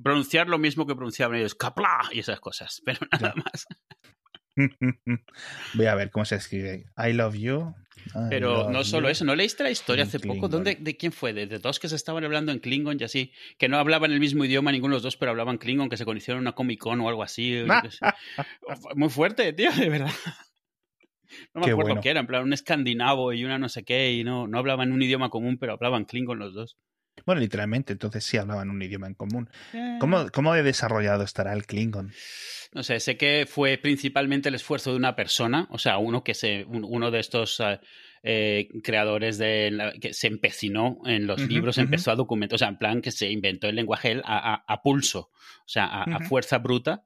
Pronunciar 0.00 0.48
lo 0.48 0.58
mismo 0.58 0.86
que 0.86 0.94
pronunciaban 0.94 1.36
ellos, 1.36 1.54
kapla 1.56 2.08
y 2.12 2.20
esas 2.20 2.38
cosas, 2.40 2.80
pero 2.84 3.00
nada 3.12 3.34
Ya. 3.36 3.42
más. 3.42 3.66
Voy 5.74 5.86
a 5.86 5.94
ver 5.94 6.10
cómo 6.10 6.24
se 6.24 6.36
escribe. 6.36 6.86
I 6.96 7.12
love 7.12 7.34
you. 7.34 7.74
I 8.14 8.28
Pero 8.30 8.64
love 8.64 8.70
no 8.72 8.84
solo 8.84 9.08
you. 9.08 9.12
eso, 9.12 9.24
¿no 9.24 9.34
leíste 9.34 9.62
la 9.62 9.70
historia 9.70 10.02
en 10.02 10.08
hace 10.08 10.20
poco? 10.20 10.48
¿Dónde, 10.48 10.76
¿De 10.78 10.96
quién 10.96 11.12
fue? 11.12 11.32
¿De, 11.32 11.46
de 11.46 11.58
dos 11.58 11.80
que 11.80 11.88
se 11.88 11.96
estaban 11.96 12.24
hablando 12.24 12.52
en 12.52 12.58
Klingon 12.58 12.98
y 13.00 13.04
así? 13.04 13.32
Que 13.58 13.68
no 13.68 13.78
hablaban 13.78 14.12
el 14.12 14.20
mismo 14.20 14.44
idioma 14.44 14.72
ninguno 14.72 14.92
de 14.94 14.96
los 14.96 15.02
dos, 15.02 15.16
pero 15.16 15.30
hablaban 15.30 15.58
Klingon, 15.58 15.88
que 15.88 15.96
se 15.96 16.04
conocieron 16.04 16.38
en 16.38 16.42
una 16.42 16.52
Comic 16.52 16.80
Con 16.80 17.00
o 17.00 17.08
algo 17.08 17.22
así. 17.22 17.62
Muy 18.96 19.08
fuerte, 19.10 19.52
tío, 19.52 19.70
de 19.72 19.88
verdad. 19.88 20.10
No 21.54 21.60
me 21.60 21.66
Qué 21.66 21.72
acuerdo 21.72 21.88
bueno. 21.88 22.00
qué 22.02 22.10
era, 22.10 22.20
en 22.20 22.26
plan 22.26 22.42
un 22.44 22.52
escandinavo 22.52 23.32
y 23.32 23.44
una 23.44 23.58
no 23.58 23.68
sé 23.68 23.82
qué, 23.84 24.12
y 24.12 24.22
no, 24.24 24.46
no 24.46 24.58
hablaban 24.58 24.92
un 24.92 25.02
idioma 25.02 25.30
común, 25.30 25.58
pero 25.58 25.72
hablaban 25.72 26.04
Klingon 26.04 26.38
los 26.38 26.54
dos. 26.54 26.76
Bueno, 27.26 27.40
literalmente, 27.40 27.92
entonces 27.92 28.24
sí 28.24 28.36
hablaban 28.36 28.70
un 28.70 28.82
idioma 28.82 29.06
en 29.06 29.14
común. 29.14 29.48
Eh, 29.72 29.96
¿Cómo, 30.00 30.28
cómo 30.30 30.52
de 30.52 30.62
desarrollado 30.62 31.22
estará 31.24 31.52
el 31.52 31.64
Klingon? 31.64 32.12
No 32.74 32.82
sé, 32.82 33.00
sé 33.00 33.16
que 33.16 33.46
fue 33.48 33.78
principalmente 33.78 34.48
el 34.50 34.56
esfuerzo 34.56 34.90
de 34.90 34.96
una 34.96 35.14
persona, 35.16 35.66
o 35.70 35.78
sea, 35.78 35.96
uno 35.98 36.22
que 36.24 36.34
se, 36.34 36.64
un- 36.64 36.84
uno 36.84 37.10
de 37.10 37.20
estos 37.20 37.60
eh, 37.60 37.78
eh, 38.24 38.68
creadores 38.82 39.38
de 39.38 39.70
la- 39.70 39.92
que 39.92 40.12
se 40.12 40.26
empecinó 40.26 40.98
en 41.06 41.26
los 41.26 41.40
libros, 41.48 41.78
empezó 41.78 42.10
a 42.10 42.16
documentar, 42.16 42.56
o 42.56 42.58
sea, 42.58 42.68
en 42.68 42.78
plan 42.78 43.00
que 43.00 43.12
se 43.12 43.30
inventó 43.30 43.68
el 43.68 43.76
lenguaje 43.76 44.20
a, 44.24 44.54
a- 44.54 44.64
a 44.66 44.82
pulso, 44.82 45.30
o 45.30 45.68
sea, 45.68 45.84
a, 45.86 46.02
a 46.02 46.20
fuerza 46.20 46.58
bruta. 46.58 47.04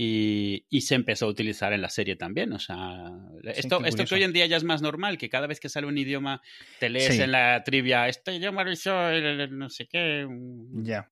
Y, 0.00 0.64
y 0.70 0.82
se 0.82 0.94
empezó 0.94 1.26
a 1.26 1.28
utilizar 1.28 1.72
en 1.72 1.82
la 1.82 1.88
serie 1.88 2.14
también. 2.14 2.52
O 2.52 2.60
sea, 2.60 3.10
esto, 3.42 3.84
esto 3.84 4.04
que 4.04 4.14
hoy 4.14 4.22
en 4.22 4.32
día 4.32 4.46
ya 4.46 4.56
es 4.56 4.62
más 4.62 4.80
normal, 4.80 5.18
que 5.18 5.28
cada 5.28 5.48
vez 5.48 5.58
que 5.58 5.68
sale 5.68 5.88
un 5.88 5.98
idioma 5.98 6.40
te 6.78 6.88
lees 6.88 7.16
Sí. 7.16 7.20
en 7.20 7.32
la 7.32 7.64
trivia, 7.64 8.06
este 8.06 8.32
idioma 8.36 8.62
lo 8.62 8.70
hizo 8.70 9.08
el- 9.08 9.40
el 9.40 9.58
no 9.58 9.68
sé 9.68 9.88
qué. 9.88 10.24
Ya. 10.84 11.10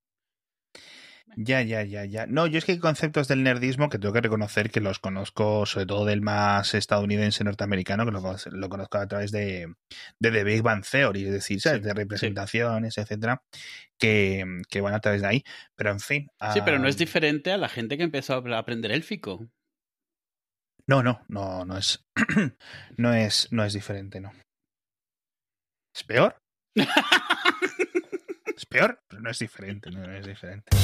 Ya, 1.35 1.61
ya, 1.61 1.83
ya, 1.83 2.05
ya. 2.05 2.27
No, 2.27 2.47
yo 2.47 2.57
es 2.57 2.65
que 2.65 2.73
hay 2.73 2.79
conceptos 2.79 3.29
del 3.29 3.43
nerdismo 3.43 3.91
que 3.91 3.99
tengo 3.99 4.15
que 4.15 4.21
reconocer 4.21 4.71
que 4.71 4.81
los 4.81 4.99
conozco, 4.99 5.67
sobre 5.67 5.85
todo 5.85 6.05
del 6.05 6.23
más 6.23 6.73
estadounidense 6.75 7.45
norteamericano, 7.45 8.07
que 8.07 8.13
lo, 8.13 8.69
conozco 8.69 8.99
a 8.99 9.07
través 9.07 9.33
de, 9.33 9.75
de 10.19 10.31
The 10.31 10.45
Big 10.45 10.63
Bang 10.63 10.85
Theory, 10.89 11.27
es 11.27 11.33
decir, 11.33 11.61
¿sabes? 11.61 11.81
Sí, 11.81 11.87
de 11.89 11.95
representaciones, 11.95 12.97
etcétera, 12.97 13.43
que, 13.99 14.63
que 14.71 14.81
van 14.81 14.95
a 14.95 15.01
través 15.01 15.21
de 15.21 15.29
ahí. 15.29 15.45
Pero 15.75 15.91
en 15.91 16.01
fin. 16.01 16.29
Sí, 16.55 16.61
pero 16.65 16.79
no 16.79 16.89
es 16.89 16.97
diferente 16.97 17.53
a 17.53 17.59
la 17.59 17.69
gente 17.69 17.99
que 17.99 18.05
empezó 18.05 18.35
a 18.35 18.59
aprender 18.59 18.93
élfico. 18.93 19.47
No, 20.87 21.03
no, 21.03 21.21
no, 21.29 21.65
no 21.65 21.77
es. 21.77 22.07
no 22.97 23.13
es, 23.13 23.49
no 23.51 23.65
es 23.65 23.73
diferente, 23.73 24.21
no. 24.21 24.33
¿Es 25.95 26.05
peor? 26.05 26.41
peor, 28.69 29.01
pero 29.09 29.23
no 29.23 29.31
es 29.31 29.39
diferente, 29.39 29.91
no, 29.91 30.07
no 30.07 30.15
es 30.15 30.27
diferente. 30.27 30.77